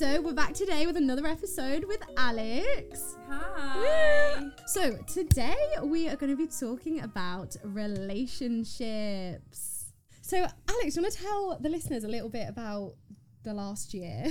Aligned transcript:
So 0.00 0.08
we're 0.22 0.32
back 0.32 0.54
today 0.54 0.86
with 0.86 0.96
another 0.96 1.26
episode 1.26 1.84
with 1.84 2.00
Alex. 2.16 3.18
Hi. 3.28 4.48
So 4.66 4.96
today 5.06 5.54
we 5.82 6.08
are 6.08 6.16
going 6.16 6.34
to 6.34 6.38
be 6.38 6.46
talking 6.46 7.02
about 7.02 7.54
relationships. 7.62 9.92
So 10.22 10.38
Alex, 10.38 10.96
you 10.96 11.02
want 11.02 11.12
to 11.12 11.22
tell 11.22 11.58
the 11.60 11.68
listeners 11.68 12.04
a 12.04 12.08
little 12.08 12.30
bit 12.30 12.48
about 12.48 12.94
the 13.42 13.52
last 13.52 13.92
year? 13.92 14.28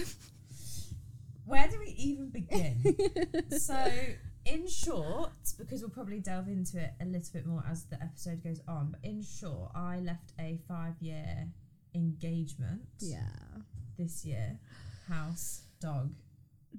Where 1.45 1.67
do 1.67 1.77
we 1.77 1.93
even 1.99 2.29
begin? 2.29 2.81
so, 3.59 3.85
in 4.45 4.67
short, 4.67 5.53
because 5.59 5.81
we'll 5.81 5.91
probably 5.91 6.19
delve 6.19 6.47
into 6.47 6.79
it 6.79 6.93
a 6.99 7.05
little 7.05 7.29
bit 7.31 7.45
more 7.45 7.63
as 7.69 7.83
the 7.83 8.01
episode 8.01 8.43
goes 8.43 8.59
on, 8.67 8.89
but 8.89 9.01
in 9.07 9.21
short, 9.21 9.69
I 9.75 9.99
left 9.99 10.33
a 10.39 10.57
five 10.67 10.95
year 10.99 11.47
engagement 11.93 12.87
yeah, 13.01 13.19
this 13.99 14.25
year. 14.25 14.57
House, 15.09 15.61
dog, 15.81 16.13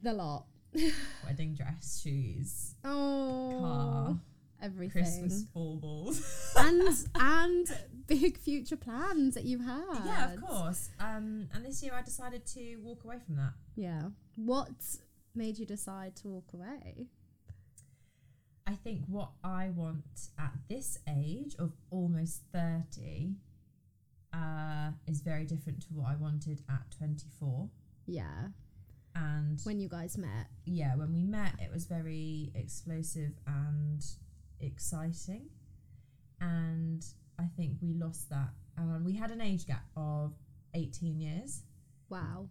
the 0.02 0.12
lot. 0.12 0.46
wedding 1.26 1.54
dress, 1.54 2.00
shoes, 2.02 2.74
Oh, 2.84 3.58
car, 3.60 4.16
everything. 4.62 5.02
Christmas 5.02 5.42
baubles. 5.42 6.22
and 6.56 6.88
and 7.16 7.66
big 8.06 8.38
future 8.38 8.76
plans 8.76 9.34
that 9.34 9.44
you 9.44 9.58
had. 9.58 10.02
yeah, 10.04 10.32
of 10.32 10.40
course. 10.40 10.90
Um, 11.00 11.48
and 11.52 11.64
this 11.64 11.82
year 11.82 11.92
I 11.94 12.02
decided 12.02 12.46
to 12.54 12.76
walk 12.76 13.04
away 13.04 13.16
from 13.24 13.36
that. 13.36 13.52
Yeah. 13.74 14.02
What 14.36 14.70
made 15.34 15.58
you 15.58 15.66
decide 15.66 16.14
to 16.16 16.28
walk 16.28 16.52
away? 16.54 17.06
I 18.66 18.74
think 18.74 19.02
what 19.08 19.30
I 19.42 19.70
want 19.74 20.28
at 20.38 20.52
this 20.68 20.98
age 21.08 21.56
of 21.58 21.72
almost 21.90 22.42
30 22.52 23.34
uh, 24.32 24.90
is 25.08 25.20
very 25.22 25.44
different 25.44 25.80
to 25.82 25.88
what 25.94 26.06
I 26.12 26.14
wanted 26.16 26.62
at 26.68 26.82
24. 26.96 27.68
Yeah. 28.06 28.48
And 29.14 29.58
When 29.64 29.80
you 29.80 29.88
guys 29.88 30.16
met. 30.16 30.46
yeah, 30.64 30.94
when 30.96 31.12
we 31.12 31.24
met, 31.24 31.54
it 31.60 31.70
was 31.72 31.86
very 31.86 32.52
explosive 32.54 33.32
and 33.46 34.04
exciting. 34.60 35.48
And 36.40 37.04
I 37.38 37.44
think 37.56 37.78
we 37.82 37.94
lost 37.94 38.30
that. 38.30 38.50
Um, 38.78 39.02
we 39.04 39.14
had 39.14 39.30
an 39.30 39.40
age 39.40 39.66
gap 39.66 39.84
of 39.96 40.32
18 40.74 41.18
years. 41.18 41.62
Wow. 42.08 42.48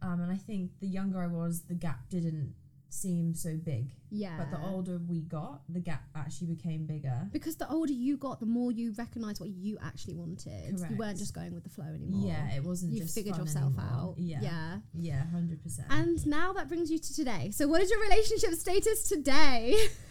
Um, 0.00 0.20
and 0.20 0.30
I 0.32 0.36
think 0.36 0.70
the 0.80 0.86
younger 0.86 1.20
I 1.20 1.26
was, 1.26 1.62
the 1.62 1.74
gap 1.74 2.08
didn't 2.08 2.54
seem 2.90 3.34
so 3.34 3.56
big. 3.56 3.90
Yeah. 4.10 4.38
But 4.38 4.50
the 4.50 4.58
older 4.66 4.98
we 5.06 5.20
got, 5.20 5.60
the 5.68 5.80
gap 5.80 6.02
actually 6.16 6.46
became 6.54 6.86
bigger. 6.86 7.28
because 7.32 7.56
the 7.56 7.68
older 7.70 7.92
you 7.92 8.16
got, 8.16 8.40
the 8.40 8.46
more 8.46 8.72
you 8.72 8.94
recognize 8.96 9.38
what 9.40 9.50
you 9.50 9.76
actually 9.82 10.14
wanted. 10.14 10.78
You 10.90 10.96
weren't 10.96 11.18
just 11.18 11.34
going 11.34 11.52
with 11.54 11.64
the 11.64 11.68
flow 11.70 11.84
anymore. 11.84 12.26
Yeah, 12.28 12.50
it 12.56 12.64
wasn't 12.64 12.94
You 12.94 13.04
figured 13.06 13.36
yourself 13.36 13.74
anymore. 13.78 14.10
out. 14.10 14.14
Yeah, 14.18 14.40
Yeah. 14.40 14.78
yeah, 14.94 15.26
hundred 15.30 15.62
percent. 15.62 15.88
And 15.90 16.26
now 16.26 16.52
that 16.54 16.68
brings 16.68 16.90
you 16.90 16.98
to 16.98 17.14
today. 17.14 17.50
So, 17.52 17.68
what 17.68 17.82
is 17.82 17.90
your 17.90 18.00
relationship 18.00 18.52
status 18.54 19.08
today? 19.08 19.76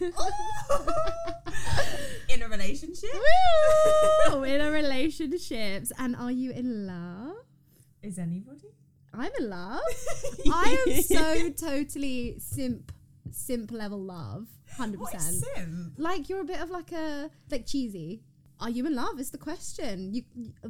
in 2.28 2.42
a 2.42 2.48
relationship, 2.48 3.10
Woo! 4.30 4.42
in 4.44 4.60
a 4.60 4.70
relationships, 4.70 5.90
and 5.98 6.14
are 6.16 6.30
you 6.32 6.52
in 6.52 6.86
love? 6.86 7.36
is 8.00 8.16
anybody? 8.18 8.68
I'm 9.14 9.30
in 9.40 9.48
love. 9.50 9.80
I 10.52 10.84
am 10.86 11.02
so 11.02 11.50
totally 11.56 12.36
simp, 12.38 12.92
simp 13.30 13.72
level 13.72 14.00
love, 14.00 14.46
Hundred 14.76 15.00
percent. 15.00 15.44
Like 15.98 16.28
you're 16.28 16.40
a 16.42 16.44
bit 16.44 16.60
of 16.60 16.70
like 16.70 16.92
a 16.92 17.30
like 17.50 17.66
cheesy. 17.66 18.22
Are 18.60 18.70
you 18.70 18.84
in 18.86 18.94
love? 18.94 19.20
Is 19.20 19.30
the 19.30 19.38
question. 19.38 20.12
You, 20.12 20.22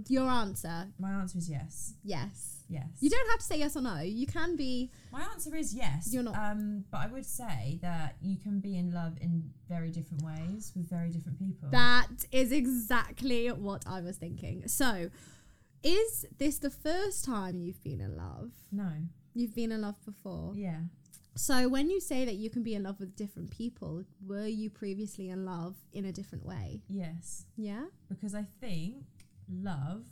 your 0.08 0.28
answer, 0.28 0.88
My 0.98 1.10
answer 1.12 1.38
is 1.38 1.48
yes. 1.48 1.94
yes. 2.04 2.54
Yes. 2.68 2.86
You 3.00 3.08
don't 3.08 3.30
have 3.30 3.38
to 3.38 3.44
say 3.46 3.58
yes 3.60 3.76
or 3.76 3.80
no. 3.80 4.00
You 4.00 4.26
can 4.26 4.54
be. 4.54 4.90
My 5.10 5.22
answer 5.32 5.56
is 5.56 5.74
yes. 5.74 6.12
You're 6.12 6.22
not- 6.22 6.36
Um, 6.36 6.84
but 6.90 6.98
I 6.98 7.06
would 7.06 7.24
say 7.24 7.78
that 7.80 8.16
you 8.20 8.36
can 8.36 8.60
be 8.60 8.76
in 8.76 8.92
love 8.92 9.14
in 9.22 9.50
very 9.70 9.90
different 9.90 10.22
ways 10.22 10.70
with 10.76 10.86
very 10.90 11.08
different 11.08 11.38
people. 11.38 11.70
That 11.70 12.08
is 12.30 12.52
exactly 12.52 13.48
what 13.48 13.84
I 13.86 14.02
was 14.02 14.18
thinking. 14.18 14.68
So, 14.68 15.08
is 15.82 16.24
this 16.38 16.58
the 16.58 16.70
first 16.70 17.24
time 17.24 17.60
you've 17.60 17.82
been 17.82 18.00
in 18.00 18.16
love? 18.16 18.52
no. 18.72 18.90
You've 19.34 19.54
been 19.54 19.70
in 19.70 19.82
love 19.82 20.04
before. 20.04 20.52
Yeah. 20.56 20.80
So, 21.36 21.68
when 21.68 21.88
you 21.90 22.00
say 22.00 22.24
that 22.24 22.34
you 22.34 22.50
can 22.50 22.64
be 22.64 22.74
in 22.74 22.82
love 22.82 22.98
with 22.98 23.14
different 23.14 23.52
people, 23.52 24.02
were 24.26 24.48
you 24.48 24.68
previously 24.68 25.28
in 25.28 25.44
love 25.44 25.76
in 25.92 26.06
a 26.06 26.10
different 26.12 26.44
way? 26.44 26.82
Yes. 26.88 27.44
Yeah. 27.56 27.84
Because 28.08 28.34
I 28.34 28.44
think 28.60 28.96
love 29.48 30.06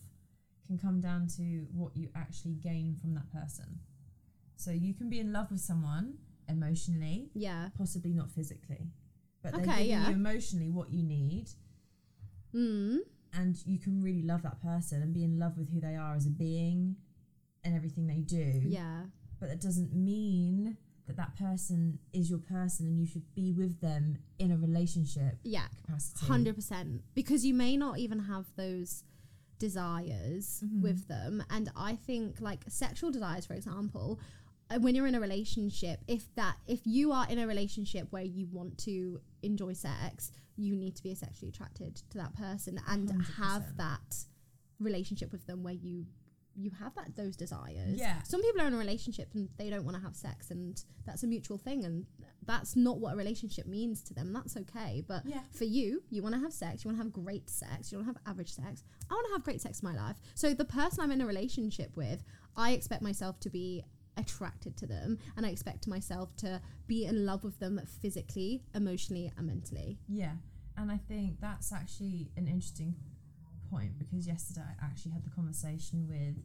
can 0.69 0.79
come 0.79 1.01
down 1.01 1.27
to 1.39 1.67
what 1.75 1.97
you 1.97 2.09
actually 2.15 2.55
gain 2.55 2.95
from 3.01 3.15
that 3.15 3.29
person. 3.33 3.81
So 4.55 4.71
you 4.71 4.95
can 4.95 5.09
be 5.11 5.19
in 5.19 5.33
love 5.33 5.51
with 5.51 5.61
someone 5.61 6.19
emotionally, 6.49 7.31
Yeah. 7.35 7.71
possibly 7.77 8.13
not 8.13 8.31
physically, 8.31 8.93
but 9.43 9.53
they're 9.53 9.63
Okay, 9.63 9.73
giving 9.79 9.91
yeah. 9.91 10.09
you 10.09 10.15
emotionally 10.15 10.71
what 10.71 10.93
you 10.93 11.03
need, 11.03 11.49
Mm. 12.55 12.99
And 13.37 13.57
you 13.67 13.79
can 13.79 14.03
really 14.03 14.23
love 14.23 14.43
that 14.43 14.61
person 14.63 15.03
and 15.03 15.13
be 15.13 15.25
in 15.25 15.39
love 15.39 15.57
with 15.59 15.71
who 15.73 15.81
they 15.81 15.95
are 15.95 16.15
as 16.15 16.27
a 16.27 16.31
being 16.31 16.97
and 17.65 17.75
everything 17.75 18.07
they 18.07 18.21
do. 18.21 18.63
Yeah. 18.65 19.03
But 19.41 19.49
that 19.51 19.61
doesn't 19.61 19.95
mean 19.95 20.77
that 21.07 21.17
that 21.17 21.37
person 21.37 21.99
is 22.13 22.31
your 22.31 22.39
person 22.41 22.87
and 22.87 22.99
you 22.99 23.07
should 23.07 23.33
be 23.35 23.53
with 23.53 23.81
them 23.81 24.19
in 24.39 24.51
a 24.51 24.57
relationship 24.57 25.39
Yeah. 25.45 25.67
capacity. 25.77 26.27
Hundred 26.27 26.55
percent. 26.57 27.03
Because 27.15 27.45
you 27.45 27.55
may 27.55 27.77
not 27.77 27.99
even 27.99 28.21
have 28.21 28.47
those 28.57 29.05
desires 29.59 30.63
Mhm. 30.65 30.83
with 30.83 31.09
them, 31.09 31.43
and 31.51 31.71
I 31.75 31.97
think 31.97 32.41
like 32.41 32.65
sexual 32.69 33.11
desires, 33.11 33.47
for 33.47 33.55
example, 33.55 34.21
Uh, 34.71 34.79
when 34.81 34.95
you're 34.95 35.07
in 35.07 35.15
a 35.15 35.21
relationship, 35.21 36.01
if 36.09 36.35
that 36.35 36.57
if 36.67 36.81
you 36.85 37.13
are 37.13 37.27
in 37.29 37.39
a 37.39 37.47
relationship 37.47 38.09
where 38.11 38.25
you 38.25 38.49
want 38.51 38.77
to 38.79 39.21
enjoy 39.43 39.73
sex, 39.73 40.33
you 40.57 40.75
need 40.77 40.97
to 40.97 41.03
be 41.03 41.15
sexually 41.15 41.51
attracted 41.51 41.97
to 42.11 42.19
that 42.19 42.35
person 42.35 42.81
and 42.89 43.11
have 43.39 43.63
100%. 43.63 43.77
that 43.77 44.17
relationship 44.81 45.33
with 45.33 45.47
them 45.47 45.63
where 45.63 45.75
you 45.75 46.07
you 46.59 46.71
have 46.81 46.95
that 46.95 47.15
those 47.17 47.37
desires. 47.37 47.99
Yeah. 47.99 48.23
Some 48.23 48.41
people 48.41 48.63
are 48.63 48.67
in 48.67 48.73
a 48.73 48.79
relationship 48.79 49.29
and 49.35 49.51
they 49.59 49.69
don't 49.69 49.85
want 49.85 49.95
to 49.99 50.03
have 50.03 50.17
sex 50.17 50.51
and 50.51 50.83
that's 51.05 51.23
a 51.23 51.27
mutual 51.27 51.59
thing 51.59 51.85
and 51.85 52.07
that's 52.47 52.75
not 52.75 52.99
what 52.99 53.13
a 53.13 53.17
relationship 53.17 53.67
means 53.67 54.03
to 54.05 54.15
them. 54.15 54.33
That's 54.33 54.57
okay. 54.57 55.05
But 55.07 55.27
Yeah. 55.27 55.41
for 55.51 55.65
you, 55.65 56.03
you 56.09 56.23
want 56.23 56.35
to 56.35 56.41
have 56.41 56.55
sex, 56.55 56.83
you 56.83 56.89
want 56.89 56.99
to 56.99 57.05
have 57.05 57.13
great 57.13 57.51
sex, 57.51 57.93
you 57.93 57.99
want 57.99 58.09
to 58.09 58.15
have 58.15 58.23
average 58.27 58.53
sex. 58.55 58.85
I 59.11 59.15
want 59.15 59.27
to 59.27 59.33
have 59.35 59.45
great 59.45 59.61
sex 59.61 59.81
in 59.81 59.89
my 59.93 59.95
life. 59.95 60.17
So 60.35 60.55
the 60.55 60.65
person 60.65 61.01
I'm 61.05 61.13
in 61.13 61.21
a 61.21 61.27
relationship 61.27 61.95
with, 61.95 62.25
I 62.57 62.71
expect 62.73 63.03
myself 63.03 63.39
to 63.41 63.51
be 63.51 63.85
attracted 64.17 64.77
to 64.79 64.87
them 64.87 65.19
and 65.37 65.45
I 65.47 65.51
expect 65.51 65.87
myself 65.87 66.35
to 66.39 66.61
be 66.87 67.05
in 67.05 67.27
love 67.27 67.45
with 67.45 67.59
them 67.59 67.81
physically, 68.01 68.63
emotionally, 68.75 69.33
and 69.37 69.47
mentally. 69.47 69.99
Yeah, 70.09 70.33
and 70.77 70.91
I 70.91 70.97
think 71.09 71.41
that's 71.41 71.73
actually 71.73 72.31
an 72.37 72.47
interesting 72.47 72.95
point 73.71 73.99
because 73.99 74.27
yesterday 74.27 74.63
I 74.81 74.85
actually 74.85 75.13
had 75.13 75.25
the 75.25 75.31
conversation 75.31 76.07
with 76.09 76.37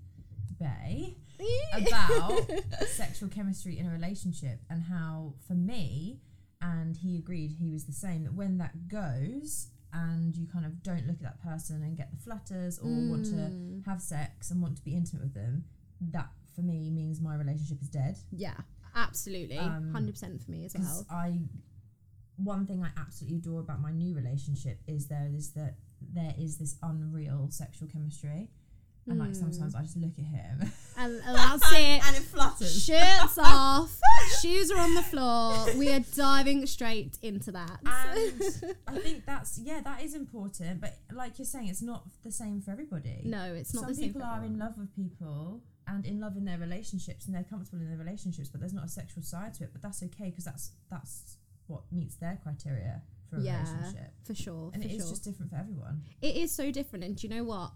Bay 0.60 1.18
about 1.74 2.50
sexual 2.88 3.30
chemistry 3.30 3.78
in 3.80 3.88
a 3.88 3.92
relationship 3.92 4.60
and 4.70 4.84
how, 4.84 5.34
for 5.48 5.54
me, 5.54 6.20
and 6.62 6.98
he 6.98 7.18
agreed 7.18 7.52
he 7.60 7.72
was 7.72 7.86
the 7.86 7.94
same, 7.94 8.24
that 8.24 8.34
when 8.34 8.58
that 8.60 8.88
goes 8.88 9.68
and 9.94 10.36
you 10.38 10.48
kind 10.48 10.66
of 10.66 10.82
don't 10.84 11.06
look 11.08 11.18
at 11.18 11.24
that 11.24 11.42
person 11.44 11.82
and 11.84 11.98
get 11.98 12.12
the 12.12 12.18
flutters 12.18 12.80
or 12.80 12.88
want 12.88 13.26
to 13.26 13.32
Mm. 13.36 13.86
have 13.86 14.02
sex 14.02 14.52
and 14.52 14.62
want 14.62 14.78
to 14.78 14.84
be 14.84 14.96
intimate 14.96 15.24
with 15.24 15.34
them, 15.34 15.66
that 16.00 16.30
for 16.56 16.62
me 16.62 16.90
means 16.90 17.22
my 17.22 17.36
relationship 17.36 17.82
is 17.82 17.90
dead. 17.90 18.18
Yeah, 18.32 18.56
absolutely. 18.96 19.58
Um, 19.58 19.92
100% 19.96 20.44
for 20.44 20.52
me 20.52 20.66
as 20.66 20.76
well. 20.78 21.06
I, 21.10 21.40
one 22.38 22.66
thing 22.66 22.84
I 22.84 22.90
absolutely 23.00 23.38
adore 23.38 23.60
about 23.60 23.82
my 23.82 23.92
new 23.92 24.16
relationship 24.16 24.80
is 24.88 25.08
there 25.08 25.30
is 25.34 25.52
that 25.52 25.76
there 26.14 26.34
is 26.40 26.58
this 26.58 26.78
unreal 26.82 27.48
sexual 27.52 27.88
chemistry, 27.88 28.50
and 29.08 29.20
like 29.20 29.30
Mm. 29.32 29.36
sometimes 29.36 29.76
I 29.76 29.82
just 29.82 29.98
look 29.98 30.14
at 30.18 30.26
him 30.26 30.72
And, 30.98 31.14
and 31.26 31.36
that's 31.36 31.72
it. 31.72 32.08
and 32.08 32.16
it 32.16 32.24
flutters. 32.24 32.84
Shirts 32.86 33.38
off, 33.38 34.00
shoes 34.42 34.72
are 34.72 34.78
on 34.80 34.94
the 34.96 35.02
floor. 35.02 35.66
We 35.76 35.92
are 35.92 36.00
diving 36.16 36.66
straight 36.68 37.18
into 37.22 37.52
that. 37.52 37.80
And 37.84 38.74
I 38.88 39.00
think 39.00 39.26
that's 39.26 39.60
yeah, 39.60 39.82
that 39.82 40.04
is 40.04 40.14
important. 40.16 40.82
But 40.82 40.98
like 41.14 41.38
you're 41.40 41.46
saying, 41.46 41.68
it's 41.68 41.82
not 41.82 42.04
the 42.24 42.32
same 42.32 42.62
for 42.62 42.72
everybody. 42.72 43.22
no, 43.26 43.54
it's 43.54 43.74
not 43.74 43.82
Some 43.82 43.90
the 43.90 43.96
same. 43.96 44.08
people 44.10 44.24
are 44.24 44.44
in 44.44 44.58
love 44.60 44.78
with 44.78 44.96
people 44.96 45.62
and 45.96 46.06
in 46.06 46.20
love 46.20 46.36
in 46.38 46.46
their 46.46 46.58
relationships, 46.58 47.26
and 47.26 47.36
they're 47.36 47.44
comfortable 47.44 47.82
in 47.82 47.90
their 47.90 47.98
relationships, 47.98 48.50
but 48.50 48.60
there's 48.60 48.74
not 48.74 48.86
a 48.86 48.90
sexual 48.90 49.24
side 49.24 49.54
to 49.56 49.64
it. 49.66 49.70
But 49.74 49.82
that's 49.82 50.02
okay 50.04 50.30
because 50.30 50.46
that's 50.46 50.72
that's 50.90 51.38
what 51.68 51.84
meets 51.92 52.16
their 52.16 52.40
criteria 52.44 53.02
for 53.30 53.38
a 53.38 53.42
Yeah, 53.42 53.64
relationship. 53.64 54.14
for 54.24 54.36
sure. 54.36 54.72
And 54.74 54.84
for 54.84 54.90
it 54.90 54.92
is 54.94 55.02
sure. 55.04 55.10
just 55.12 55.24
different 55.24 55.52
for 55.52 55.58
everyone. 55.58 56.02
it 56.22 56.36
is 56.36 56.52
so 56.54 56.72
different. 56.72 57.06
And 57.06 57.16
do 57.16 57.28
you 57.28 57.34
know 57.34 57.44
what? 57.44 57.72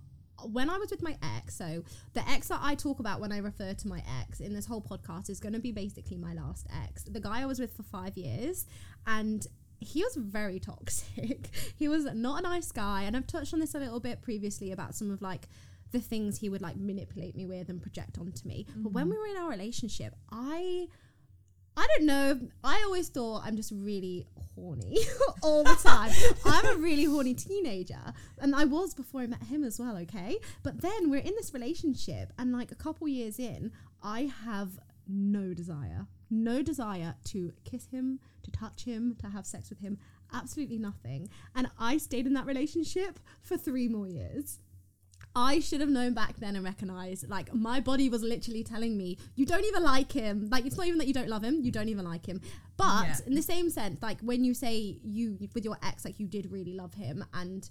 When 0.51 0.69
I 0.69 0.77
was 0.77 0.91
with 0.91 1.01
my 1.01 1.17
ex, 1.37 1.55
so 1.55 1.81
the 2.13 2.27
ex 2.29 2.49
that 2.49 2.59
I 2.61 2.75
talk 2.75 2.99
about 2.99 3.21
when 3.21 3.31
I 3.31 3.37
refer 3.37 3.73
to 3.73 3.87
my 3.87 4.03
ex 4.21 4.41
in 4.41 4.53
this 4.53 4.65
whole 4.65 4.81
podcast 4.81 5.29
is 5.29 5.39
going 5.39 5.53
to 5.53 5.59
be 5.61 5.71
basically 5.71 6.17
my 6.17 6.33
last 6.33 6.67
ex. 6.83 7.03
The 7.05 7.21
guy 7.21 7.41
I 7.41 7.45
was 7.45 7.57
with 7.57 7.73
for 7.73 7.83
five 7.83 8.17
years, 8.17 8.65
and 9.07 9.47
he 9.79 10.03
was 10.03 10.15
very 10.17 10.59
toxic. 10.59 11.49
he 11.77 11.87
was 11.87 12.03
not 12.13 12.39
a 12.39 12.43
nice 12.43 12.71
guy, 12.73 13.03
and 13.03 13.15
I've 13.15 13.27
touched 13.27 13.53
on 13.53 13.61
this 13.61 13.75
a 13.75 13.79
little 13.79 14.01
bit 14.01 14.21
previously 14.21 14.71
about 14.73 14.93
some 14.93 15.09
of 15.09 15.21
like 15.21 15.47
the 15.91 15.99
things 15.99 16.37
he 16.39 16.49
would 16.49 16.61
like 16.61 16.75
manipulate 16.77 17.35
me 17.35 17.45
with 17.45 17.69
and 17.69 17.81
project 17.81 18.17
onto 18.19 18.47
me. 18.47 18.65
But 18.75 18.91
when 18.93 19.05
Mhm. 19.07 19.11
we 19.11 19.17
were 19.17 19.27
in 19.27 19.37
our 19.37 19.49
relationship, 19.49 20.15
I 20.31 20.87
I 21.77 21.85
don't 21.97 22.05
know. 22.05 22.39
I 22.63 22.81
always 22.85 23.09
thought 23.09 23.41
I'm 23.43 23.57
just 23.57 23.71
really 23.75 24.25
horny 24.55 24.97
all 25.43 25.61
the 25.61 25.75
time. 25.75 26.09
I'm 26.45 26.65
a 26.65 26.77
really 26.81 27.03
horny 27.03 27.33
teenager. 27.33 28.13
And 28.37 28.55
I 28.55 28.63
was 28.63 28.93
before 28.93 29.19
I 29.21 29.27
met 29.27 29.43
him 29.43 29.61
as 29.65 29.77
well, 29.77 29.97
okay? 29.97 30.39
But 30.63 30.79
then 30.79 31.09
we're 31.09 31.19
in 31.19 31.33
this 31.35 31.53
relationship, 31.53 32.31
and 32.39 32.53
like 32.53 32.71
a 32.71 32.75
couple 32.75 33.09
years 33.09 33.39
in, 33.39 33.73
I 34.01 34.31
have 34.45 34.79
no 35.05 35.53
desire. 35.53 36.07
No 36.29 36.61
desire 36.63 37.15
to 37.25 37.51
kiss 37.65 37.87
him, 37.87 38.19
to 38.43 38.51
touch 38.51 38.85
him, 38.85 39.15
to 39.19 39.27
have 39.27 39.45
sex 39.45 39.69
with 39.69 39.79
him. 39.79 39.97
Absolutely 40.31 40.77
nothing. 40.79 41.27
And 41.55 41.69
I 41.77 41.97
stayed 41.97 42.25
in 42.25 42.33
that 42.35 42.45
relationship 42.45 43.19
for 43.41 43.57
three 43.57 43.89
more 43.89 44.07
years. 44.07 44.59
I 45.35 45.59
should 45.59 45.81
have 45.81 45.89
known 45.89 46.13
back 46.13 46.37
then 46.37 46.55
and 46.55 46.63
recognized, 46.63 47.29
like, 47.29 47.53
my 47.53 47.81
body 47.81 48.07
was 48.09 48.23
literally 48.23 48.63
telling 48.63 48.97
me, 48.97 49.17
you 49.35 49.45
don't 49.45 49.65
even 49.65 49.83
like 49.83 50.11
him. 50.11 50.47
Like, 50.49 50.65
it's 50.65 50.77
not 50.77 50.87
even 50.87 50.97
that 50.99 51.07
you 51.07 51.13
don't 51.13 51.27
love 51.27 51.43
him, 51.43 51.59
you 51.61 51.71
don't 51.71 51.89
even 51.89 52.05
like 52.05 52.25
him. 52.25 52.39
But 52.77 53.03
Yeah. 53.03 53.17
in 53.27 53.35
the 53.35 53.41
same 53.41 53.69
sense, 53.69 54.01
like, 54.01 54.21
when 54.21 54.43
you 54.45 54.53
say 54.53 54.97
you, 55.03 55.37
with 55.53 55.65
your 55.65 55.77
ex, 55.83 56.05
like, 56.05 56.19
you 56.19 56.27
did 56.27 56.51
really 56.51 56.73
love 56.73 56.93
him 56.93 57.25
and 57.33 57.69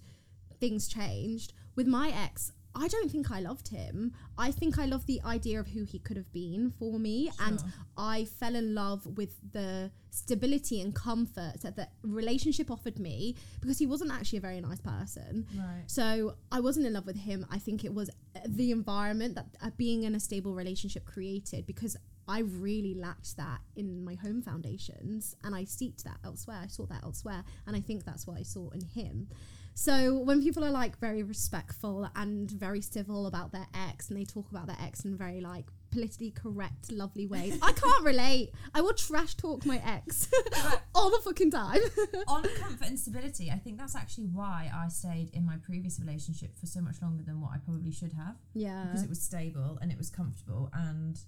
things 0.61 0.88
changed, 0.88 1.52
with 1.75 1.87
my 1.87 2.11
ex, 2.11 2.52
I 2.74 2.88
don't 2.88 3.10
think 3.10 3.30
I 3.30 3.40
loved 3.40 3.68
him. 3.68 4.12
I 4.36 4.50
think 4.50 4.78
I 4.78 4.86
loved 4.86 5.06
the 5.06 5.20
idea 5.24 5.60
of 5.60 5.68
who 5.68 5.84
he 5.84 5.98
could 5.98 6.16
have 6.16 6.32
been 6.32 6.70
for 6.78 6.98
me. 6.98 7.30
And 7.40 7.62
I 7.96 8.24
fell 8.24 8.56
in 8.56 8.74
love 8.74 9.06
with 9.16 9.36
the 9.52 9.90
stability 10.10 10.80
and 10.80 10.94
comfort 10.94 11.60
that 11.62 11.76
the 11.76 11.88
relationship 12.02 12.70
offered 12.70 12.98
me 12.98 13.36
because 13.60 13.78
he 13.78 13.86
wasn't 13.86 14.12
actually 14.12 14.38
a 14.38 14.42
very 14.42 14.60
nice 14.60 14.80
person. 14.80 15.46
Right. 15.56 15.84
So 15.86 16.34
I 16.50 16.60
wasn't 16.60 16.86
in 16.86 16.92
love 16.92 17.06
with 17.06 17.16
him. 17.16 17.46
I 17.50 17.58
think 17.58 17.84
it 17.84 17.94
was 17.94 18.10
uh, 18.34 18.40
the 18.46 18.70
environment 18.70 19.34
that 19.36 19.46
uh, 19.62 19.70
being 19.76 20.04
in 20.04 20.14
a 20.14 20.20
stable 20.20 20.54
relationship 20.54 21.04
created 21.04 21.66
because 21.66 21.96
I 22.26 22.40
really 22.40 22.94
lacked 22.94 23.36
that 23.36 23.60
in 23.76 24.04
my 24.04 24.14
home 24.14 24.40
foundations 24.40 25.36
and 25.44 25.54
I 25.54 25.64
seeked 25.64 26.04
that 26.04 26.16
elsewhere. 26.24 26.60
I 26.62 26.68
sought 26.68 26.88
that 26.88 27.02
elsewhere. 27.02 27.44
And 27.66 27.76
I 27.76 27.80
think 27.80 28.04
that's 28.04 28.26
what 28.26 28.38
I 28.38 28.42
saw 28.42 28.70
in 28.70 28.80
him. 28.80 29.28
So 29.74 30.14
when 30.14 30.42
people 30.42 30.64
are 30.64 30.70
like 30.70 30.98
very 30.98 31.22
respectful 31.22 32.08
and 32.14 32.50
very 32.50 32.80
civil 32.80 33.26
about 33.26 33.52
their 33.52 33.66
ex 33.74 34.08
and 34.08 34.18
they 34.18 34.24
talk 34.24 34.50
about 34.50 34.66
their 34.66 34.76
ex 34.80 35.04
in 35.04 35.16
very 35.16 35.40
like 35.40 35.66
politically 35.90 36.30
correct, 36.30 36.90
lovely 36.90 37.26
ways, 37.26 37.58
I 37.60 37.72
can't 37.84 38.04
relate. 38.04 38.52
I 38.72 38.80
will 38.80 38.94
trash 38.94 39.34
talk 39.34 39.66
my 39.66 39.80
ex 39.84 40.28
all 40.94 41.10
the 41.10 41.18
fucking 41.18 41.50
time. 41.50 41.80
on 42.28 42.42
comfort 42.42 42.86
and 42.86 42.98
stability, 42.98 43.50
I 43.50 43.58
think 43.58 43.78
that's 43.78 43.96
actually 43.96 44.26
why 44.26 44.70
I 44.74 44.88
stayed 44.88 45.30
in 45.32 45.44
my 45.44 45.56
previous 45.56 45.98
relationship 46.00 46.56
for 46.58 46.66
so 46.66 46.80
much 46.80 47.02
longer 47.02 47.24
than 47.24 47.40
what 47.40 47.50
I 47.52 47.58
probably 47.58 47.92
should 47.92 48.12
have 48.12 48.36
yeah. 48.54 48.84
because 48.84 49.02
it 49.02 49.08
was 49.08 49.20
stable 49.20 49.78
and 49.82 49.90
it 49.90 49.98
was 49.98 50.08
comfortable 50.08 50.70
and 50.72 51.18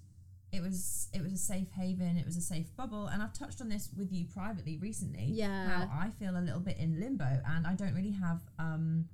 it 0.51 0.61
was 0.61 1.09
it 1.13 1.21
was 1.21 1.33
a 1.33 1.37
safe 1.37 1.69
haven, 1.71 2.17
it 2.17 2.25
was 2.25 2.37
a 2.37 2.41
safe 2.41 2.67
bubble. 2.75 3.07
And 3.07 3.21
I've 3.21 3.33
touched 3.33 3.61
on 3.61 3.69
this 3.69 3.89
with 3.97 4.11
you 4.11 4.25
privately 4.25 4.77
recently. 4.77 5.25
Yeah. 5.25 5.67
how 5.67 5.99
I 5.99 6.09
feel 6.19 6.37
a 6.37 6.41
little 6.41 6.59
bit 6.61 6.77
in 6.77 6.99
limbo 6.99 7.41
and 7.47 7.67
I 7.67 7.73
don't 7.73 7.93
really 7.93 8.11
have 8.11 8.39
um 8.59 9.05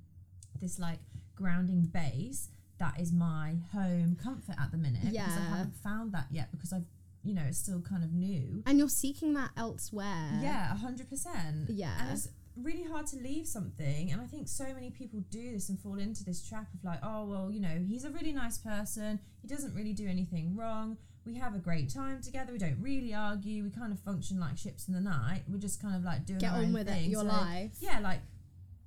this 0.62 0.78
like 0.80 1.00
grounding 1.36 1.86
base 1.86 2.50
that 2.80 3.00
is 3.00 3.12
my 3.12 3.56
home 3.72 4.16
comfort 4.22 4.56
at 4.60 4.72
the 4.72 4.78
minute 4.78 5.02
because 5.12 5.38
I 5.38 5.42
haven't 5.58 5.76
found 5.78 6.12
that 6.14 6.28
yet 6.32 6.52
because 6.52 6.72
I've 6.74 6.86
you 7.24 7.34
know 7.34 7.44
it's 7.48 7.58
still 7.58 7.82
kind 7.82 8.04
of 8.04 8.12
new. 8.14 8.62
and 8.66 8.78
you're 8.78 8.90
seeking 8.90 9.34
that 9.36 9.52
elsewhere. 9.58 10.40
Yeah, 10.42 10.74
a 10.74 10.78
hundred 10.78 11.10
percent. 11.10 11.70
Yeah. 11.70 11.96
And 12.00 12.12
it's 12.12 12.28
really 12.56 12.84
hard 12.84 13.08
to 13.08 13.18
leave 13.18 13.48
something. 13.48 14.12
And 14.12 14.22
I 14.22 14.26
think 14.26 14.48
so 14.48 14.66
many 14.74 14.92
people 14.92 15.22
do 15.32 15.54
this 15.54 15.70
and 15.70 15.80
fall 15.80 15.98
into 15.98 16.24
this 16.24 16.48
trap 16.48 16.68
of 16.74 16.84
like, 16.84 17.00
oh, 17.02 17.26
well, 17.26 17.50
you 17.52 17.60
know, 17.60 17.80
he's 17.88 18.04
a 18.04 18.12
really 18.12 18.32
nice 18.34 18.58
person. 18.58 19.20
He 19.42 19.48
doesn't 19.48 19.74
really 19.74 19.94
do 19.94 20.08
anything 20.08 20.56
wrong. 20.56 20.98
We 21.26 21.36
have 21.36 21.56
a 21.56 21.60
great 21.60 21.90
time 21.94 22.22
together. 22.22 22.52
We 22.52 22.58
don't 22.60 22.78
really 22.82 23.14
argue. 23.14 23.64
We 23.64 23.70
kind 23.70 23.94
of 23.94 24.00
function 24.00 24.40
like 24.40 24.58
ships 24.58 24.88
in 24.88 24.94
the 24.94 25.00
night. 25.02 25.44
We're 25.48 25.58
just 25.58 25.82
kind 25.82 25.96
of 25.96 26.04
like 26.04 26.26
doing 26.26 26.40
Get 26.40 26.52
our 26.52 26.58
on 26.60 26.66
own 26.66 26.74
with 26.74 26.88
thing. 26.88 27.06
it, 27.06 27.10
your 27.10 27.22
So, 27.22 27.28
life. 27.28 27.72
Yeah, 27.80 28.00
like 28.00 28.20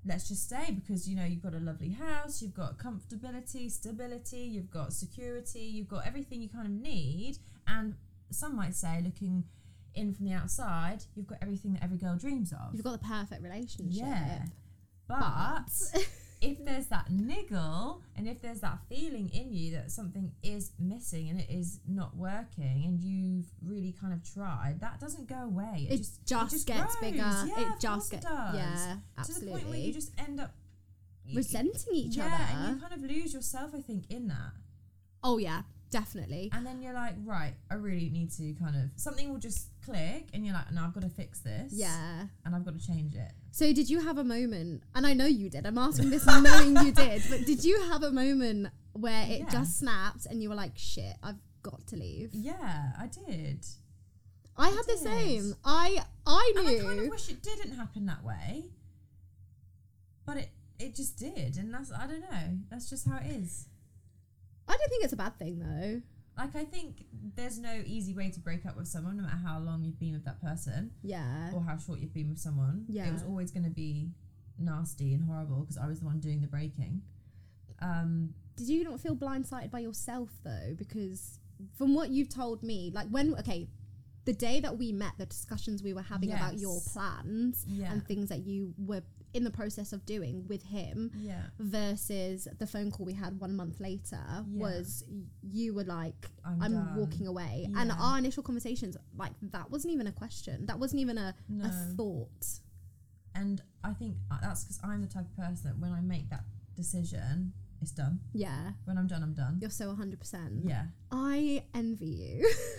let's 0.05 0.29
just 0.29 0.45
stay 0.45 0.71
because 0.71 1.09
you 1.09 1.17
know 1.17 1.25
you've 1.25 1.43
got 1.43 1.55
a 1.55 1.59
lovely 1.59 1.91
house, 1.91 2.41
you've 2.43 2.55
got 2.55 2.79
comfortability, 2.79 3.71
stability, 3.71 4.39
you've 4.39 4.71
got 4.71 4.93
security, 4.93 5.61
you've 5.61 5.89
got 5.89 6.07
everything 6.07 6.41
you 6.43 6.49
kind 6.49 6.67
of 6.67 6.73
need. 6.73 7.39
And 7.67 7.95
some 8.31 8.55
might 8.55 8.75
say, 8.75 9.01
looking 9.05 9.45
in 9.95 10.13
from 10.13 10.27
the 10.27 10.33
outside, 10.35 11.03
you've 11.15 11.27
got 11.27 11.39
everything 11.41 11.73
that 11.73 11.83
every 11.83 11.97
girl 11.97 12.17
dreams 12.17 12.53
of. 12.53 12.75
You've 12.75 12.85
got 12.85 13.01
the 13.01 13.07
perfect 13.09 13.43
relationship. 13.43 14.05
Yeah. 14.05 14.43
But 15.09 15.65
if 16.47 16.65
there's 16.65 16.87
that 16.89 17.11
niggle 17.11 18.03
and 18.17 18.27
if 18.29 18.41
there's 18.41 18.61
that 18.61 18.79
feeling 18.89 19.29
in 19.35 19.53
you 19.53 19.73
that 19.73 19.91
something 19.91 20.33
is 20.43 20.73
missing 20.79 21.29
and 21.31 21.41
it 21.41 21.51
is 21.51 21.81
not 21.87 22.17
working 22.17 22.83
and 22.87 23.01
you've 23.01 23.47
really 23.65 23.93
kind 24.01 24.13
of 24.13 24.23
tried, 24.33 24.81
that 24.81 25.01
doesn't 25.01 25.29
go 25.29 25.37
away. 25.45 25.87
it 25.91 25.97
just, 25.99 26.25
just 26.25 26.67
gets 26.67 26.97
grows. 26.97 27.13
bigger. 27.13 27.19
Yeah, 27.47 27.61
it 27.75 27.81
just 27.81 28.11
gets 28.11 28.25
it 28.25 28.29
does. 28.29 28.55
yeah, 28.55 28.97
To 29.25 29.41
the 29.41 29.47
point 29.47 29.69
where 29.69 29.79
you 29.79 29.93
just 29.93 30.13
end 30.19 30.41
up 30.41 30.53
Resenting 31.35 31.93
each 31.93 32.17
yeah, 32.17 32.27
other. 32.27 32.45
and 32.69 32.75
you 32.77 32.81
kind 32.81 32.93
of 32.93 33.03
lose 33.11 33.35
yourself, 33.35 33.73
I 33.75 33.81
think, 33.81 34.05
in 34.11 34.29
that. 34.29 34.53
oh 35.25 35.39
yeah, 35.39 35.63
definitely. 36.01 36.51
And 36.53 36.65
then 36.67 36.83
you're 36.83 36.93
like, 36.95 37.15
right, 37.25 37.55
I 37.71 37.75
really 37.75 38.09
need 38.11 38.31
to 38.33 38.55
kind 38.55 38.77
of 38.77 38.91
something 38.97 39.31
will 39.33 39.39
just 39.39 39.69
click, 39.85 40.29
and 40.35 40.45
you're 40.45 40.55
like, 40.55 40.71
no, 40.73 40.83
I've 40.85 40.93
got 40.95 41.03
to 41.03 41.09
fix 41.09 41.41
this. 41.41 41.73
Yeah. 41.73 42.27
and 42.45 42.55
I've 42.55 42.65
got 42.65 42.79
to 42.79 42.87
change 42.87 43.15
it. 43.15 43.33
So 43.51 43.73
did 43.73 43.89
you 43.89 44.01
have 44.01 44.19
a 44.19 44.25
moment? 44.25 44.83
And 44.95 45.07
I 45.07 45.15
know 45.15 45.27
you 45.27 45.49
did. 45.51 45.65
I'm 45.67 45.79
asking 45.79 46.11
this 46.11 46.27
knowing 46.27 46.77
you 46.85 46.93
did. 46.93 47.23
But 47.31 47.47
did 47.47 47.65
you 47.65 47.81
have 47.91 48.03
a 48.03 48.11
moment 48.11 48.69
where 48.93 49.25
it 49.29 49.41
Yeah. 49.41 49.51
just 49.51 49.79
snapped 49.79 50.27
and 50.27 50.43
you 50.43 50.49
were 50.51 50.55
like, 50.55 50.73
"Shit, 50.77 51.17
I've 51.23 51.39
got 51.63 51.87
to 51.89 51.97
leave." 51.97 52.31
Yeah, 52.35 52.93
I 52.99 53.07
did. 53.07 53.65
I 54.59 54.69
had 54.71 54.85
the 54.87 54.93
did. 54.93 54.99
same. 54.99 55.55
I 55.65 56.03
I 56.27 56.53
And 56.57 56.67
knew. 56.67 56.79
I 56.81 56.83
kind 56.85 57.01
of 57.01 57.09
wish 57.09 57.29
it 57.29 57.43
didn't 57.43 57.73
happen 57.77 58.07
that 58.07 58.23
way. 58.25 58.65
But 60.27 60.37
it 60.39 60.51
it 60.79 60.95
just 60.95 61.19
did, 61.19 61.57
and 61.57 61.73
that's 61.73 61.91
I 61.93 62.07
don't 62.07 62.21
know. 62.21 62.59
That's 62.71 62.91
just 62.91 63.07
how 63.09 63.17
it 63.19 63.27
is. 63.27 63.67
I 64.69 64.77
don't 64.77 64.89
think 64.89 65.05
it's 65.05 65.13
a 65.13 65.17
bad 65.17 65.39
thing 65.39 65.59
though. 65.59 66.03
Like 66.37 66.55
I 66.55 66.65
think 66.65 67.05
there's 67.35 67.59
no 67.59 67.83
easy 67.87 68.13
way 68.13 68.31
to 68.31 68.41
break 68.41 68.67
up 68.67 68.77
with 68.77 68.89
someone, 68.89 69.17
no 69.17 69.23
matter 69.23 69.39
how 69.43 69.59
long 69.59 69.83
you've 69.85 69.99
been 69.99 70.13
with 70.13 70.25
that 70.27 70.41
person 70.41 70.91
Yeah. 71.03 71.51
or 71.55 71.63
how 71.63 71.79
short 71.79 71.99
you've 72.01 72.13
been 72.13 72.29
with 72.29 72.39
someone. 72.39 72.85
Yeah. 72.89 73.07
it 73.09 73.13
was 73.13 73.23
always 73.23 73.51
going 73.51 73.65
to 73.65 73.71
be 73.71 74.11
nasty 74.59 75.15
and 75.15 75.25
horrible 75.25 75.61
because 75.61 75.79
I 75.79 75.87
was 75.87 76.01
the 76.01 76.07
one 76.07 76.21
doing 76.21 76.41
the 76.43 76.47
breaking. 76.47 77.03
Um, 77.81 78.35
Did 78.57 78.69
you 78.69 78.85
not 78.85 79.01
feel 79.01 79.17
blindsided 79.17 79.71
by 79.71 79.79
yourself 79.81 80.31
though? 80.45 80.75
Because 80.77 81.39
from 81.77 81.95
what 81.95 82.11
you've 82.11 82.29
told 82.29 82.63
me, 82.63 82.91
like 82.95 83.09
when 83.09 83.35
okay, 83.37 83.69
the 84.27 84.33
day 84.33 84.61
that 84.61 84.77
we 84.77 84.93
met, 84.93 85.13
the 85.19 85.27
discussions 85.27 85.83
we 85.83 85.95
were 85.95 86.03
having 86.03 86.33
about 86.33 86.59
your 86.59 86.81
plans 86.93 87.65
yeah, 87.67 87.93
and 87.93 88.05
things 88.07 88.29
that 88.29 88.41
you 88.45 88.75
were 88.77 89.03
in 89.37 89.45
the 89.45 89.51
process 89.51 89.93
of 89.93 90.01
doing 90.07 90.45
with 90.49 90.63
him 90.77 91.11
yeah, 91.31 91.43
versus 91.59 92.49
the 92.59 92.67
phone 92.67 92.91
call 92.91 93.05
we 93.07 93.13
had 93.13 93.39
one 93.41 93.55
month 93.55 93.77
later 93.81 94.19
Yeah. 94.51 94.63
was 94.67 95.05
you 95.43 95.75
were 95.75 95.85
like 95.85 96.21
I'm, 96.45 96.63
I'm 96.63 96.97
walking 96.97 97.27
away 97.27 97.69
and 97.77 97.93
our 97.93 98.17
initial 98.19 98.43
conversations 98.43 98.97
like 99.17 99.33
that 99.43 99.71
wasn't 99.71 99.93
even 99.95 100.07
a 100.07 100.13
question 100.13 100.67
that 100.67 100.79
wasn't 100.79 101.01
even 101.01 101.19
a, 101.19 101.35
No. 101.49 101.65
a 101.67 101.71
thought 101.97 102.45
And 103.35 103.61
I 103.85 103.93
think 103.93 104.15
uh, 104.31 104.39
that's 104.41 104.65
because 104.65 104.81
I'm 104.83 105.01
the 105.03 105.13
type 105.17 105.27
of 105.31 105.37
person 105.37 105.65
that 105.71 105.79
when 105.79 105.93
I 105.93 106.01
make 106.01 106.31
that 106.31 106.45
decision, 106.75 107.53
it's 107.83 107.93
done. 107.93 108.21
yeah 108.33 108.73
When 108.87 108.97
I'm 108.99 109.07
done, 109.07 109.23
I'm 109.23 109.35
done. 109.35 109.59
you're 109.61 109.71
so 109.83 109.87
100% 109.95 110.63
Yeah. 110.73 110.85
I 111.11 111.63
envy 111.75 112.07
you 112.07 112.37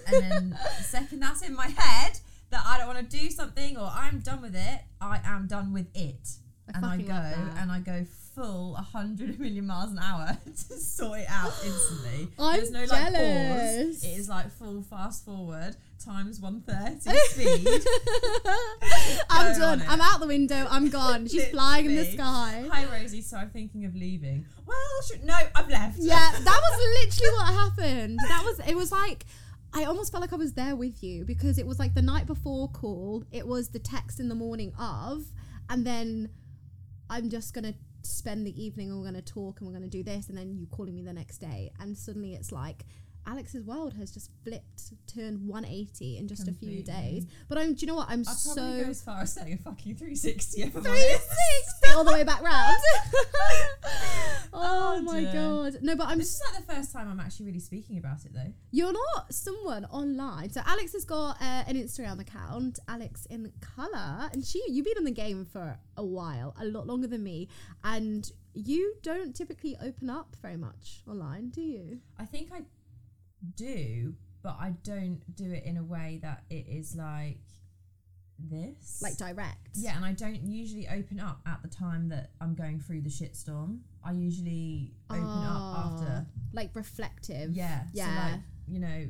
And 0.07 0.15
then 0.23 0.49
the 0.77 0.83
second 0.83 1.19
that's 1.19 1.41
in 1.47 1.55
my 1.55 1.67
head 1.67 2.13
that 2.49 2.63
I 2.65 2.77
don't 2.77 2.87
want 2.87 3.01
to 3.09 3.17
do 3.21 3.29
something 3.29 3.77
or 3.77 3.87
I'm 4.03 4.19
done 4.29 4.41
with 4.41 4.55
it, 4.55 4.79
I 5.01 5.19
am 5.25 5.47
done 5.47 5.73
with 5.73 5.87
it. 5.93 6.25
I 6.73 6.77
and 6.77 6.85
I 6.85 6.97
go 6.97 7.13
and 7.57 7.71
I 7.71 7.79
go 7.79 8.05
full 8.35 8.73
100 8.73 9.39
million 9.39 9.65
miles 9.65 9.91
an 9.91 9.99
hour 9.99 10.37
to 10.45 10.77
sort 10.77 11.21
it 11.21 11.27
out 11.29 11.53
instantly. 11.65 12.27
I'm 12.37 12.57
There's 12.57 12.71
no 12.71 12.81
like 12.81 12.89
pause. 12.89 13.11
jealous. 13.13 14.03
It 14.03 14.07
is 14.19 14.29
like 14.29 14.51
full 14.51 14.83
fast 14.83 15.25
forward 15.25 15.75
times 16.03 16.39
130 16.39 17.17
speed. 17.29 17.83
I'm 19.29 19.57
done. 19.57 19.83
I'm 19.87 19.99
out 20.01 20.19
the 20.19 20.27
window 20.27 20.67
I'm 20.69 20.89
gone 20.89 21.27
she's 21.27 21.47
flying 21.47 21.85
in 21.87 21.95
the 21.95 22.05
sky 22.05 22.65
Hi 22.71 22.85
Rosie, 22.85 23.21
so 23.21 23.37
I'm 23.37 23.49
thinking 23.49 23.85
of 23.85 23.95
leaving. 23.95 24.45
Well, 24.65 24.77
should, 25.07 25.23
no, 25.23 25.35
I've 25.55 25.69
left. 25.69 25.97
yeah 25.99 26.31
that 26.31 26.43
was 26.45 27.03
literally 27.03 27.33
what 27.37 27.53
happened 27.53 28.19
that 28.27 28.43
was 28.45 28.59
it 28.67 28.75
was 28.75 28.91
like 28.91 29.25
I 29.73 29.83
almost 29.85 30.11
felt 30.11 30.21
like 30.21 30.33
I 30.33 30.37
was 30.37 30.53
there 30.53 30.75
with 30.75 31.03
you 31.03 31.25
because 31.25 31.57
it 31.57 31.65
was 31.65 31.79
like 31.79 31.93
the 31.95 32.01
night 32.01 32.27
before 32.27 32.69
call 32.69 33.23
it 33.31 33.47
was 33.47 33.69
the 33.69 33.79
text 33.79 34.19
in 34.19 34.29
the 34.29 34.35
morning 34.35 34.73
of 34.79 35.23
and 35.69 35.85
then 35.85 36.29
I'm 37.09 37.29
just 37.29 37.53
gonna 37.53 37.73
spend 38.03 38.45
the 38.45 38.63
evening 38.63 38.89
and 38.89 38.99
we're 38.99 39.05
gonna 39.05 39.21
talk 39.21 39.59
and 39.59 39.67
we're 39.67 39.73
gonna 39.73 39.87
do 39.87 40.03
this 40.03 40.29
and 40.29 40.37
then 40.37 40.57
you 40.57 40.67
calling 40.67 40.95
me 40.95 41.01
the 41.01 41.13
next 41.13 41.37
day. 41.39 41.71
And 41.79 41.97
suddenly 41.97 42.33
it's 42.33 42.51
like 42.51 42.85
Alex's 43.27 43.63
world 43.65 43.93
has 43.93 44.09
just 44.11 44.31
flipped 44.43 44.93
turned 45.05 45.45
180 45.47 46.17
in 46.17 46.27
just 46.27 46.47
a 46.47 46.53
few 46.53 46.81
days 46.81 47.25
but 47.49 47.57
I'm 47.57 47.73
do 47.73 47.81
you 47.81 47.87
know 47.87 47.95
what 47.95 48.07
I'm 48.09 48.21
I'd 48.21 48.25
probably 48.25 48.79
so 48.79 48.83
go 48.85 48.89
as 48.89 49.01
far 49.01 49.21
as 49.21 49.33
saying 49.33 49.53
a 49.53 49.57
fucking 49.57 49.95
360 49.95 50.61
360 50.69 51.91
all 51.95 52.03
the 52.03 52.13
way 52.13 52.23
back 52.23 52.41
round. 52.41 52.77
Oh, 54.53 54.95
Oh, 54.97 55.01
my 55.01 55.19
dear. 55.21 55.33
god. 55.33 55.77
No, 55.81 55.95
but 55.95 56.07
I'm 56.07 56.17
This 56.17 56.33
is 56.35 56.41
like 56.51 56.65
the 56.65 56.73
first 56.73 56.91
time 56.91 57.07
I'm 57.09 57.19
actually 57.19 57.47
really 57.47 57.59
speaking 57.59 57.97
about 57.97 58.25
it, 58.25 58.33
though. 58.33 58.51
You're 58.71 58.93
not 58.93 59.31
someone 59.33 59.85
online. 59.85 60.49
So 60.49 60.61
Alex 60.65 60.93
has 60.93 61.05
got 61.05 61.39
uh, 61.41 61.63
an 61.67 61.75
Instagram 61.75 62.19
account, 62.19 62.79
Alex 62.87 63.25
in 63.27 63.51
Color, 63.61 64.29
and 64.33 64.43
she 64.45 64.61
you've 64.67 64.85
been 64.85 64.97
in 64.97 65.03
the 65.03 65.11
game 65.11 65.45
for 65.45 65.77
a 65.97 66.03
while, 66.05 66.55
a 66.59 66.65
lot 66.65 66.87
longer 66.87 67.07
than 67.07 67.23
me, 67.23 67.49
and 67.83 68.31
you 68.53 68.95
don't 69.03 69.35
typically 69.35 69.75
open 69.83 70.09
up 70.09 70.35
very 70.41 70.57
much 70.57 71.03
online, 71.07 71.49
do 71.49 71.61
you? 71.61 71.99
I 72.17 72.25
think 72.25 72.49
I 72.51 72.61
do, 73.55 74.13
but 74.43 74.57
I 74.59 74.73
don't 74.83 75.21
do 75.35 75.51
it 75.51 75.63
in 75.63 75.77
a 75.77 75.83
way 75.83 76.19
that 76.21 76.43
it 76.49 76.65
is 76.69 76.95
like 76.95 77.39
this. 78.39 79.01
Like 79.01 79.17
direct. 79.17 79.69
yeah, 79.75 79.95
and 79.95 80.05
I 80.05 80.13
don't 80.13 80.43
usually 80.43 80.87
open 80.87 81.19
up 81.19 81.39
at 81.45 81.61
the 81.63 81.67
time 81.67 82.09
that 82.09 82.31
I'm 82.39 82.53
going 82.55 82.79
through 82.79 83.01
the 83.01 83.09
shitstorm. 83.09 83.79
I 84.03 84.11
usually 84.11 84.91
open 85.09 85.23
up 85.23 85.29
Ah, 85.59 85.91
after. 85.93 86.25
Like 86.53 86.71
reflective. 86.75 87.51
Yeah. 87.51 87.83
Yeah. 87.93 88.05
So 88.05 88.31
like, 88.31 88.41
you 88.67 88.79
know, 88.79 89.07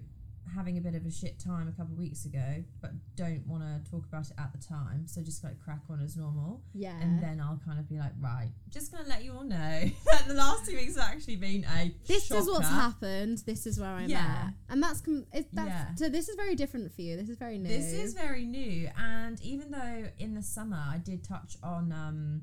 having 0.56 0.78
a 0.78 0.82
bit 0.82 0.96
of 0.96 1.06
a 1.06 1.12
shit 1.12 1.40
time 1.40 1.68
a 1.68 1.72
couple 1.72 1.94
of 1.94 2.00
weeks 2.00 2.26
ago, 2.26 2.64
but 2.82 2.92
don't 3.16 3.46
want 3.48 3.64
to 3.64 3.92
talk 3.92 4.06
about 4.08 4.26
it 4.28 4.34
at 4.38 4.52
the 4.52 4.58
time. 4.66 5.06
So 5.08 5.22
just 5.22 5.44
like 5.44 5.60
crack 5.60 5.82
on 5.90 6.02
as 6.02 6.16
normal. 6.18 6.62
Yeah. 6.74 7.00
And 7.02 7.22
then 7.22 7.40
I'll 7.40 7.60
kind 7.66 7.80
of 7.80 7.88
be 7.90 7.98
like, 7.98 8.14
right, 8.20 8.50
just 8.70 8.92
gonna 8.92 9.08
let 9.08 9.24
you 9.24 9.34
all 9.34 9.44
know 9.44 9.84
that 10.12 10.28
the 10.28 10.34
last 10.34 10.70
two 10.70 10.76
weeks 10.76 10.96
have 10.96 11.10
actually 11.10 11.36
been 11.38 11.66
a 11.78 11.94
this 12.08 12.32
is 12.32 12.48
what's 12.48 12.68
happened. 12.70 13.40
This 13.46 13.66
is 13.66 13.80
where 13.80 13.90
I'm 13.90 14.10
Yeah. 14.10 14.48
at, 14.48 14.54
and 14.70 14.82
that's 14.82 15.02
com- 15.02 15.26
it, 15.34 15.48
that's 15.54 15.68
Yeah. 15.70 15.96
so. 15.96 16.10
This 16.10 16.30
is 16.30 16.36
very 16.36 16.56
different 16.56 16.92
for 16.94 17.02
you. 17.02 17.16
This 17.18 17.30
is 17.30 17.38
very 17.38 17.58
new. 17.58 17.70
This 17.70 17.94
is 17.94 18.14
very 18.14 18.46
new, 18.46 18.90
and 18.98 19.42
even 19.42 19.72
though 19.72 20.10
in 20.18 20.34
the 20.34 20.42
summer 20.44 20.78
I 20.88 20.98
did 20.98 21.24
touch 21.24 21.58
on 21.64 21.92
um, 21.92 22.42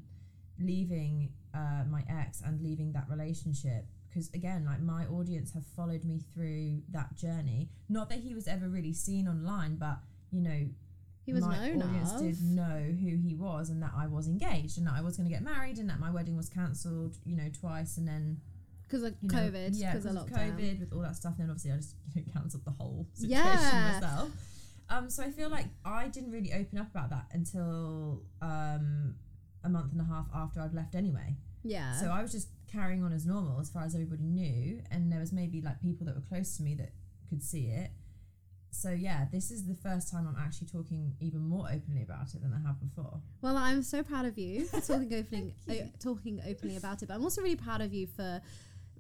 leaving 0.59 1.31
uh, 1.55 1.85
my 1.91 2.03
ex 2.09 2.41
and 2.45 2.61
leaving 2.61 2.93
that 2.93 3.07
relationship, 3.09 3.87
because 4.15 4.31
again, 4.33 4.65
like 4.65 4.81
my 4.81 5.05
audience 5.07 5.53
have 5.55 5.67
followed 5.77 6.05
me 6.05 6.21
through 6.33 6.83
that 6.93 7.17
journey. 7.17 7.69
Not 7.89 8.09
that 8.11 8.21
he 8.21 8.33
was 8.35 8.47
ever 8.47 8.69
really 8.69 8.93
seen 8.93 9.27
online, 9.27 9.75
but 9.77 9.99
you 10.31 10.41
know, 10.41 10.67
he 11.27 11.33
was 11.33 11.45
my 11.45 11.57
known 11.71 11.83
audience 11.83 12.13
of. 12.13 12.21
did 12.21 12.43
know 12.43 12.95
who 13.01 13.17
he 13.17 13.35
was 13.35 13.71
and 13.71 13.83
that 13.83 13.93
I 13.97 14.07
was 14.07 14.29
engaged 14.29 14.79
and 14.79 14.87
that 14.87 14.95
I 14.97 15.01
was 15.01 15.17
going 15.17 15.29
to 15.29 15.35
get 15.35 15.43
married 15.43 15.79
and 15.79 15.89
that 15.91 15.99
my 15.99 16.11
wedding 16.11 16.37
was 16.37 16.49
cancelled, 16.49 17.17
you 17.25 17.37
know, 17.37 17.49
twice 17.59 17.97
and 17.97 18.07
then 18.07 18.39
because 18.83 19.03
of 19.03 19.15
you 19.21 19.29
know, 19.31 19.39
COVID. 19.39 19.71
yeah, 19.73 19.93
because 19.95 20.07
of 20.07 20.13
because 20.15 20.31
of 20.31 20.37
lockdown. 20.39 20.57
COVID 20.59 20.81
with 20.81 20.93
all 20.93 21.01
that 21.01 21.17
stuff. 21.17 21.33
And 21.39 21.45
then 21.45 21.51
obviously 21.51 21.73
I 21.73 21.77
just 21.77 21.97
you 22.15 22.23
know, 22.23 22.33
cancelled 22.41 22.65
the 22.65 22.71
whole 22.73 23.07
situation 23.15 23.41
Yeah. 23.43 23.99
myself. 24.01 24.31
Um, 24.91 25.09
so 25.11 25.23
I 25.25 25.31
feel 25.31 25.49
like 25.49 25.67
I 25.85 26.09
didn't 26.09 26.31
really 26.31 26.53
open 26.53 26.79
up 26.79 26.91
about 26.91 27.09
that 27.11 27.27
until 27.33 28.23
um, 28.43 29.15
a 29.65 29.69
month 29.71 29.93
and 29.93 30.01
a 30.01 30.05
half 30.05 30.27
after 30.35 30.61
I'd 30.61 30.75
left 30.75 30.95
anyway. 30.95 31.37
Yeah. 31.63 31.95
So 31.99 32.11
I 32.11 32.21
was 32.21 32.31
just 32.33 32.49
carrying 32.75 33.03
on 33.05 33.13
as 33.13 33.25
normal 33.27 33.61
as 33.61 33.71
far 33.71 33.83
as 33.85 33.95
everybody 33.95 34.25
knew, 34.25 34.81
and 34.91 35.11
there 35.13 35.21
was 35.21 35.33
maybe 35.33 35.61
like 35.61 35.81
people 35.81 36.05
that 36.07 36.15
were 36.15 36.27
close 36.33 36.57
to 36.57 36.63
me 36.63 36.75
that 36.77 36.91
could 37.29 37.43
see 37.43 37.67
it. 37.67 37.91
So 38.71 38.91
yeah, 38.91 39.27
this 39.31 39.51
is 39.53 39.67
the 39.67 39.75
first 39.77 40.11
time 40.11 40.27
I'm 40.27 40.37
actually 40.45 40.67
talking 40.67 41.15
even 41.21 41.41
more 41.49 41.67
openly 41.73 42.03
about 42.03 42.35
it 42.35 42.43
than 42.43 42.53
I 42.53 42.61
have 42.67 42.81
before. 42.81 43.21
Well, 43.41 43.57
I'm 43.57 43.83
so 43.83 44.03
proud 44.03 44.27
of 44.27 44.37
you 44.37 44.65
for 44.73 44.81
talking 44.81 45.15
openly, 45.15 45.55
you. 45.69 45.75
uh, 45.75 45.87
talking 46.01 46.41
openly 46.49 46.77
about 46.77 47.03
it. 47.03 47.07
But 47.07 47.15
I'm 47.15 47.23
also 47.23 47.41
really 47.41 47.55
proud 47.57 47.81
of 47.81 47.95
you 47.95 48.09
for 48.09 48.41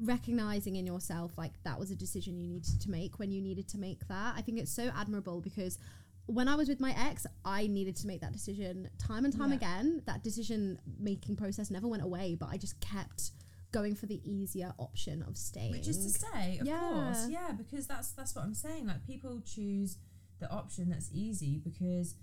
recognizing 0.00 0.76
in 0.76 0.86
yourself 0.86 1.32
like 1.36 1.52
that 1.64 1.78
was 1.78 1.90
a 1.90 1.96
decision 1.96 2.38
you 2.38 2.48
needed 2.48 2.80
to 2.80 2.90
make 2.90 3.18
when 3.18 3.30
you 3.30 3.40
needed 3.40 3.68
to 3.68 3.78
make 3.78 4.06
that. 4.08 4.34
I 4.36 4.42
think 4.42 4.58
it's 4.58 4.72
so 4.72 4.90
admirable 4.96 5.40
because 5.40 5.78
when 6.26 6.48
I 6.48 6.54
was 6.54 6.68
with 6.68 6.80
my 6.80 6.94
ex, 6.96 7.26
I 7.44 7.66
needed 7.66 7.96
to 7.96 8.06
make 8.06 8.20
that 8.22 8.32
decision 8.32 8.88
time 8.98 9.24
and 9.24 9.36
time 9.36 9.50
Yeah. 9.50 9.56
again. 9.56 10.02
That 10.06 10.22
decision 10.22 10.78
making 10.98 11.36
process 11.36 11.70
never 11.70 11.86
went 11.86 12.02
away, 12.02 12.34
but 12.38 12.48
I 12.50 12.56
just 12.56 12.80
kept 12.80 13.32
going 13.78 13.94
for 13.94 14.06
the 14.06 14.20
easier 14.24 14.72
option 14.78 15.22
of 15.28 15.36
staying. 15.36 15.72
Which 15.72 15.88
is 15.88 15.98
to 16.04 16.10
say, 16.26 16.58
of 16.60 16.66
Yeah. 16.66 16.78
course, 16.80 17.28
yeah, 17.28 17.50
because 17.52 17.86
that's 17.86 18.12
that's 18.12 18.34
what 18.34 18.44
I'm 18.44 18.54
saying. 18.54 18.86
Like 18.86 19.04
people 19.06 19.40
choose 19.44 19.98
the 20.40 20.48
option 20.50 20.90
that's 20.90 21.10
easy 21.12 21.60
because, 21.68 22.14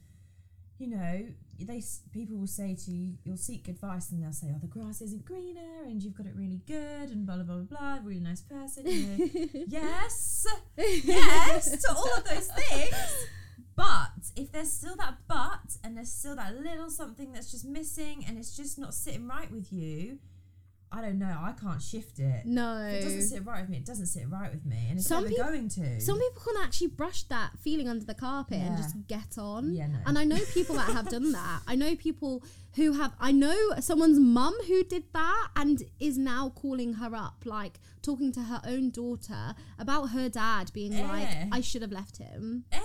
you 0.79 0.87
know, 0.87 1.15
they 1.59 1.81
people 2.11 2.37
will 2.37 2.47
say 2.61 2.75
to 2.83 2.91
you, 2.91 3.15
you'll 3.23 3.37
seek 3.49 3.67
advice 3.67 4.11
and 4.11 4.21
they'll 4.23 4.33
say, 4.33 4.47
oh, 4.55 4.59
the 4.59 4.67
grass 4.75 5.01
isn't 5.01 5.25
greener 5.25 5.83
and 5.85 6.01
you've 6.01 6.15
got 6.15 6.25
it 6.25 6.35
really 6.35 6.61
good 6.65 7.07
and 7.13 7.25
blah 7.25 7.35
blah 7.35 7.43
blah 7.45 7.55
blah. 7.57 7.77
blah 7.95 7.97
really 8.03 8.19
nice 8.31 8.41
person. 8.41 8.83
Yes, 9.67 10.45
yes 10.77 11.81
to 11.83 11.89
all 11.95 12.09
of 12.17 12.23
those 12.23 12.47
things. 12.47 12.95
But 13.75 14.11
if 14.35 14.51
there's 14.51 14.71
still 14.73 14.95
that 14.97 15.15
but 15.27 15.77
and 15.83 15.95
there's 15.95 16.11
still 16.11 16.35
that 16.35 16.55
little 16.55 16.89
something 16.89 17.31
that's 17.31 17.49
just 17.51 17.65
missing 17.65 18.25
and 18.27 18.37
it's 18.37 18.55
just 18.55 18.77
not 18.77 18.93
sitting 18.93 19.27
right 19.27 19.49
with 19.51 19.71
you, 19.71 20.19
I 20.93 20.99
don't 21.01 21.19
know. 21.19 21.37
I 21.41 21.53
can't 21.53 21.81
shift 21.81 22.19
it. 22.19 22.45
no. 22.45 22.77
If 22.85 23.01
it 23.01 23.03
doesn't 23.05 23.21
sit 23.29 23.45
right 23.45 23.61
with 23.61 23.69
me, 23.69 23.77
it 23.77 23.85
doesn't 23.85 24.07
sit 24.07 24.29
right 24.29 24.51
with 24.51 24.65
me, 24.65 24.87
and 24.89 24.99
it's 24.99 25.07
Some 25.07 25.23
never 25.23 25.29
peop- 25.35 25.45
going 25.45 25.69
to. 25.69 26.01
Some 26.01 26.19
people 26.19 26.41
can 26.45 26.61
actually 26.63 26.87
brush 26.87 27.23
that 27.23 27.51
feeling 27.59 27.87
under 27.87 28.03
the 28.05 28.13
carpet 28.13 28.57
and 28.59 28.75
just 28.77 28.95
get 29.07 29.37
on. 29.37 29.73
yeah, 29.73 29.87
no. 29.87 29.99
And 30.05 30.19
I 30.19 30.25
know 30.25 30.37
people 30.53 30.75
that 30.75 30.89
have 30.91 31.07
done 31.09 31.31
that. 31.31 31.61
I 31.67 31.75
know 31.75 31.95
people 31.95 32.43
who 32.75 32.91
have. 32.93 33.13
I 33.21 33.31
know 33.31 33.55
someone's 33.79 34.19
mum 34.19 34.53
who 34.67 34.83
did 34.83 35.03
that 35.13 35.47
and 35.55 35.81
is 35.99 36.17
now 36.17 36.49
calling 36.49 36.93
her 36.95 37.15
up, 37.15 37.43
like 37.45 37.79
talking 38.01 38.31
to 38.33 38.41
her 38.41 38.61
own 38.65 38.89
daughter 38.89 39.55
about 39.79 40.07
her 40.07 40.27
dad 40.27 40.71
being 40.73 40.91
like, 41.07 41.27
Eh. 41.27 41.47
I 41.53 41.61
should 41.61 41.83
have 41.83 41.91
left 41.93 42.17
him. 42.17 42.65
Eh. 42.73 42.79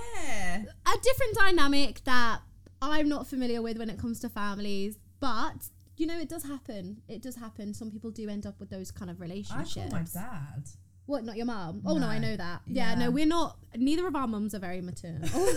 A 0.64 0.98
different 1.02 1.34
dynamic 1.36 2.04
that 2.04 2.40
I'm 2.80 3.08
not 3.08 3.26
familiar 3.26 3.62
with 3.62 3.78
when 3.78 3.90
it 3.90 3.98
comes 3.98 4.20
to 4.20 4.28
families, 4.28 4.96
but. 5.18 5.70
You 5.96 6.06
know, 6.06 6.18
it 6.18 6.28
does 6.28 6.42
happen. 6.42 7.02
It 7.08 7.22
does 7.22 7.36
happen. 7.36 7.72
Some 7.72 7.90
people 7.90 8.10
do 8.10 8.28
end 8.28 8.46
up 8.46 8.60
with 8.60 8.70
those 8.70 8.90
kind 8.90 9.10
of 9.10 9.20
relationships. 9.20 9.76
I 9.76 9.80
call 9.80 9.90
my 9.90 10.04
dad. 10.12 10.64
What, 11.06 11.24
not 11.24 11.36
your 11.36 11.46
mum? 11.46 11.82
Oh, 11.86 11.98
no, 11.98 12.06
I 12.06 12.18
know 12.18 12.36
that. 12.36 12.62
Yeah, 12.66 12.90
Yeah. 12.90 12.94
no, 12.98 13.10
we're 13.12 13.26
not, 13.26 13.58
neither 13.76 14.06
of 14.08 14.16
our 14.16 14.26
mums 14.26 14.54
are 14.54 14.58
very 14.58 14.80
maternal. 14.80 15.28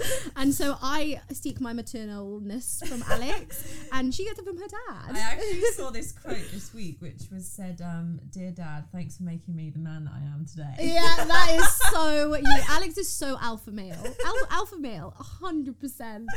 and 0.36 0.54
so 0.54 0.76
I 0.82 1.20
seek 1.30 1.60
my 1.60 1.72
maternalness 1.74 2.86
from 2.88 3.02
Alex, 3.10 3.64
and 3.92 4.14
she 4.14 4.24
gets 4.24 4.38
it 4.38 4.44
from 4.46 4.56
her 4.56 4.66
dad. 4.66 5.14
I 5.14 5.18
actually 5.18 5.60
saw 5.72 5.90
this 5.90 6.12
quote 6.12 6.50
this 6.52 6.72
week, 6.72 6.96
which 7.00 7.22
was 7.32 7.46
said, 7.46 7.80
um, 7.82 8.20
"Dear 8.30 8.50
Dad, 8.50 8.84
thanks 8.92 9.16
for 9.18 9.24
making 9.24 9.54
me 9.54 9.70
the 9.70 9.78
man 9.78 10.04
that 10.04 10.12
I 10.14 10.24
am 10.32 10.46
today." 10.46 10.74
yeah, 10.78 11.24
that 11.24 11.50
is 11.58 11.68
so 11.92 12.34
you. 12.34 12.62
Alex 12.68 12.96
is 12.98 13.08
so 13.08 13.36
alpha 13.40 13.70
male. 13.70 13.96
Al- 14.24 14.46
alpha 14.58 14.76
male, 14.78 15.12
hundred 15.18 15.78
percent. 15.78 16.28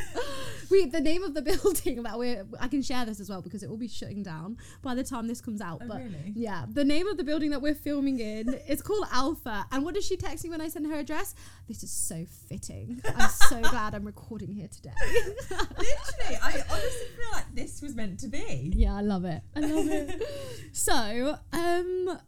We 0.70 0.86
the 0.88 1.02
name 1.02 1.24
of 1.24 1.34
the 1.34 1.42
building 1.52 2.04
that 2.04 2.18
we're 2.18 2.46
I 2.60 2.68
can 2.68 2.82
share 2.82 3.06
this 3.06 3.20
as 3.20 3.30
well 3.30 3.42
because 3.42 3.64
it 3.64 3.70
will 3.70 3.78
be 3.78 3.88
shutting 3.88 4.24
down 4.24 4.58
by 4.82 4.94
the 4.96 5.04
time 5.04 5.28
this 5.28 5.42
comes 5.42 5.62
out. 5.62 5.82
Oh, 5.84 5.88
but 5.88 5.98
really? 6.00 6.34
yeah, 6.36 6.66
the 6.70 6.84
name 6.84 7.08
of 7.08 7.18
the 7.18 7.24
building 7.24 7.52
that 7.52 7.62
we're 7.62 7.76
filming 7.76 8.20
in 8.20 8.57
is 8.68 8.82
called 8.82 9.06
Alpha. 9.12 9.66
And 9.72 9.84
what 9.84 9.94
does 9.96 10.06
she 10.06 10.18
text 10.18 10.44
me 10.44 10.50
when 10.50 10.62
I 10.62 10.68
send 10.70 10.88
her 10.88 10.98
address? 11.00 11.36
This 11.68 11.84
is 11.84 11.92
so 11.92 12.26
fitting. 12.50 13.02
I'm 13.16 13.30
so 13.30 13.62
glad 13.70 13.96
I'm 13.96 14.06
recording 14.06 14.52
here 14.52 14.68
today. 14.68 14.92
Literally, 15.50 16.38
I 16.42 16.64
honestly 16.70 17.08
feel 17.16 17.32
like 17.34 17.46
this 17.54 17.82
was 17.82 17.96
meant 17.96 18.20
to 18.22 18.28
be. 18.28 18.74
yeah, 18.76 18.96
I 18.96 19.02
love 19.02 19.26
it. 19.26 19.42
I 19.56 19.60
love 19.60 19.88
it. 19.88 20.22
so, 20.72 21.38
um, 21.54 22.20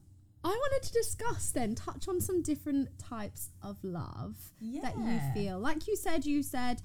I 0.44 0.48
wanted 0.48 0.88
to 0.88 0.94
discuss 0.94 1.52
then, 1.52 1.76
touch 1.76 2.08
on 2.08 2.22
some 2.22 2.42
different 2.42 2.98
types 2.98 3.50
of 3.62 3.78
love 3.84 4.36
Yeah. 4.60 4.82
that 4.84 4.98
you 4.98 5.20
feel. 5.34 5.60
Like 5.60 5.88
you 5.88 5.96
said, 5.96 6.26
you 6.26 6.44
said 6.44 6.82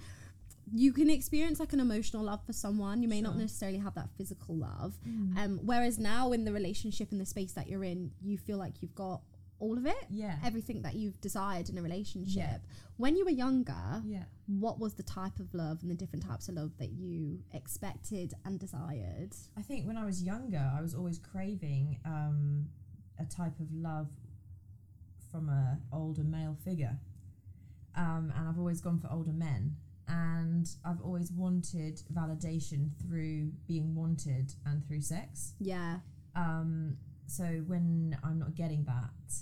you 0.73 0.93
can 0.93 1.11
experience 1.11 1.61
like 1.61 1.73
an 1.75 1.79
emotional 1.81 2.25
love 2.25 2.41
for 2.47 2.53
someone. 2.55 3.03
You 3.03 3.09
may 3.09 3.21
not 3.21 3.37
necessarily 3.37 3.79
have 3.79 3.95
that 3.97 4.09
physical 4.17 4.57
love. 4.57 4.95
Mm. 5.07 5.37
Um, 5.39 5.61
whereas 5.63 5.99
now 5.99 6.33
in 6.33 6.45
the 6.47 6.53
relationship 6.53 7.13
in 7.13 7.19
the 7.19 7.27
space 7.27 7.53
that 7.53 7.69
you're 7.69 7.85
in, 7.85 8.11
you 8.23 8.39
feel 8.39 8.57
like 8.57 8.81
you've 8.81 8.95
got 8.95 9.21
all 9.65 9.77
of 9.79 9.87
it, 9.87 10.05
Yeah. 10.11 10.39
everything 10.45 10.83
that 10.83 10.95
you've 10.95 11.19
desired 11.21 11.69
in 11.71 11.79
a 11.79 11.83
relationship. 11.83 12.37
Yeah. 12.37 12.59
When 12.97 13.17
you 13.17 13.25
were 13.25 13.31
younger, 13.47 14.03
Yeah. 14.05 14.25
what 14.47 14.79
was 14.79 14.93
the 14.95 15.03
type 15.03 15.39
of 15.41 15.53
love 15.55 15.77
and 15.83 15.91
the 15.91 15.95
different 16.03 16.25
types 16.25 16.49
of 16.49 16.55
love 16.57 16.73
that 16.79 16.93
you 16.93 17.43
expected 17.53 18.35
and 18.45 18.59
desired? 18.61 19.33
I 19.57 19.63
think 19.63 19.87
when 19.87 19.97
I 19.97 20.05
was 20.05 20.23
younger, 20.23 20.65
I 20.79 20.81
was 20.81 20.95
always 20.95 21.19
craving 21.19 21.99
um, 22.05 22.69
a 23.19 23.25
type 23.25 23.59
of 23.61 23.73
love 23.73 24.09
from 25.31 25.49
a 25.49 25.81
older 25.93 26.25
male 26.25 26.57
figure, 26.65 26.99
um, 27.97 28.33
and 28.37 28.49
I've 28.49 28.59
always 28.59 28.81
gone 28.81 28.99
for 29.01 29.11
older 29.11 29.33
men. 29.33 29.77
And 30.07 30.69
I've 30.85 31.01
always 31.01 31.33
wanted 31.33 31.97
validation 32.13 32.91
through 33.01 33.53
being 33.67 33.95
wanted 33.95 34.55
and 34.67 34.87
through 34.87 35.01
sex. 35.01 35.55
Yeah. 35.59 36.01
Um, 36.37 36.99
so 37.27 37.45
when 37.67 38.17
I'm 38.23 38.39
not 38.39 38.55
getting 38.55 38.85
that, 38.85 39.33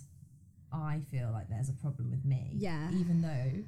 I 0.73 1.01
feel 1.11 1.31
like 1.33 1.49
there's 1.49 1.69
a 1.69 1.75
problem 1.75 2.11
with 2.11 2.25
me. 2.25 2.51
Yeah. 2.55 2.89
Even 2.93 3.23
though 3.23 3.65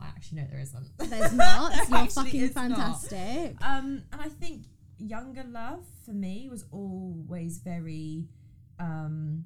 I 0.00 0.06
actually 0.08 0.40
know 0.42 0.46
there 0.50 0.60
isn't. 0.60 0.86
There's 0.98 1.32
not. 1.32 1.72
There 1.72 1.98
You're 2.00 2.08
fucking 2.08 2.40
is 2.40 2.54
not. 2.54 2.68
fantastic. 2.70 3.56
Um, 3.62 4.02
and 4.12 4.20
I 4.20 4.28
think 4.28 4.64
younger 4.98 5.44
love 5.48 5.84
for 6.04 6.12
me 6.12 6.48
was 6.50 6.64
always 6.72 7.58
very, 7.58 8.24
um, 8.78 9.44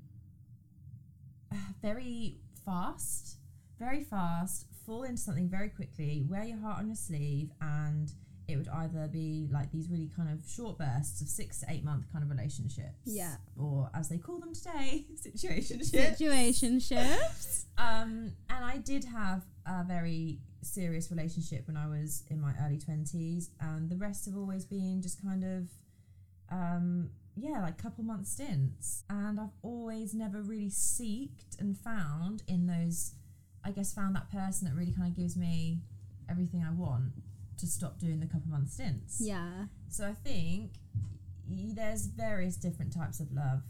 very 1.83 2.39
fast, 2.65 3.37
very 3.79 4.05
fast. 4.05 4.67
Fall 4.87 5.03
into 5.05 5.21
something 5.21 5.49
very 5.49 5.69
quickly. 5.69 6.25
Wear 6.29 6.45
your 6.45 6.59
heart 6.59 6.79
on 6.79 6.87
your 6.89 6.97
sleeve, 6.97 7.51
and 7.61 8.13
it 8.53 8.57
would 8.57 8.69
either 8.69 9.09
be 9.09 9.49
like 9.51 9.71
these 9.73 9.89
really 9.89 10.11
kind 10.15 10.29
of 10.31 10.49
short 10.49 10.79
bursts 10.79 11.21
of 11.21 11.29
six 11.29 11.61
to 11.61 11.67
eight 11.69 11.85
month 11.85 12.05
kind 12.13 12.25
of 12.25 12.31
relationships. 12.31 13.01
Yeah. 13.05 13.37
Or 13.59 13.91
as 13.95 14.09
they 14.09 14.19
call 14.19 14.39
them 14.39 14.55
today, 14.55 15.07
situationships. 15.15 16.19
Situationships. 16.19 17.65
Um, 17.79 18.33
and 18.49 18.65
I 18.65 18.79
did 18.79 19.05
have 19.05 19.43
a 19.67 19.85
very 19.85 20.41
serious 20.63 21.11
relationship 21.11 21.67
when 21.67 21.77
I 21.77 21.87
was 21.87 22.25
in 22.29 22.41
my 22.41 22.53
early 22.65 22.79
20s, 22.79 23.49
and 23.61 23.89
the 23.89 23.97
rest 23.97 24.27
have 24.27 24.37
always 24.37 24.65
been 24.65 25.01
just 25.03 25.23
kind 25.23 25.45
of, 25.45 25.69
um, 26.51 27.11
yeah, 27.37 27.63
like 27.63 27.79
couple 27.79 28.05
month 28.05 28.27
stints. 28.27 29.05
And 29.09 29.41
I've 29.41 29.55
always 29.63 30.15
never 30.15 30.43
really 30.43 30.71
seeked 30.71 31.59
and 31.59 31.77
found 31.77 32.43
in 32.47 32.67
those, 32.67 33.15
I 33.65 33.71
guess, 33.71 33.95
found 33.95 34.15
that 34.17 34.31
person 34.31 34.69
that 34.69 34.75
really 34.75 34.93
kind 34.93 35.09
of 35.09 35.17
gives 35.17 35.37
me 35.37 35.79
everything 36.29 36.65
I 36.67 36.73
want 36.73 37.13
to 37.61 37.67
stop 37.67 37.99
doing 37.99 38.21
the 38.21 38.27
couple 38.27 38.51
month 38.51 38.71
stints. 38.73 39.19
Yeah. 39.21 39.65
So 39.89 40.07
I 40.07 40.13
think 40.15 40.73
y- 41.49 41.73
there's 41.75 42.07
various 42.07 42.57
different 42.57 42.93
types 42.93 43.21
of 43.21 43.33
love. 43.33 43.63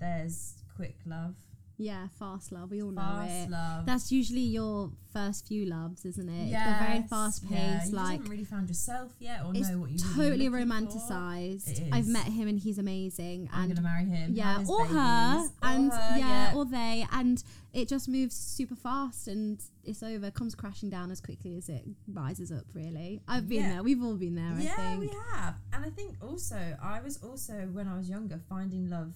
There's 0.00 0.54
quick 0.74 0.96
love, 1.06 1.34
Yeah, 1.82 2.06
fast 2.18 2.52
love. 2.52 2.70
We 2.70 2.82
all 2.82 2.90
know 2.90 3.26
it. 3.28 3.50
love. 3.50 3.86
That's 3.86 4.12
usually 4.12 4.40
your 4.40 4.90
first 5.12 5.46
few 5.46 5.66
loves, 5.66 6.04
isn't 6.04 6.28
it? 6.28 6.46
Yeah, 6.48 6.78
They're 6.78 6.88
very 6.88 7.02
fast 7.08 7.42
paced. 7.42 7.52
Yeah, 7.60 7.84
you 7.86 7.92
like 7.92 8.12
haven't 8.12 8.30
really 8.30 8.44
found 8.44 8.68
yourself 8.68 9.12
yet, 9.18 9.40
or 9.44 9.52
know 9.52 9.78
what 9.78 9.90
you 9.90 9.98
totally 9.98 10.48
really 10.48 10.64
romanticized. 10.64 11.88
I've 11.92 12.06
met 12.06 12.24
him 12.26 12.48
and 12.48 12.58
he's 12.58 12.78
amazing. 12.78 13.48
I'm 13.52 13.64
and 13.64 13.74
gonna 13.74 13.86
marry 13.86 14.04
him. 14.04 14.32
yeah, 14.34 14.64
or 14.68 14.86
her, 14.86 15.38
or 15.44 15.68
and 15.68 15.92
her, 15.92 16.18
yeah, 16.18 16.52
or 16.54 16.64
they, 16.64 17.04
and 17.12 17.42
it 17.72 17.88
just 17.88 18.08
moves 18.08 18.34
super 18.36 18.74
fast, 18.76 19.28
and 19.28 19.60
it's 19.84 20.02
over. 20.02 20.30
Comes 20.30 20.54
crashing 20.54 20.88
down 20.90 21.10
as 21.10 21.20
quickly 21.20 21.56
as 21.56 21.68
it 21.68 21.84
rises 22.12 22.52
up. 22.52 22.64
Really, 22.74 23.20
I've 23.28 23.48
been 23.48 23.62
Yeah. 23.62 23.72
there. 23.74 23.82
We've 23.82 24.02
all 24.02 24.14
been 24.16 24.34
there. 24.36 24.54
yeah, 24.58 24.72
I 24.78 24.96
think. 24.96 25.00
we 25.00 25.10
have. 25.34 25.56
And 25.72 25.84
I 25.84 25.90
think 25.90 26.16
also, 26.22 26.76
I 26.82 27.00
was 27.00 27.16
also 27.22 27.68
when 27.72 27.88
I 27.88 27.96
was 27.96 28.08
younger 28.08 28.40
finding 28.48 28.88
love 28.88 29.12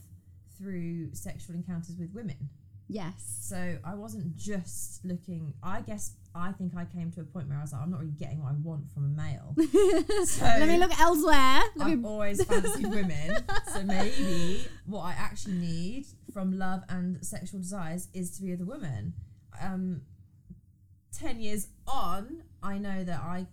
through 0.59 1.15
sexual 1.15 1.55
encounters 1.57 1.97
with 1.99 2.11
women. 2.15 2.49
yes. 2.89 3.39
So 3.41 3.79
I 3.85 3.95
wasn't 3.95 4.37
just 4.37 5.05
looking. 5.05 5.55
I 5.63 5.81
guess 5.81 6.13
I 6.35 6.53
think 6.53 6.73
I 6.77 6.85
came 6.85 7.11
to 7.13 7.21
a 7.21 7.25
point 7.25 7.49
where 7.49 7.57
I 7.59 7.63
was 7.63 7.73
like, 7.73 7.83
I'm 7.83 7.91
not 7.91 8.01
really 8.01 8.13
getting 8.13 8.43
what 8.43 8.51
I 8.53 8.57
want 8.63 8.85
from 8.93 9.05
a 9.05 9.09
male. 9.09 9.55
so 10.27 10.45
Let 10.45 10.69
me 10.69 10.79
look 10.79 10.99
elsewhere. 11.01 11.61
Let 11.77 11.87
I've 11.89 11.99
me. 12.01 12.09
always 12.09 12.45
fancied 12.45 12.87
women, 12.91 13.37
so 13.73 13.83
maybe 13.85 14.67
what 14.85 15.01
I 15.03 15.13
actually 15.13 15.55
need 15.55 16.07
from 16.33 16.59
love 16.59 16.83
and 16.89 17.25
sexual 17.25 17.61
desires 17.61 18.09
is 18.13 18.37
to 18.37 18.43
be 18.43 18.51
with 18.51 18.61
a 18.61 18.67
woman. 18.67 19.15
Um, 19.61 20.03
ten 21.17 21.41
years 21.41 21.69
on, 21.89 22.43
I 22.63 22.79
know 22.79 23.03
that 23.05 23.21
I 23.21 23.47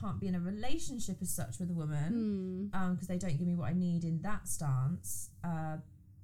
can't 0.00 0.20
be 0.20 0.28
in 0.28 0.34
a 0.34 0.40
relationship 0.40 1.16
as 1.20 1.30
such 1.30 1.58
with 1.58 1.70
a 1.70 1.74
woman 1.74 2.70
because 2.92 3.08
they 3.08 3.18
don't 3.18 3.36
give 3.36 3.46
me 3.46 3.54
what 3.54 3.68
I 3.68 3.72
need 3.72 4.04
in 4.04 4.20
that 4.22 4.46
stance. 4.48 5.30
Uh, 5.44 5.78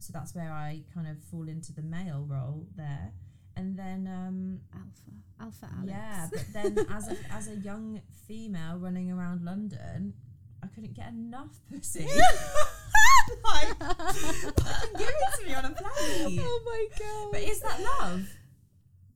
so 0.07 0.13
that's 0.13 0.35
where 0.35 0.53
I 0.53 0.83
kind 0.95 1.09
of 1.09 1.17
fall 1.31 1.49
into 1.49 1.73
the 1.73 1.83
male 1.83 2.25
role 2.29 2.67
there, 2.77 3.13
and 3.57 3.77
then 3.77 4.07
um, 4.07 4.61
Alpha, 4.75 5.67
Alpha 5.67 5.69
Alex. 5.79 5.91
yeah, 5.91 6.29
but 6.31 6.45
then 6.53 6.87
as 6.91 7.09
a 7.09 7.17
as 7.33 7.49
a 7.49 7.57
young 7.57 8.01
female 8.29 8.79
running 8.79 9.11
around 9.11 9.45
London, 9.45 10.15
I 10.63 10.69
couldn't 10.69 10.95
get 10.95 11.09
enough 11.09 11.59
pussy. 11.71 12.07
like, 13.45 13.77
fucking 13.79 14.93
give 14.99 15.09
it 15.09 15.41
to 15.41 15.47
me 15.47 15.55
on 15.55 15.65
a 15.65 15.71
plate. 15.71 16.41
oh 16.41 16.63
my 16.65 16.87
god. 16.99 17.33
But 17.33 17.41
is 17.43 17.61
that 17.61 17.81
love? 18.01 18.29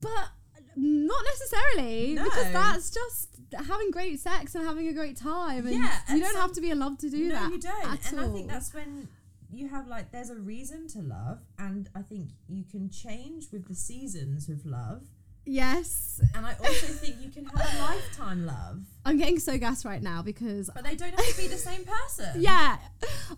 But 0.00 0.28
not 0.76 1.24
necessarily, 1.26 2.14
No. 2.14 2.24
because 2.24 2.52
that's 2.52 2.90
just 2.90 3.28
having 3.68 3.90
great 3.90 4.18
sex 4.20 4.54
and 4.54 4.64
having 4.66 4.88
a 4.88 4.92
great 4.92 5.16
time. 5.16 5.66
And 5.66 5.76
Yeah, 5.76 5.80
you 6.08 6.14
and 6.14 6.20
don't 6.22 6.32
some- 6.32 6.40
have 6.40 6.52
to 6.52 6.60
be 6.60 6.70
in 6.70 6.78
love 6.78 6.98
to 6.98 7.10
do 7.10 7.28
no, 7.28 7.34
that. 7.34 7.50
you 7.52 7.58
don't. 7.58 8.08
And 8.10 8.18
all. 8.20 8.30
I 8.30 8.32
think 8.32 8.48
that's 8.48 8.72
when 8.74 9.08
you 9.52 9.68
have 9.68 9.86
like 9.88 10.12
there's 10.12 10.30
a 10.30 10.36
reason 10.36 10.88
to 10.88 10.98
love, 11.00 11.38
and 11.58 11.88
I 11.94 12.02
think 12.02 12.30
you 12.48 12.64
can 12.70 12.90
change 12.90 13.46
with 13.52 13.68
the 13.68 13.74
seasons 13.74 14.48
with 14.48 14.64
love. 14.64 15.02
yes. 15.44 16.20
And 16.34 16.44
I 16.46 16.54
also 16.60 16.86
think 16.86 17.16
you 17.20 17.30
can 17.30 17.44
have 17.46 17.74
a 17.74 17.78
lifetime 17.82 18.46
love, 18.46 18.82
I'm 19.04 19.16
getting 19.18 19.38
so 19.38 19.56
gassed 19.58 19.84
right 19.84 20.02
now 20.02 20.22
because. 20.22 20.70
but 20.74 20.84
they 20.84 20.96
don't 20.96 21.14
have 21.14 21.26
to 21.26 21.36
be 21.36 21.48
the 21.48 21.56
same 21.56 21.84
person. 21.84 22.40
Yeah. 22.40 22.76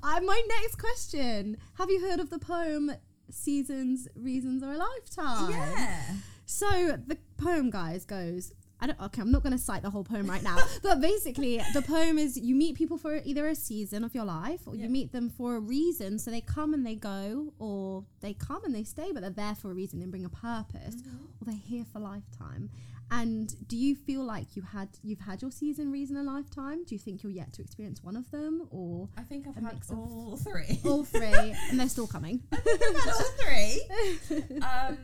Uh, 0.03 0.20
my 0.20 0.42
next 0.61 0.77
question 0.77 1.57
Have 1.79 1.90
you 1.90 2.01
heard 2.01 2.20
of 2.20 2.31
the 2.31 2.38
poem 2.38 2.92
Seasons, 3.31 4.09
Reasons, 4.14 4.62
or 4.62 4.72
a 4.72 4.77
Lifetime? 4.79 5.51
Yeah. 5.51 6.03
So 6.44 6.98
the 7.07 7.16
poem, 7.38 7.70
guys, 7.70 8.05
goes. 8.05 8.53
I 8.83 8.87
don't. 8.88 9.01
Okay, 9.01 9.23
I'm 9.23 9.31
not 9.31 9.42
going 9.45 9.53
to 9.57 9.59
cite 9.62 9.83
the 9.83 9.90
whole 9.90 10.03
poem 10.05 10.27
right 10.29 10.42
now, 10.42 10.59
but 10.83 11.01
basically, 11.01 11.59
the 11.73 11.83
poem 11.83 12.18
is 12.18 12.37
you 12.37 12.55
meet 12.55 12.75
people 12.77 12.99
for 12.99 13.21
either 13.25 13.47
a 13.47 13.55
season 13.55 14.03
of 14.05 14.14
your 14.14 14.25
life, 14.25 14.61
or 14.66 14.75
Yeah. 14.75 14.83
you 14.85 14.90
meet 14.90 15.12
them 15.12 15.31
for 15.31 15.55
a 15.57 15.61
reason. 15.61 16.18
So 16.18 16.31
they 16.31 16.40
come 16.40 16.75
and 16.75 16.85
they 16.85 16.97
go, 16.97 17.55
or 17.61 18.05
they 18.21 18.35
come 18.35 18.64
and 18.64 18.75
they 18.75 18.85
stay, 18.85 19.12
but 19.12 19.21
they're 19.23 19.31
there 19.31 19.55
for 19.55 19.71
a 19.71 19.75
reason 19.75 20.03
and 20.03 20.11
bring 20.11 20.25
a 20.25 20.29
purpose, 20.29 20.97
or 21.40 21.45
they're 21.47 21.55
here 21.55 21.85
for 21.92 22.01
lifetime. 22.01 22.68
And 23.14 23.55
do 23.68 23.77
you 23.77 23.95
feel 23.95 24.25
like 24.25 24.57
you 24.57 24.62
had 24.62 24.88
you've 25.03 25.21
had 25.21 25.42
your 25.42 25.51
season, 25.51 25.92
reason, 25.92 26.16
and 26.16 26.27
lifetime? 26.27 26.83
Do 26.85 26.95
you 26.95 26.99
think 26.99 27.23
you're 27.23 27.31
yet 27.31 27.53
to 27.53 27.62
experience 27.62 28.03
one 28.03 28.16
of 28.16 28.31
them, 28.31 28.66
or 28.71 29.09
I 29.18 29.23
think 29.23 29.47
I've 29.47 29.59
A 29.59 29.66
had 29.66 29.83
all 29.92 30.38
three. 30.38 30.81
all 30.85 31.05
three, 31.05 31.55
and 31.71 31.79
they're 31.79 31.90
still 31.90 32.07
coming? 32.07 32.42
I've 32.53 32.59
had 32.64 33.12
all 33.14 33.31
three. 33.38 33.83
Um, 34.62 34.99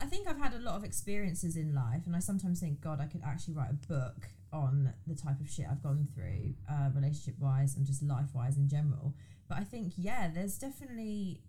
I 0.00 0.06
think 0.06 0.26
I've 0.26 0.38
had 0.38 0.54
a 0.54 0.58
lot 0.58 0.76
of 0.76 0.84
experiences 0.84 1.56
in 1.56 1.74
life, 1.74 2.02
and 2.06 2.16
I 2.16 2.20
sometimes 2.20 2.60
think, 2.60 2.80
God, 2.80 3.00
I 3.00 3.06
could 3.06 3.22
actually 3.24 3.54
write 3.54 3.70
a 3.70 3.86
book 3.86 4.28
on 4.52 4.92
the 5.06 5.14
type 5.14 5.40
of 5.40 5.48
shit 5.48 5.66
I've 5.70 5.82
gone 5.82 6.08
through, 6.14 6.54
uh, 6.70 6.88
relationship 6.94 7.34
wise 7.38 7.76
and 7.76 7.86
just 7.86 8.02
life 8.02 8.34
wise 8.34 8.56
in 8.56 8.68
general. 8.68 9.14
But 9.48 9.58
I 9.58 9.64
think, 9.64 9.92
yeah, 9.96 10.30
there's 10.32 10.58
definitely. 10.58 11.42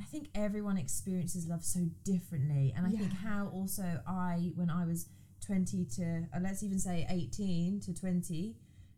I 0.00 0.02
think 0.02 0.26
everyone 0.34 0.76
experiences 0.76 1.46
love 1.46 1.64
so 1.64 1.80
differently, 2.04 2.74
and 2.76 2.84
I 2.84 2.90
think 2.90 3.12
how 3.12 3.48
also 3.52 4.00
I, 4.08 4.50
when 4.56 4.68
I 4.68 4.84
was 4.84 5.06
20 5.46 5.84
to, 5.96 6.26
uh, 6.34 6.40
let's 6.42 6.64
even 6.64 6.80
say 6.80 7.06
18 7.08 7.80
to 7.80 7.94
20, 7.94 8.56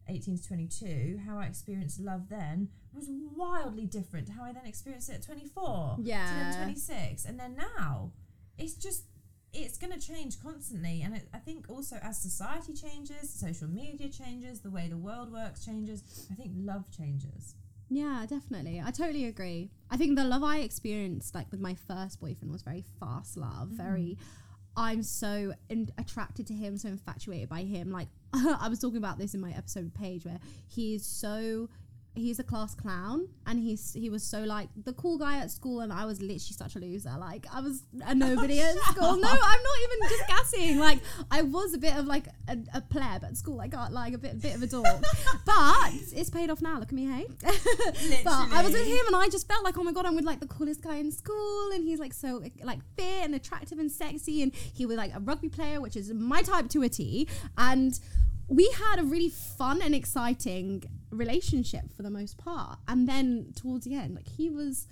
18 0.09 0.39
to 0.39 0.49
22, 0.49 1.21
how 1.27 1.39
I 1.39 1.45
experienced 1.45 2.01
love 2.01 2.31
then 2.31 2.69
was 2.95 3.11
wildly 3.11 3.85
different 3.85 4.27
to 4.29 4.33
how 4.33 4.45
I 4.45 4.53
then 4.53 4.65
experienced 4.65 5.11
it 5.11 5.17
at 5.17 5.23
24 5.23 5.97
yeah. 6.01 6.27
to 6.29 6.35
Yeah. 6.35 6.51
then 6.53 6.63
26 6.63 7.25
and 7.27 7.39
then 7.39 7.57
now 7.57 8.13
it's 8.59 8.75
just 8.75 9.05
it's 9.53 9.79
going 9.79 9.93
to 9.93 9.99
change 9.99 10.43
constantly 10.43 11.03
and 11.03 11.15
it, 11.15 11.29
i 11.33 11.39
think 11.39 11.67
also 11.69 11.97
as 12.03 12.19
society 12.21 12.73
changes 12.75 13.31
social 13.31 13.69
media 13.69 14.09
changes 14.09 14.61
the 14.61 14.71
way 14.71 14.87
the 14.89 14.97
world 14.97 15.33
works 15.33 15.65
changes 15.65 16.27
i 16.31 16.35
think 16.35 16.53
love 16.57 16.85
changes 16.91 17.55
Yeah, 17.89 18.27
definitely. 18.29 18.83
I 18.85 18.91
totally 18.91 19.27
agree. 19.27 19.71
I 19.93 19.97
think 19.97 20.17
the 20.17 20.25
love 20.25 20.43
I 20.43 20.57
experienced, 20.59 21.37
like 21.37 21.49
with 21.53 21.61
my 21.61 21.75
first 21.89 22.19
boyfriend, 22.21 22.51
was 22.51 22.63
very 22.63 22.83
fast 22.99 23.37
love. 23.37 23.69
Mm-hmm. 23.69 23.77
Very, 23.87 24.19
I'm 24.77 25.05
so 25.05 25.53
in- 25.69 25.93
attracted 25.97 26.49
to 26.49 26.55
him, 26.63 26.77
so 26.79 26.89
infatuated 26.89 27.49
by 27.49 27.63
him. 27.63 27.93
Like 27.93 28.09
I 28.65 28.67
was 28.69 28.81
talking 28.81 28.97
about 28.99 29.19
this 29.19 29.35
in 29.35 29.41
my 29.41 29.53
episode 29.53 29.95
page, 29.95 30.27
where 30.27 30.41
he's 30.67 31.07
so. 31.07 31.69
He's 32.17 32.39
a 32.39 32.43
class 32.43 32.75
clown, 32.75 33.29
and 33.47 33.59
he's 33.59 33.93
he 33.93 34.09
was 34.09 34.23
so 34.23 34.41
like 34.41 34.69
the 34.85 34.95
cool 34.95 35.19
guy 35.19 35.39
at 35.39 35.51
school, 35.51 35.81
and 35.81 35.93
I 35.93 36.07
was 36.07 36.21
literally 36.21 36.39
such 36.39 36.75
a 36.75 36.79
loser. 36.79 37.15
Like 37.19 37.47
I 37.53 37.61
was 37.61 37.83
a 38.05 38.15
nobody 38.15 38.61
at 38.61 38.75
school. 38.91 39.17
No, 39.17 39.29
I'm 39.29 39.63
not 39.63 39.79
even 39.85 40.09
just 40.09 40.27
gassing. 40.27 40.79
Like 40.79 41.01
I 41.31 41.43
was 41.43 41.75
a 41.75 41.79
bit 41.79 41.95
of 41.97 42.07
like 42.07 42.27
a, 42.49 42.57
a 42.75 42.81
pleb 42.81 43.23
at 43.23 43.37
school. 43.37 43.61
I 43.61 43.69
got 43.69 43.93
like 43.93 44.15
a 44.15 44.19
bit 44.19 44.41
bit 44.41 44.55
of 44.57 44.63
a 44.63 44.67
dork, 44.67 44.87
but 45.45 45.93
it's 45.93 46.31
paid 46.31 46.51
off 46.51 46.63
now. 46.63 46.79
Look 46.79 46.89
at 46.89 46.95
me, 46.95 47.05
hey. 47.07 47.27
But 48.25 48.53
I 48.53 48.63
was 48.63 48.73
with 48.73 48.87
him 48.87 49.07
and 49.07 49.17
I 49.17 49.29
just 49.29 49.47
felt 49.47 49.63
like, 49.63 49.77
oh 49.79 49.83
my 49.85 49.93
god, 49.93 50.07
I'm 50.07 50.17
with 50.17 50.25
like 50.25 50.41
the 50.41 50.47
coolest 50.47 50.83
guy 50.83 50.97
in 50.97 51.13
school, 51.13 51.71
and 51.73 51.85
he's 51.85 51.99
like 51.99 52.15
so 52.15 52.43
like 52.63 52.81
fit 52.97 53.25
and 53.25 53.35
attractive 53.35 53.79
and 53.79 53.93
sexy, 53.93 54.43
and 54.43 54.55
he 54.55 54.87
was 54.87 54.97
like 54.97 55.15
a 55.15 55.21
rugby 55.21 55.49
player, 55.49 55.81
which 55.81 55.97
is 55.97 56.13
my 56.13 56.43
type 56.43 56.69
to 56.71 56.83
a 56.83 56.89
T, 56.89 57.29
and 57.59 58.01
we 58.49 58.71
had 58.77 59.01
a 59.01 59.05
really 59.05 59.29
fun 59.31 59.81
and 59.83 59.95
exciting 59.95 60.85
relationship 61.11 61.93
for 61.97 62.03
the 62.03 62.11
most 62.11 62.37
part. 62.39 62.79
And 62.89 63.09
then 63.09 63.53
towards 63.57 63.85
the 63.87 63.95
end, 63.95 64.15
like 64.15 64.29
he 64.29 64.51
was. 64.51 64.87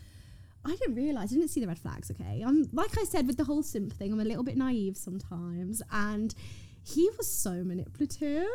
I 0.67 0.75
didn't 0.77 0.95
realize, 0.95 1.31
I 1.31 1.35
didn't 1.35 1.51
see 1.51 1.61
the 1.61 1.67
red 1.67 1.79
flags, 1.79 2.11
okay? 2.11 2.43
I'm 2.43 2.71
like 2.73 2.97
I 2.97 3.05
said 3.05 3.27
with 3.27 3.37
the 3.37 3.45
whole 3.45 3.63
simp 3.63 3.93
thing, 3.93 4.15
I'm 4.15 4.21
a 4.21 4.25
little 4.25 4.43
bit 4.43 4.57
naive 4.57 4.97
sometimes 4.97 5.83
and 5.93 6.35
he 6.83 7.11
was 7.19 7.31
so 7.31 7.63
manipulative. 7.65 8.47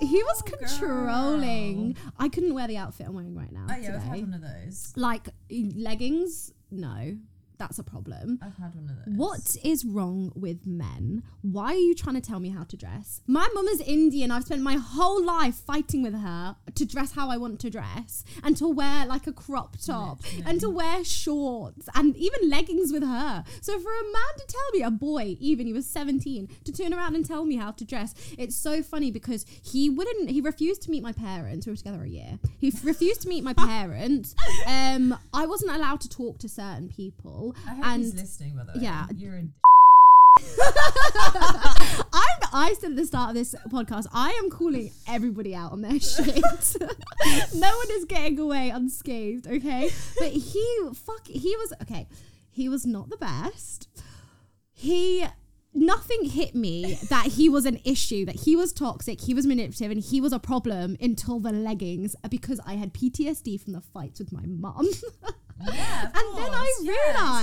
he 0.00 0.22
oh, 0.22 0.24
was 0.24 0.42
Oh, 0.46 0.56
controlling. 0.56 1.94
I 2.18 2.30
couldn't 2.30 2.54
wear 2.54 2.66
the 2.68 2.78
outfit 2.78 3.06
I'm 3.06 3.14
wearing 3.14 3.34
right 3.34 3.52
now. 3.52 3.66
oh 3.70 3.76
yeah 3.76 3.96
i've 3.96 4.02
had 4.02 4.20
one 4.20 4.32
of 4.34 4.40
those 4.40 4.94
like 4.96 5.28
leggings 5.50 6.52
no 6.70 7.16
that's 7.58 7.78
a 7.78 7.82
problem. 7.82 8.38
I've 8.42 8.56
had 8.56 8.74
one 8.74 8.88
of 8.88 8.96
those. 9.04 9.16
What 9.16 9.56
is 9.64 9.84
wrong 9.84 10.32
with 10.34 10.66
men? 10.66 11.22
Why 11.42 11.74
are 11.74 11.74
you 11.74 11.94
trying 11.94 12.14
to 12.14 12.20
tell 12.20 12.40
me 12.40 12.50
how 12.50 12.64
to 12.64 12.76
dress? 12.76 13.20
My 13.26 13.48
mum 13.54 13.66
is 13.68 13.80
Indian. 13.80 14.30
I've 14.30 14.44
spent 14.44 14.62
my 14.62 14.74
whole 14.74 15.24
life 15.24 15.56
fighting 15.56 16.02
with 16.02 16.14
her 16.14 16.56
to 16.74 16.84
dress 16.84 17.12
how 17.12 17.30
I 17.30 17.36
want 17.36 17.60
to 17.60 17.70
dress 17.70 18.24
and 18.42 18.56
to 18.58 18.68
wear 18.68 19.06
like 19.06 19.26
a 19.26 19.32
crop 19.32 19.76
top 19.84 20.20
and 20.46 20.60
to 20.60 20.70
wear 20.70 21.04
shorts 21.04 21.88
and 21.94 22.16
even 22.16 22.48
leggings 22.48 22.92
with 22.92 23.02
her. 23.02 23.44
So 23.60 23.78
for 23.78 23.90
a 23.90 24.04
man 24.04 24.34
to 24.38 24.46
tell 24.46 24.70
me, 24.72 24.82
a 24.82 24.90
boy, 24.90 25.36
even 25.40 25.66
he 25.66 25.72
was 25.72 25.86
17, 25.86 26.48
to 26.64 26.72
turn 26.72 26.94
around 26.94 27.16
and 27.16 27.26
tell 27.26 27.44
me 27.44 27.56
how 27.56 27.72
to 27.72 27.84
dress, 27.84 28.14
it's 28.38 28.56
so 28.56 28.82
funny 28.82 29.10
because 29.10 29.44
he 29.62 29.90
wouldn't, 29.90 30.30
he 30.30 30.40
refused 30.40 30.82
to 30.82 30.90
meet 30.90 31.02
my 31.02 31.12
parents. 31.12 31.66
We 31.66 31.72
were 31.72 31.76
together 31.76 32.02
a 32.02 32.08
year. 32.08 32.38
He 32.58 32.72
refused 32.82 33.22
to 33.22 33.28
meet 33.28 33.42
my 33.42 33.52
parents. 33.54 34.34
Um, 34.66 35.16
I 35.32 35.46
wasn't 35.46 35.72
allowed 35.72 36.00
to 36.02 36.08
talk 36.08 36.38
to 36.38 36.48
certain 36.48 36.88
people. 36.88 37.47
I 37.66 37.74
hope 37.74 37.84
and 37.84 38.02
he's 38.02 38.14
listening, 38.14 38.56
by 38.56 38.64
the 38.64 38.72
way. 38.78 38.84
yeah. 38.84 39.06
You're 39.16 39.36
a 39.36 39.44
I'm, 42.12 42.38
I 42.52 42.74
said 42.78 42.90
at 42.90 42.96
the 42.96 43.06
start 43.06 43.30
of 43.30 43.34
this 43.34 43.54
podcast, 43.68 44.06
I 44.12 44.30
am 44.42 44.50
calling 44.50 44.90
everybody 45.06 45.54
out 45.54 45.72
on 45.72 45.82
their 45.82 46.00
shit. 46.00 46.36
no 47.54 47.76
one 47.76 47.86
is 47.90 48.04
getting 48.06 48.38
away 48.38 48.70
unscathed, 48.70 49.46
okay? 49.46 49.90
But 50.18 50.28
he, 50.28 50.78
fuck, 50.94 51.26
he 51.26 51.56
was, 51.56 51.72
okay, 51.82 52.06
he 52.50 52.68
was 52.68 52.86
not 52.86 53.10
the 53.10 53.16
best. 53.16 53.88
He, 54.72 55.26
nothing 55.74 56.24
hit 56.24 56.54
me 56.54 56.98
that 57.08 57.26
he 57.26 57.48
was 57.48 57.66
an 57.66 57.80
issue, 57.84 58.24
that 58.26 58.36
he 58.36 58.56
was 58.56 58.72
toxic, 58.72 59.20
he 59.20 59.34
was 59.34 59.46
manipulative, 59.46 59.90
and 59.90 60.02
he 60.02 60.20
was 60.20 60.32
a 60.32 60.38
problem 60.38 60.96
until 61.00 61.40
the 61.40 61.52
leggings 61.52 62.14
because 62.30 62.60
I 62.66 62.74
had 62.74 62.94
PTSD 62.94 63.60
from 63.60 63.72
the 63.72 63.80
fights 63.80 64.20
with 64.20 64.32
my 64.32 64.46
mum. 64.46 64.88
Yeah, 65.60 66.02
And 66.04 66.14
then 66.14 66.52
I 66.54 66.72
course. 66.76 66.80
Yeah, 66.82 66.92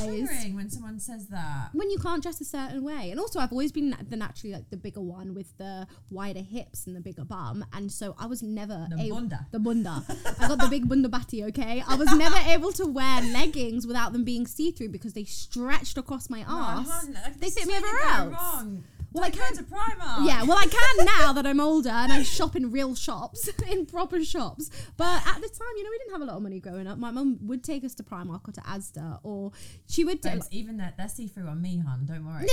realised- 0.10 0.56
when 0.56 0.70
someone 0.70 1.00
says 1.00 1.28
that. 1.28 1.70
when 1.74 1.90
you 1.90 1.98
can't 2.00 2.22
dress 2.24 2.40
a 2.42 2.46
certain 2.46 2.84
way. 2.84 3.12
And 3.12 3.20
also, 3.20 3.40
I've 3.40 3.52
always 3.52 3.72
been 3.72 3.96
the 4.10 4.16
naturally 4.16 4.54
like 4.54 4.70
the 4.70 4.78
bigger 4.78 5.02
one 5.02 5.34
with 5.34 5.58
the 5.58 5.86
wider 6.10 6.40
hips 6.42 6.88
and 6.88 6.96
the 6.96 7.02
bigger 7.02 7.26
bum, 7.26 7.66
and 7.74 7.92
so 7.92 8.16
I 8.18 8.26
was 8.28 8.42
never 8.42 8.88
The 8.90 9.02
able. 9.04 9.18
bunda. 9.18 9.48
The 9.52 9.60
bunda. 9.60 10.04
I 10.40 10.48
got 10.48 10.60
the 10.60 10.68
big 10.70 10.88
bunda 10.88 11.10
batty. 11.10 11.44
Okay, 11.46 11.84
I 11.88 11.96
was 11.96 12.12
never 12.16 12.38
able 12.48 12.72
to 12.74 12.86
wear 12.86 13.22
leggings 13.22 13.86
without 13.86 14.14
them 14.14 14.24
being 14.24 14.48
see 14.48 14.72
through 14.72 14.90
because 14.90 15.14
they 15.14 15.26
stretched 15.26 15.98
across 15.98 16.30
my 16.30 16.46
ass. 16.48 16.88
like, 17.14 17.40
They 17.40 17.50
fit 17.50 17.68
me 17.68 17.74
everywhere 17.76 18.02
else. 18.04 18.34
Wrong. 18.34 18.84
Well, 19.16 19.24
I 19.24 19.30
can't- 19.30 19.56
to 19.56 19.64
Primark. 19.64 20.26
Yeah, 20.28 20.44
well, 20.44 20.58
I 20.58 20.66
can 20.68 21.06
now 21.06 21.34
that 21.34 21.46
I'm 21.48 21.60
older 21.62 21.90
and 21.90 22.12
I 22.12 22.22
shop 22.24 22.56
in 22.56 22.70
real 22.72 22.96
shops, 22.96 23.50
in 23.72 23.86
proper 23.86 24.24
shops. 24.24 24.70
But 24.98 25.26
at 25.26 25.36
the 25.42 25.48
time, 25.48 25.74
you 25.78 25.84
know, 25.84 25.90
we 25.90 25.98
didn't 26.00 26.12
have 26.12 26.22
a 26.22 26.26
lot 26.26 26.36
of 26.38 26.44
money 26.44 26.60
growing 26.60 26.86
up. 26.86 26.98
My 26.98 27.12
mum 27.12 27.40
would 27.44 27.64
take 27.64 27.84
us 27.86 27.96
to 27.96 28.04
Primark 28.04 28.48
or 28.48 28.52
to 28.52 28.62
Asda, 28.62 29.20
or 29.24 29.52
she 29.88 30.04
would 30.04 30.20
do, 30.22 30.30
Babes, 30.32 30.48
even 30.52 30.78
that 30.78 30.98
they're 30.98 31.08
see 31.08 31.28
through 31.28 31.48
on 31.48 31.62
me, 31.62 31.78
hun. 31.78 32.06
Don't 32.06 32.26
worry. 32.26 32.46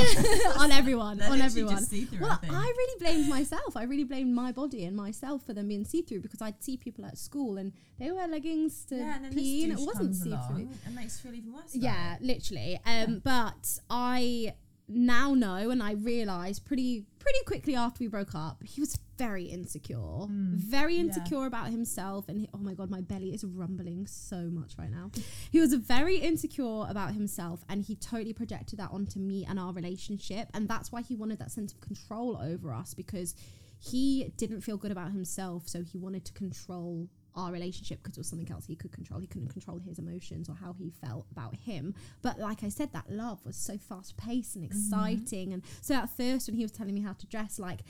on 0.58 0.70
everyone, 0.70 1.18
They're 1.18 1.30
on 1.30 1.40
everyone. 1.40 1.82
see-through, 1.82 2.24
I 2.26 2.38
well. 2.48 2.54
I 2.54 2.66
really 2.76 2.98
blamed 3.00 3.28
myself. 3.28 3.76
I 3.76 3.82
really 3.82 4.04
blamed 4.04 4.34
my 4.34 4.52
body 4.52 4.84
and 4.84 4.96
myself 4.96 5.44
for 5.44 5.52
them 5.54 5.68
being 5.68 5.84
see 5.84 6.02
through 6.02 6.20
because 6.20 6.40
I'd 6.40 6.62
see 6.62 6.76
people 6.76 7.04
at 7.04 7.18
school 7.18 7.58
and 7.58 7.72
they 7.98 8.10
wear 8.12 8.28
leggings 8.28 8.84
to 8.86 8.96
yeah, 8.96 9.16
and 9.22 9.34
pee 9.34 9.64
and 9.64 9.72
it 9.72 9.80
wasn't 9.80 10.14
see 10.14 10.30
through. 10.48 10.68
and 10.86 10.94
makes 10.94 11.22
you 11.24 11.30
feel 11.30 11.38
even 11.38 11.52
worse. 11.52 11.74
Yeah, 11.74 12.16
it. 12.16 12.22
literally. 12.22 12.78
Um, 12.86 13.20
but 13.24 13.78
I 13.90 14.54
now 14.94 15.34
know, 15.34 15.70
and 15.70 15.82
I 15.82 15.92
realised 15.92 16.64
pretty 16.64 17.04
pretty 17.18 17.38
quickly 17.46 17.76
after 17.76 18.02
we 18.02 18.08
broke 18.08 18.34
up, 18.34 18.62
he 18.64 18.80
was 18.80 18.98
very 19.16 19.44
insecure, 19.44 19.96
mm. 19.96 20.54
very 20.56 20.94
yeah. 20.94 21.02
insecure 21.02 21.46
about 21.46 21.68
himself. 21.68 22.28
And 22.28 22.38
he, 22.38 22.48
oh 22.52 22.58
my 22.58 22.74
god, 22.74 22.90
my 22.90 23.00
belly 23.00 23.32
is 23.32 23.44
rumbling 23.44 24.06
so 24.06 24.48
much 24.50 24.72
right 24.78 24.90
now. 24.90 25.10
He 25.50 25.60
was 25.60 25.74
very 25.74 26.16
insecure 26.16 26.86
about 26.88 27.12
himself, 27.12 27.64
and 27.68 27.82
he 27.82 27.94
totally 27.96 28.32
projected 28.32 28.78
that 28.78 28.90
onto 28.90 29.20
me 29.20 29.46
and 29.48 29.58
our 29.58 29.72
relationship. 29.72 30.48
And 30.54 30.68
that's 30.68 30.90
why 30.90 31.02
he 31.02 31.14
wanted 31.14 31.38
that 31.38 31.52
sense 31.52 31.72
of 31.72 31.80
control 31.80 32.38
over 32.42 32.72
us 32.72 32.94
because 32.94 33.34
he 33.78 34.32
didn't 34.36 34.60
feel 34.60 34.76
good 34.76 34.92
about 34.92 35.12
himself, 35.12 35.68
so 35.68 35.82
he 35.82 35.98
wanted 35.98 36.24
to 36.24 36.32
control 36.32 37.08
our 37.34 37.52
relationship 37.52 38.02
because 38.02 38.16
it 38.16 38.20
was 38.20 38.28
something 38.28 38.50
else 38.50 38.66
he 38.66 38.76
could 38.76 38.92
control. 38.92 39.20
He 39.20 39.26
couldn't 39.26 39.48
control 39.48 39.78
his 39.78 39.98
emotions 39.98 40.48
or 40.48 40.54
how 40.54 40.74
he 40.78 40.90
felt 40.90 41.26
about 41.30 41.56
him. 41.56 41.94
But 42.20 42.38
like 42.38 42.62
I 42.62 42.68
said, 42.68 42.92
that 42.92 43.10
love 43.10 43.44
was 43.44 43.56
so 43.56 43.78
fast 43.78 44.16
paced 44.16 44.56
and 44.56 44.68
mm-hmm. 44.68 44.78
exciting. 44.78 45.52
And 45.52 45.62
so 45.80 45.94
at 45.94 46.10
first, 46.10 46.48
when 46.48 46.56
he 46.56 46.62
was 46.62 46.72
telling 46.72 46.94
me 46.94 47.00
how 47.00 47.14
to 47.14 47.26
dress, 47.26 47.58
like 47.58 47.80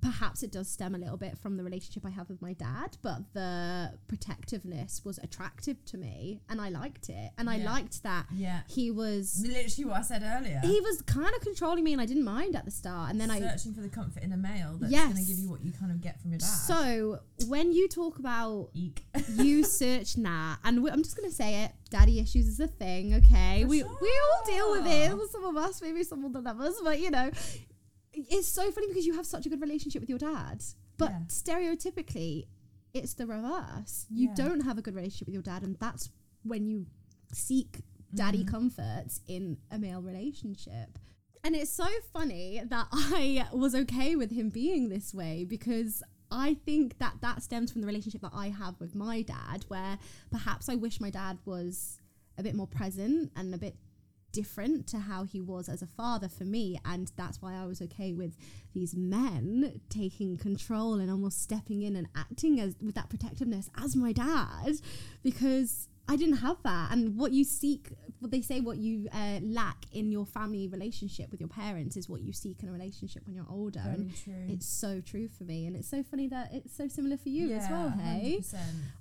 perhaps 0.00 0.42
it 0.42 0.52
does 0.52 0.68
stem 0.68 0.94
a 0.94 0.98
little 0.98 1.16
bit 1.16 1.38
from 1.38 1.56
the 1.56 1.64
relationship 1.64 2.04
I 2.06 2.10
have 2.10 2.28
with 2.28 2.40
my 2.42 2.52
dad, 2.52 2.96
but 3.02 3.32
the 3.32 3.92
protectiveness 4.08 5.04
was 5.04 5.18
attractive 5.18 5.84
to 5.86 5.96
me 5.98 6.40
and 6.48 6.60
I 6.60 6.68
liked 6.68 7.08
it. 7.08 7.30
And 7.38 7.48
I 7.48 7.56
Yeah. 7.56 7.72
liked 7.72 8.02
that 8.02 8.26
Yeah. 8.32 8.62
he 8.68 8.90
was. 8.90 9.40
Literally 9.46 9.84
what 9.90 9.98
I 9.98 10.02
said 10.02 10.22
earlier. 10.24 10.60
He 10.62 10.80
was 10.80 11.02
kind 11.02 11.34
of 11.34 11.40
controlling 11.42 11.84
me, 11.84 11.92
and 11.92 12.00
I 12.02 12.06
didn't 12.06 12.24
mind 12.24 12.56
at 12.56 12.64
the 12.64 12.70
start. 12.70 13.10
And 13.10 13.20
then 13.20 13.30
I 13.30 13.38
searching 13.40 13.74
for 13.74 13.80
the 13.80 13.88
comfort 13.88 14.22
in 14.22 14.32
a 14.32 14.36
male 14.36 14.76
that's 14.78 14.92
going 14.92 15.16
to 15.16 15.22
give 15.22 15.38
you 15.38 15.48
what 15.50 15.64
you 15.64 15.72
kind 15.72 15.90
of 15.92 16.00
get 16.00 16.20
from 16.20 16.30
your 16.30 16.38
dad. 16.38 16.46
So 16.46 17.20
when 17.46 17.72
you 17.72 17.88
talk 17.88 18.18
about 18.18 18.70
Eek. 18.74 19.04
you 19.34 19.64
search 19.80 20.16
nah, 20.16 20.56
and 20.64 20.86
I'm 20.88 21.02
just 21.02 21.16
gonna 21.16 21.30
say 21.30 21.64
it. 21.64 21.72
Daddy 21.88 22.18
issues 22.18 22.48
is 22.48 22.58
a 22.58 22.66
thing, 22.66 23.14
okay? 23.14 23.62
For 23.62 23.68
we 23.68 23.82
we 23.82 23.88
all 24.24 24.46
deal 24.46 24.70
with 24.72 24.86
it. 24.86 25.30
Some 25.30 25.44
of 25.44 25.56
us, 25.56 25.80
maybe 25.80 26.02
some 26.02 26.24
of 26.24 26.32
the 26.32 26.40
others, 26.48 26.74
but 26.82 26.98
you 27.00 27.10
know, 27.10 27.30
it's 28.16 28.48
so 28.48 28.70
funny 28.70 28.88
because 28.88 29.06
you 29.06 29.14
have 29.14 29.26
such 29.26 29.46
a 29.46 29.48
good 29.48 29.60
relationship 29.60 30.00
with 30.00 30.08
your 30.10 30.18
dad, 30.18 30.62
but 30.96 31.10
Yeah. 31.10 31.20
stereotypically, 31.28 32.46
it's 32.94 33.14
the 33.14 33.26
reverse. 33.26 34.06
You 34.10 34.28
Yeah. 34.28 34.34
don't 34.34 34.60
have 34.60 34.78
a 34.78 34.82
good 34.82 34.94
relationship 34.94 35.28
with 35.28 35.34
your 35.34 35.42
dad, 35.42 35.62
and 35.62 35.76
that's 35.78 36.10
when 36.42 36.66
you 36.66 36.86
seek 37.32 37.82
daddy 38.14 38.38
Mm-hmm. 38.40 38.48
comforts 38.48 39.20
in 39.26 39.58
a 39.70 39.78
male 39.78 40.00
relationship. 40.00 40.98
And 41.44 41.54
it's 41.54 41.70
so 41.70 41.86
funny 42.12 42.62
that 42.64 42.88
I 42.92 43.46
was 43.52 43.74
okay 43.74 44.16
with 44.16 44.30
him 44.30 44.48
being 44.50 44.88
this 44.88 45.12
way 45.14 45.44
because 45.44 46.02
I 46.30 46.54
think 46.54 46.98
that 46.98 47.20
that 47.20 47.42
stems 47.42 47.70
from 47.70 47.82
the 47.82 47.86
relationship 47.86 48.20
that 48.22 48.32
I 48.34 48.48
have 48.48 48.80
with 48.80 48.94
my 48.96 49.22
dad, 49.22 49.64
where 49.68 49.98
perhaps 50.30 50.68
I 50.68 50.74
wish 50.74 51.00
my 51.00 51.10
dad 51.10 51.38
was 51.44 52.00
a 52.38 52.42
bit 52.42 52.54
more 52.56 52.66
present 52.66 53.30
and 53.36 53.54
a 53.54 53.58
bit 53.58 53.76
different 54.36 54.86
to 54.86 54.98
how 54.98 55.24
he 55.24 55.40
was 55.40 55.66
as 55.66 55.80
a 55.80 55.86
father 55.86 56.28
for 56.28 56.44
me. 56.44 56.78
And 56.84 57.10
that's 57.16 57.40
why 57.40 57.54
I 57.54 57.64
was 57.64 57.80
okay 57.80 58.12
with 58.12 58.36
these 58.74 58.94
men 58.94 59.80
taking 59.88 60.36
control 60.36 61.00
and 61.00 61.10
almost 61.10 61.40
stepping 61.40 61.80
in 61.80 61.96
and 61.96 62.06
acting 62.14 62.60
as 62.60 62.76
with 62.82 62.94
that 62.96 63.08
protectiveness 63.08 63.70
as 63.78 63.96
my 63.96 64.12
dad 64.12 64.74
because 65.22 65.88
I 66.06 66.16
didn't 66.16 66.36
have 66.36 66.58
that. 66.64 66.92
And 66.92 67.16
what 67.16 67.32
you 67.32 67.44
seek, 67.44 67.88
what 68.20 68.30
they 68.30 68.42
say, 68.42 68.60
what 68.60 68.76
you 68.76 69.08
uh, 69.10 69.40
lack 69.42 69.86
in 69.90 70.12
your 70.12 70.26
family 70.26 70.68
relationship 70.68 71.30
with 71.30 71.40
your 71.40 71.48
parents 71.48 71.96
is 71.96 72.10
what 72.10 72.20
you 72.20 72.34
seek 72.34 72.62
in 72.62 72.68
a 72.68 72.72
relationship 72.72 73.26
when 73.26 73.34
you're 73.34 73.50
older. 73.50 73.80
Very 73.82 73.94
and 73.94 74.16
true. 74.22 74.44
it's 74.48 74.66
so 74.66 75.00
true 75.00 75.28
for 75.28 75.44
me. 75.44 75.66
And 75.66 75.74
it's 75.74 75.88
so 75.88 76.02
funny 76.02 76.28
that 76.28 76.50
it's 76.52 76.76
so 76.76 76.88
similar 76.88 77.16
for 77.16 77.30
you 77.30 77.52
as 77.52 77.70
well, 77.70 77.88
hey? 77.88 78.40
100%. 78.42 78.58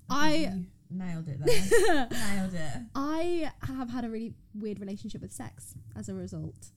I- 0.09 0.35
you 0.35 0.65
nailed 0.97 1.27
it 1.27 1.39
there. 1.43 2.07
nailed 2.11 2.53
it. 2.53 2.81
I 2.95 3.51
have 3.61 3.89
had 3.89 4.05
a 4.05 4.09
really 4.09 4.33
weird 4.53 4.79
relationship 4.79 5.21
with 5.21 5.31
sex 5.31 5.75
as 5.95 6.09
a 6.09 6.13
result. 6.13 6.71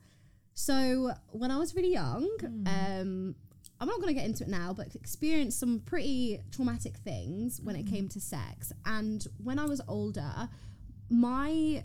So 0.54 1.12
when 1.28 1.50
I 1.50 1.56
was 1.56 1.74
really 1.74 1.92
young, 1.92 2.28
um, 2.66 3.34
I'm 3.80 3.86
not 3.86 3.96
going 4.00 4.08
to 4.08 4.14
get 4.14 4.24
into 4.24 4.44
it 4.44 4.50
now, 4.50 4.72
but 4.72 4.94
experienced 4.94 5.60
some 5.60 5.80
pretty 5.80 6.40
traumatic 6.50 6.96
things 6.96 7.60
when 7.62 7.76
it 7.76 7.86
came 7.86 8.08
to 8.08 8.20
sex. 8.20 8.72
And 8.84 9.24
when 9.42 9.58
I 9.58 9.66
was 9.66 9.80
older, 9.86 10.48
my 11.10 11.84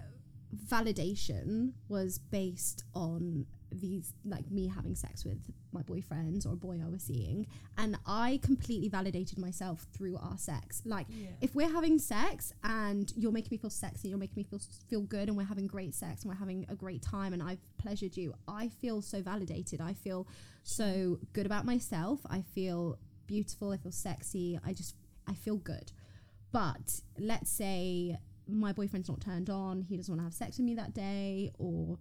validation 0.68 1.74
was 1.88 2.18
based 2.18 2.84
on 2.96 3.46
these 3.80 4.14
like 4.26 4.50
me 4.52 4.68
having 4.68 4.96
sex 4.96 5.24
with 5.26 5.40
my 5.72 5.82
boyfriends 5.82 6.46
or 6.46 6.54
a 6.54 6.56
boy 6.56 6.80
I 6.86 6.90
was 6.90 7.04
seeing 7.04 7.48
and 7.78 7.98
I 8.06 8.40
completely 8.44 8.90
validated 8.90 9.38
myself 9.38 9.86
through 9.94 10.18
our 10.18 10.38
sex. 10.38 10.82
Like 10.86 11.08
Yeah. 11.10 11.30
if 11.42 11.56
we're 11.56 11.72
having 11.72 11.98
sex 12.00 12.54
and 12.64 13.12
you're 13.16 13.32
making 13.32 13.50
me 13.52 13.58
feel 13.58 13.70
sexy 13.70 14.10
you're 14.10 14.18
making 14.18 14.36
me 14.38 14.44
feel 14.44 14.60
feel 14.90 15.02
good 15.02 15.28
and 15.30 15.38
we're 15.38 15.44
having 15.46 15.68
great 15.68 15.96
sex 15.96 16.24
and 16.24 16.30
we're 16.32 16.38
having 16.40 16.66
a 16.70 16.76
great 16.76 17.02
time 17.02 17.34
and 17.34 17.42
I've 17.42 17.62
pleasured 17.78 18.16
you 18.18 18.34
I 18.48 18.70
feel 18.70 19.02
so 19.02 19.22
validated. 19.22 19.82
I 19.82 19.94
feel 19.94 20.28
so 20.64 21.20
good 21.34 21.46
about 21.46 21.66
myself. 21.66 22.22
I 22.30 22.42
feel 22.42 22.98
beautiful. 23.28 23.72
I 23.72 23.78
feel 23.78 23.92
sexy. 23.92 24.60
I 24.66 24.74
just 24.74 24.96
I 25.28 25.34
feel 25.34 25.58
good. 25.58 25.92
But 26.52 27.02
let's 27.18 27.50
say 27.50 28.18
my 28.48 28.74
boyfriend's 28.74 29.08
not 29.10 29.22
turned 29.22 29.50
on, 29.50 29.82
he 29.82 29.96
doesn't 29.98 30.12
want 30.12 30.20
to 30.20 30.26
have 30.26 30.34
sex 30.34 30.58
with 30.58 30.66
me 30.66 30.76
that 30.76 30.94
day, 30.94 31.50
or 31.58 31.98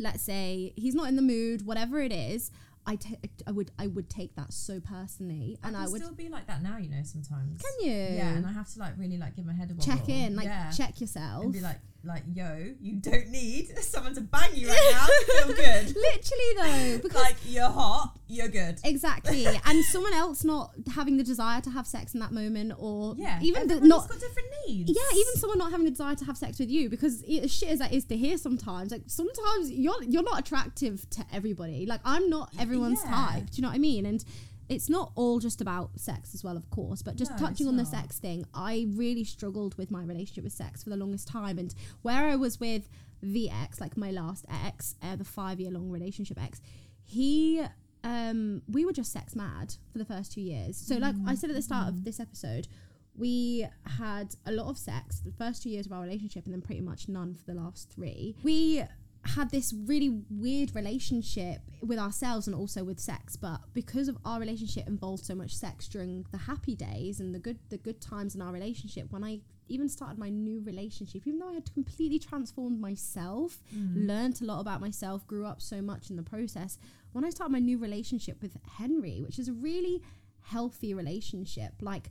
let's 0.00 0.22
say 0.22 0.72
he's 0.76 0.94
not 0.94 1.08
in 1.08 1.16
the 1.16 1.22
mood, 1.22 1.66
whatever 1.66 2.00
it 2.00 2.12
is, 2.12 2.50
I 2.86 2.96
ta- 2.96 3.16
I 3.46 3.52
would 3.52 3.70
I 3.78 3.86
would 3.86 4.08
take 4.08 4.34
that 4.36 4.52
so 4.52 4.80
personally, 4.80 5.58
and 5.62 5.76
I 5.76 5.84
I, 5.84 5.88
would 5.88 6.00
still 6.00 6.14
be 6.14 6.28
like 6.28 6.46
that 6.46 6.62
now, 6.62 6.78
you 6.78 6.88
know, 6.88 7.02
sometimes. 7.04 7.60
can 7.60 7.86
you 7.86 7.92
Yeah, 8.16 8.30
and 8.30 8.46
I 8.46 8.52
have 8.52 8.72
to 8.72 8.78
like 8.80 8.94
really 8.96 9.18
like 9.18 9.36
give 9.36 9.44
my 9.46 9.52
head 9.52 9.70
a 9.70 9.74
wobble. 9.74 9.84
check 9.84 10.08
in, 10.08 10.34
like 10.34 10.46
yeah. 10.46 10.70
check 10.70 11.00
yourself. 11.00 11.44
and 11.44 11.52
be 11.52 11.60
like, 11.60 11.78
like, 12.02 12.22
yo, 12.32 12.72
you 12.80 12.96
don't 12.96 13.28
need 13.28 13.68
someone 13.82 14.14
to 14.14 14.20
bang 14.20 14.50
you 14.54 14.68
right 14.68 14.88
now 14.92 15.06
to 15.06 15.44
feel 15.44 15.56
good. 15.64 15.94
Literally 15.96 16.54
though, 16.56 16.98
because 17.02 17.22
like 17.22 17.36
you're 17.44 17.68
hot, 17.68 18.18
you're 18.26 18.48
good. 18.48 18.78
exactly, 18.84 19.46
and 19.46 19.84
someone 19.86 20.14
else 20.14 20.44
not 20.44 20.72
having 20.94 21.16
the 21.16 21.24
desire 21.24 21.60
to 21.60 21.70
have 21.70 21.86
sex 21.86 22.14
in 22.14 22.20
that 22.20 22.32
moment, 22.32 22.72
or 22.78 23.14
Yeah, 23.18 23.38
even 23.42 23.66
the, 23.66 23.80
not 23.80 24.08
got 24.08 24.18
different 24.20 24.48
needs. 24.66 24.90
Yeah, 24.90 25.18
even 25.18 25.34
someone 25.36 25.58
not 25.58 25.70
having 25.70 25.84
the 25.84 25.90
desire 25.90 26.14
to 26.14 26.24
have 26.24 26.36
sex 26.36 26.58
with 26.58 26.70
you, 26.70 26.88
because 26.88 27.22
it, 27.22 27.44
as 27.44 27.52
shit 27.52 27.68
as 27.68 27.78
that 27.80 27.92
is 27.92 28.04
to 28.06 28.16
hear 28.16 28.38
sometimes, 28.38 28.92
like 28.92 29.02
sometimes 29.06 29.70
you're 29.70 30.02
you're 30.04 30.22
not 30.22 30.38
attractive 30.40 31.08
to 31.10 31.24
everybody. 31.32 31.86
Like 31.86 32.00
I'm 32.04 32.30
not 32.30 32.50
everyone's 32.58 33.02
yeah. 33.04 33.10
type. 33.10 33.50
Do 33.50 33.56
you 33.56 33.62
know 33.62 33.68
what 33.68 33.74
I 33.74 33.78
mean? 33.78 34.06
And 34.06 34.24
it's 34.70 34.88
not 34.88 35.10
all 35.16 35.40
just 35.40 35.60
about 35.60 35.90
sex 35.98 36.32
as 36.32 36.44
well, 36.44 36.56
of 36.56 36.70
course. 36.70 37.02
But 37.02 37.16
just 37.16 37.32
No, 37.32 37.38
touching 37.38 37.66
on 37.66 37.76
the 37.76 37.84
sex 37.84 38.18
thing, 38.18 38.46
I 38.54 38.86
really 38.90 39.24
struggled 39.24 39.76
with 39.76 39.90
my 39.90 40.04
relationship 40.04 40.44
with 40.44 40.52
sex 40.52 40.84
for 40.84 40.90
the 40.90 40.96
longest 40.96 41.26
time, 41.28 41.58
and 41.58 41.74
where 42.02 42.28
I 42.28 42.36
was 42.36 42.60
with 42.60 42.88
the 43.20 43.50
ex, 43.50 43.80
like 43.80 43.96
my 43.96 44.12
last 44.12 44.46
ex, 44.64 44.94
uh, 45.02 45.16
the 45.16 45.24
five 45.24 45.60
year 45.60 45.70
long 45.72 45.90
relationship 45.90 46.40
ex, 46.42 46.60
he. 47.02 47.62
Um, 48.02 48.62
we 48.66 48.86
were 48.86 48.94
just 48.94 49.12
sex 49.12 49.36
mad 49.36 49.74
for 49.92 49.98
the 49.98 50.06
first 50.06 50.32
two 50.32 50.40
years. 50.40 50.78
So, 50.78 50.96
like 50.96 51.14
I 51.26 51.34
said 51.34 51.50
at 51.50 51.56
the 51.56 51.60
start 51.60 51.88
of 51.88 52.02
this 52.02 52.18
episode, 52.18 52.66
we 53.14 53.66
had 53.98 54.34
a 54.46 54.52
lot 54.52 54.68
of 54.68 54.78
sex 54.78 55.20
the 55.20 55.32
first 55.32 55.62
two 55.62 55.68
years 55.68 55.84
of 55.84 55.92
our 55.92 56.00
relationship 56.00 56.46
and 56.46 56.54
then 56.54 56.62
pretty 56.62 56.80
much 56.80 57.08
none 57.08 57.34
for 57.34 57.44
the 57.44 57.52
last 57.52 57.90
three. 57.90 58.36
We 58.42 58.82
had 59.24 59.50
this 59.50 59.74
really 59.86 60.22
weird 60.30 60.74
relationship 60.74 61.60
with 61.82 61.98
ourselves 61.98 62.46
and 62.46 62.56
also 62.56 62.82
with 62.82 62.98
sex 62.98 63.36
but 63.36 63.60
because 63.74 64.08
of 64.08 64.16
our 64.24 64.40
relationship 64.40 64.86
involved 64.86 65.24
so 65.24 65.34
much 65.34 65.54
sex 65.54 65.88
during 65.88 66.24
the 66.32 66.38
happy 66.38 66.74
days 66.74 67.20
and 67.20 67.34
the 67.34 67.38
good 67.38 67.58
the 67.68 67.76
good 67.78 68.00
times 68.00 68.34
in 68.34 68.42
our 68.42 68.52
relationship 68.52 69.06
when 69.10 69.22
i 69.22 69.38
even 69.68 69.88
started 69.88 70.18
my 70.18 70.30
new 70.30 70.60
relationship 70.62 71.26
even 71.26 71.38
though 71.38 71.50
i 71.50 71.54
had 71.54 71.72
completely 71.74 72.18
transformed 72.18 72.80
myself 72.80 73.58
mm. 73.74 74.06
learned 74.06 74.40
a 74.40 74.44
lot 74.44 74.60
about 74.60 74.80
myself 74.80 75.26
grew 75.26 75.46
up 75.46 75.60
so 75.60 75.82
much 75.82 76.10
in 76.10 76.16
the 76.16 76.22
process 76.22 76.78
when 77.12 77.24
i 77.24 77.30
started 77.30 77.52
my 77.52 77.58
new 77.58 77.78
relationship 77.78 78.40
with 78.40 78.56
henry 78.78 79.20
which 79.20 79.38
is 79.38 79.48
a 79.48 79.52
really 79.52 80.02
healthy 80.42 80.94
relationship 80.94 81.72
like 81.80 82.10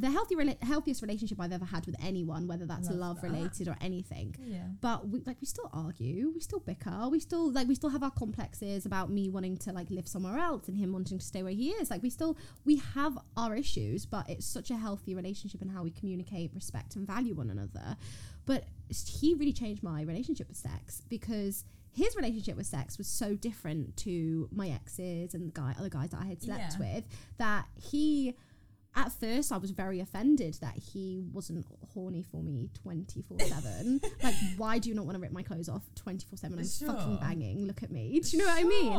the 0.00 0.10
healthy 0.10 0.36
rela- 0.36 0.62
healthiest 0.62 1.02
relationship 1.02 1.40
I've 1.40 1.52
ever 1.52 1.64
had 1.64 1.84
with 1.86 1.96
anyone, 2.02 2.46
whether 2.46 2.66
that's 2.66 2.88
Love 2.88 2.98
love 2.98 3.20
that. 3.20 3.30
related 3.30 3.68
or 3.68 3.76
anything. 3.80 4.34
Yeah. 4.44 4.62
But 4.80 5.08
we 5.08 5.20
like 5.26 5.36
we 5.40 5.46
still 5.46 5.68
argue, 5.72 6.30
we 6.34 6.40
still 6.40 6.60
bicker, 6.60 7.08
we 7.10 7.20
still 7.20 7.50
like 7.50 7.66
we 7.68 7.74
still 7.74 7.90
have 7.90 8.02
our 8.02 8.10
complexes 8.10 8.86
about 8.86 9.10
me 9.10 9.28
wanting 9.28 9.56
to 9.58 9.72
like 9.72 9.90
live 9.90 10.06
somewhere 10.06 10.38
else 10.38 10.68
and 10.68 10.76
him 10.76 10.92
wanting 10.92 11.18
to 11.18 11.24
stay 11.24 11.42
where 11.42 11.52
he 11.52 11.70
is. 11.70 11.90
Like 11.90 12.02
we 12.02 12.10
still 12.10 12.36
we 12.64 12.76
have 12.94 13.18
our 13.36 13.54
issues, 13.56 14.06
but 14.06 14.28
it's 14.30 14.46
such 14.46 14.70
a 14.70 14.76
healthy 14.76 15.14
relationship 15.14 15.62
in 15.62 15.68
how 15.68 15.82
we 15.82 15.90
communicate, 15.90 16.52
respect, 16.54 16.96
and 16.96 17.06
value 17.06 17.34
one 17.34 17.50
another. 17.50 17.96
But 18.46 18.64
he 18.88 19.34
really 19.34 19.52
changed 19.52 19.82
my 19.82 20.02
relationship 20.02 20.48
with 20.48 20.56
sex 20.56 21.02
because 21.08 21.64
his 21.92 22.14
relationship 22.14 22.56
with 22.56 22.66
sex 22.66 22.96
was 22.96 23.08
so 23.08 23.34
different 23.34 23.96
to 23.96 24.48
my 24.52 24.68
exes 24.68 25.34
and 25.34 25.48
the 25.48 25.52
guy 25.52 25.74
other 25.78 25.88
guys 25.88 26.10
that 26.10 26.20
I 26.22 26.26
had 26.26 26.40
slept 26.42 26.74
Yeah. 26.78 26.94
with 26.94 27.04
that 27.38 27.66
he 27.74 28.34
at 28.98 29.12
first 29.12 29.52
I 29.52 29.56
was 29.58 29.70
very 29.70 30.00
offended 30.00 30.54
that 30.60 30.76
he 30.76 31.22
wasn't 31.32 31.66
horny 31.94 32.22
for 32.22 32.42
me 32.42 32.70
24/7 32.84 34.02
like 34.22 34.34
why 34.56 34.78
do 34.78 34.88
you 34.88 34.94
not 34.94 35.04
want 35.04 35.16
to 35.16 35.20
rip 35.20 35.32
my 35.32 35.42
clothes 35.42 35.68
off 35.68 35.82
24/7 36.04 36.58
I'm 36.58 36.94
fucking 36.96 37.16
banging. 37.16 37.66
Look 37.66 37.82
at 37.82 37.90
me. 37.90 38.20
Do 38.20 38.36
you 38.36 38.38
know 38.38 38.46
what 38.46 38.58
I 38.58 38.64
mean? 38.64 38.92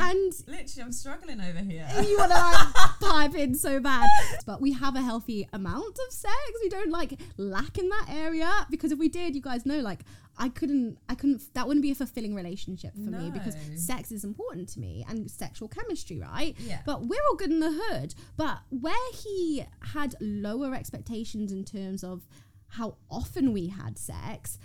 And 0.00 0.32
Literally, 0.46 0.82
I'm 0.82 0.92
struggling 0.92 1.40
over 1.40 1.58
here. 1.58 1.86
you 2.02 2.18
want 2.18 2.32
to 2.32 2.38
like 2.38 2.74
pipe 3.00 3.34
in 3.34 3.54
so 3.54 3.80
bad. 3.80 4.08
But 4.46 4.60
we 4.60 4.72
have 4.72 4.96
a 4.96 5.02
healthy 5.02 5.48
amount 5.52 5.98
of 6.06 6.12
sex. 6.12 6.34
We 6.62 6.68
don't 6.68 6.90
like 6.90 7.20
lack 7.36 7.78
in 7.78 7.88
that 7.88 8.06
area. 8.10 8.50
Because 8.70 8.92
if 8.92 8.98
we 8.98 9.08
did, 9.08 9.34
you 9.34 9.42
guys 9.42 9.64
know, 9.66 9.78
like 9.78 10.00
I 10.38 10.48
couldn't, 10.48 10.98
I 11.08 11.14
couldn't. 11.14 11.42
That 11.54 11.66
wouldn't 11.66 11.82
be 11.82 11.90
a 11.90 11.94
fulfilling 11.94 12.34
relationship 12.34 12.94
for 12.94 13.10
me 13.10 13.30
because 13.30 13.56
sex 13.74 14.12
is 14.12 14.24
important 14.24 14.68
to 14.70 14.80
me 14.80 15.04
and 15.08 15.30
sexual 15.30 15.68
chemistry, 15.68 16.20
right? 16.20 16.54
Yeah. 16.58 16.80
But 16.86 17.02
we're 17.02 17.20
all 17.30 17.36
good 17.36 17.50
in 17.50 17.60
the 17.60 17.72
hood. 17.72 18.14
But 18.36 18.60
where 18.70 18.94
he 19.12 19.64
had 19.94 20.14
lower 20.20 20.74
expectations 20.74 21.52
in 21.52 21.64
terms 21.64 22.04
of 22.04 22.26
how 22.68 22.96
often 23.10 23.52
we 23.52 23.68
had 23.68 23.98
sex. 23.98 24.58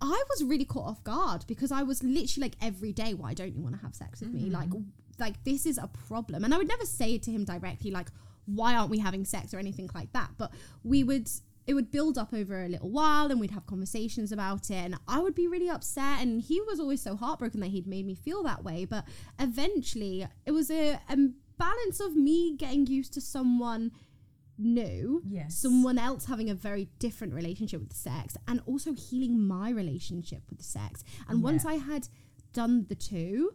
I 0.00 0.22
was 0.30 0.42
really 0.42 0.64
caught 0.64 0.88
off 0.88 1.04
guard 1.04 1.44
because 1.46 1.70
I 1.70 1.82
was 1.84 2.02
literally 2.02 2.46
like 2.46 2.56
every 2.60 2.92
day, 2.92 3.14
why 3.14 3.34
don't 3.34 3.54
you 3.54 3.62
want 3.62 3.76
to 3.76 3.80
have 3.82 3.94
sex 3.94 4.20
with 4.20 4.30
me? 4.30 4.42
Mm-hmm. 4.44 4.52
Like, 4.54 4.70
like 5.18 5.44
this 5.44 5.64
is 5.64 5.78
a 5.78 5.88
problem. 6.08 6.44
And 6.44 6.52
I 6.52 6.58
would 6.58 6.68
never 6.68 6.84
say 6.84 7.14
it 7.14 7.22
to 7.24 7.30
him 7.30 7.44
directly, 7.44 7.90
like, 7.90 8.08
why 8.46 8.74
aren't 8.74 8.90
we 8.90 8.98
having 8.98 9.24
sex 9.24 9.54
or 9.54 9.58
anything 9.58 9.88
like 9.94 10.12
that? 10.12 10.30
But 10.36 10.50
we 10.82 11.04
would 11.04 11.28
it 11.66 11.74
would 11.74 11.90
build 11.90 12.18
up 12.18 12.32
over 12.34 12.64
a 12.64 12.68
little 12.68 12.90
while 12.90 13.30
and 13.30 13.38
we'd 13.40 13.50
have 13.52 13.66
conversations 13.66 14.32
about 14.32 14.70
it 14.70 14.74
and 14.84 14.96
I 15.06 15.20
would 15.20 15.34
be 15.34 15.46
really 15.46 15.70
upset 15.70 16.20
and 16.20 16.40
he 16.42 16.60
was 16.60 16.80
always 16.80 17.00
so 17.02 17.14
heartbroken 17.16 17.60
that 17.60 17.68
he'd 17.68 17.86
made 17.86 18.04
me 18.06 18.14
feel 18.14 18.42
that 18.42 18.64
way. 18.64 18.84
But 18.84 19.04
eventually 19.38 20.26
it 20.44 20.50
was 20.50 20.70
a, 20.70 20.98
a 21.08 21.16
balance 21.58 22.00
of 22.00 22.16
me 22.16 22.56
getting 22.56 22.86
used 22.86 23.14
to 23.14 23.20
someone 23.20 23.92
new 24.58 25.22
Yes. 25.28 25.56
someone 25.56 25.98
else 25.98 26.26
having 26.26 26.50
a 26.50 26.54
very 26.54 26.88
different 26.98 27.32
relationship 27.34 27.80
with 27.80 27.92
sex 27.94 28.36
and 28.46 28.60
also 28.66 28.92
healing 28.92 29.40
my 29.46 29.70
relationship 29.70 30.42
with 30.50 30.62
sex. 30.62 31.02
And 31.28 31.42
once 31.42 31.64
I 31.64 31.74
had 31.74 32.08
done 32.52 32.86
the 32.88 32.94
two, 32.94 33.52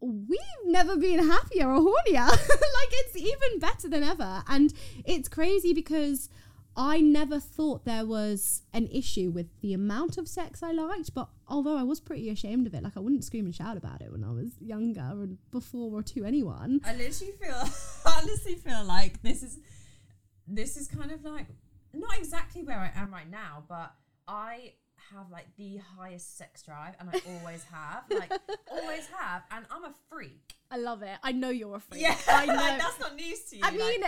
we've 0.00 0.38
never 0.66 0.96
been 0.96 1.20
happier 1.20 1.70
or 1.70 1.80
hornier. 1.80 2.28
like 2.30 2.90
it's 2.90 3.16
even 3.16 3.58
better 3.58 3.88
than 3.88 4.02
ever. 4.02 4.42
And 4.48 4.72
it's 5.04 5.28
crazy 5.28 5.72
because 5.72 6.28
I 6.76 7.00
never 7.00 7.38
thought 7.38 7.84
there 7.84 8.04
was 8.04 8.62
an 8.72 8.88
issue 8.88 9.30
with 9.30 9.46
the 9.60 9.74
amount 9.74 10.18
of 10.18 10.26
sex 10.26 10.62
I 10.62 10.72
liked, 10.72 11.14
but 11.14 11.28
although 11.46 11.76
I 11.76 11.84
was 11.84 12.00
pretty 12.00 12.28
ashamed 12.30 12.66
of 12.66 12.74
it, 12.74 12.82
like 12.82 12.96
I 12.96 13.00
wouldn't 13.00 13.24
scream 13.24 13.44
and 13.44 13.54
shout 13.54 13.76
about 13.76 14.00
it 14.00 14.10
when 14.10 14.24
I 14.24 14.32
was 14.32 14.50
younger 14.60 15.00
and 15.00 15.38
before 15.50 15.92
or 15.92 16.02
to 16.02 16.24
anyone. 16.24 16.80
I 16.84 16.94
literally 16.94 17.32
feel, 17.40 17.54
I 18.06 18.20
honestly 18.22 18.56
feel 18.56 18.84
like 18.84 19.22
this 19.22 19.42
is, 19.42 19.58
this 20.48 20.76
is 20.76 20.88
kind 20.88 21.12
of 21.12 21.24
like 21.24 21.46
not 21.92 22.18
exactly 22.18 22.62
where 22.62 22.78
I 22.78 22.90
am 23.00 23.12
right 23.12 23.30
now, 23.30 23.64
but 23.68 23.94
I 24.26 24.72
have 25.12 25.30
like 25.30 25.46
the 25.56 25.78
highest 25.96 26.36
sex 26.36 26.62
drive, 26.62 26.94
and 26.98 27.10
I 27.10 27.20
always 27.28 27.64
have, 27.64 28.04
like 28.10 28.32
always 28.70 29.06
have, 29.16 29.42
and 29.50 29.64
I'm 29.70 29.84
a 29.84 29.94
freak. 30.10 30.54
I 30.74 30.78
love 30.78 31.02
it. 31.02 31.16
I 31.22 31.30
know 31.32 31.50
you're 31.50 31.76
a 31.76 31.80
freak. 31.80 32.02
Yeah, 32.02 32.16
I 32.28 32.46
know. 32.46 32.54
like, 32.54 32.78
that's 32.80 32.98
not 32.98 33.14
news 33.14 33.40
to 33.50 33.56
you. 33.56 33.62
I 33.64 33.70
like- 33.70 33.78
mean, 33.78 34.04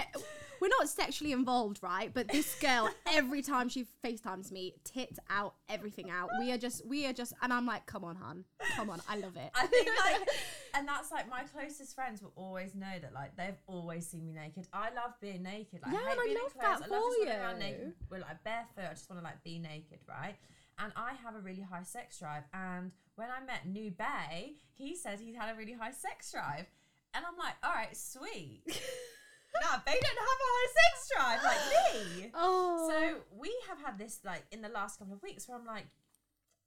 we're 0.61 0.69
not 0.81 0.89
sexually 0.89 1.33
involved, 1.33 1.81
right? 1.83 2.11
But 2.13 2.29
this 2.29 2.55
girl, 2.59 2.89
every 3.13 3.43
time 3.43 3.69
she 3.69 3.87
FaceTimes 4.05 4.51
me, 4.51 4.75
tits 4.85 5.19
out, 5.29 5.55
everything 5.69 6.11
out. 6.11 6.31
We 6.41 6.51
are 6.51 6.57
just, 6.59 6.85
we 6.87 7.07
are 7.07 7.13
just, 7.13 7.35
and 7.43 7.53
I'm 7.53 7.67
like, 7.67 7.85
come 7.87 8.05
on, 8.05 8.17
hun, 8.17 8.45
come 8.75 8.89
on, 8.91 9.01
I 9.09 9.17
love 9.19 9.37
it. 9.37 9.51
I 9.55 9.67
think 9.67 9.89
like, 10.05 10.29
and 10.75 10.89
that's 10.89 11.13
like 11.13 11.29
my 11.29 11.43
closest 11.43 11.95
friends 11.95 12.23
will 12.23 12.33
always 12.37 12.75
know 12.75 12.99
that 13.03 13.13
like 13.15 13.37
they've 13.37 13.59
always 13.67 14.07
seen 14.07 14.27
me 14.27 14.33
naked. 14.33 14.67
I 14.73 14.87
love 14.95 15.13
being 15.21 15.43
naked. 15.43 15.81
Like, 15.85 15.93
Yeah, 15.93 15.99
I 16.01 16.03
hate 16.09 16.13
and 16.13 16.21
I 16.21 16.25
being 16.25 16.37
love 16.39 16.53
in 16.55 16.61
clothes. 16.61 16.81
that 16.81 16.91
I 16.91 16.95
love 16.95 17.03
for 17.03 17.11
just 17.11 17.29
running 17.29 17.41
around 17.45 17.55
you. 17.57 17.61
naked 17.61 17.93
with 18.11 18.21
like 18.23 18.45
barefoot. 18.45 18.91
I 18.91 18.95
just 18.95 19.11
want 19.11 19.21
to 19.21 19.25
like 19.25 19.45
be 19.45 19.59
naked, 19.59 19.99
right? 20.09 20.37
And 20.79 20.93
I 20.97 21.15
have 21.25 21.35
a 21.35 21.41
really 21.41 21.63
high 21.63 21.83
sex 21.85 22.19
drive. 22.19 22.45
And 22.53 22.93
when 23.15 23.29
I 23.31 23.45
met 23.45 23.67
New 23.67 23.91
Bay, 23.91 24.57
he 24.75 24.95
said 24.95 25.21
he 25.21 25.35
had 25.35 25.55
a 25.55 25.57
really 25.57 25.73
high 25.73 25.93
sex 25.93 26.31
drive, 26.33 26.67
and 27.15 27.25
I'm 27.27 27.37
like, 27.39 27.55
all 27.65 27.73
right, 27.73 27.97
sweet. 27.97 28.61
nah, 28.67 29.79
they 29.87 29.93
don't 29.93 30.19
have 30.19 30.41
a 30.45 30.51
high 30.53 30.73
sex 30.77 31.11
drive 31.17 31.43
like 31.45 31.95
me. 31.95 32.31
oh, 32.35 32.91
So 32.91 33.17
we 33.39 33.55
have 33.69 33.79
had 33.81 33.99
this 33.99 34.21
like 34.25 34.45
in 34.53 34.61
the 34.61 34.69
last 34.69 34.99
couple 34.99 35.15
of 35.15 35.23
weeks 35.23 35.49
where 35.49 35.57
I'm 35.59 35.65
like, 35.65 35.87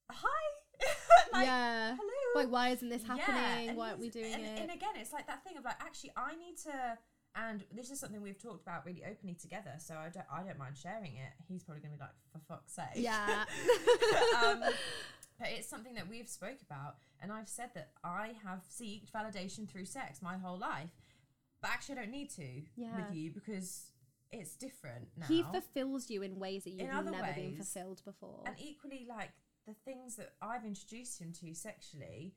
hi, 0.10 0.28
like, 1.34 1.46
yeah. 1.46 1.96
hello. 1.96 2.44
Like, 2.44 2.52
why 2.52 2.70
isn't 2.70 2.90
this 2.90 3.04
Yeah, 3.04 3.16
happening? 3.18 3.70
and 3.70 3.78
Why 3.78 3.90
aren't 3.90 4.00
we 4.00 4.10
doing 4.10 4.34
and, 4.34 4.44
it? 4.44 4.60
And 4.60 4.72
again, 4.72 4.96
it's 4.96 5.14
like 5.14 5.28
that 5.28 5.44
thing 5.44 5.58
of 5.58 5.66
like, 5.66 5.80
actually, 5.82 6.14
I 6.18 6.36
need 6.36 6.58
to, 6.64 6.98
and 7.48 7.64
this 7.74 7.90
is 7.92 8.00
something 8.00 8.22
we've 8.22 8.42
talked 8.42 8.62
about 8.62 8.86
really 8.86 9.04
openly 9.10 9.36
together. 9.36 9.74
So 9.78 9.94
I 9.96 10.10
don't, 10.10 10.26
I 10.32 10.44
don't 10.44 10.58
mind 10.58 10.76
sharing 10.78 11.14
it. 11.16 11.32
He's 11.48 11.64
probably 11.64 11.82
gonna 11.82 11.96
be 11.96 12.00
like, 12.02 12.10
for 12.32 12.40
fuck's 12.48 12.74
sake. 12.74 12.96
yeah. 12.96 13.46
um, 14.44 14.60
but 15.40 15.48
it's 15.50 15.70
something 15.70 15.94
that 15.96 16.10
we've 16.10 16.28
spoke 16.28 16.58
about, 16.70 16.96
and 17.22 17.32
I've 17.32 17.48
said 17.48 17.70
that 17.76 17.92
I 18.04 18.34
have 18.44 18.62
seeked 18.70 19.12
validation 19.12 19.70
through 19.70 19.86
sex 19.86 20.22
my 20.22 20.38
whole 20.38 20.58
life, 20.58 20.90
but 21.62 21.72
actually, 21.72 21.98
I 21.98 22.02
don't 22.02 22.12
need 22.12 22.30
to 22.32 22.62
Yeah. 22.76 22.96
with 22.96 23.16
you 23.16 23.32
because 23.32 23.92
it's 24.32 24.56
different 24.56 25.08
now. 25.18 25.26
he 25.28 25.44
fulfills 25.44 26.10
you 26.10 26.22
in 26.24 26.40
ways 26.40 26.64
that 26.66 26.72
you've 26.72 26.88
never 26.88 27.34
been 27.36 27.56
fulfilled 27.56 28.02
before. 28.06 28.44
and 28.46 28.56
equally, 28.60 29.06
like 29.08 29.32
the 29.66 29.74
things 29.86 30.16
that 30.18 30.34
I've 30.42 30.66
introduced 30.66 31.20
him 31.22 31.32
to 31.42 31.54
sexually, 31.54 32.34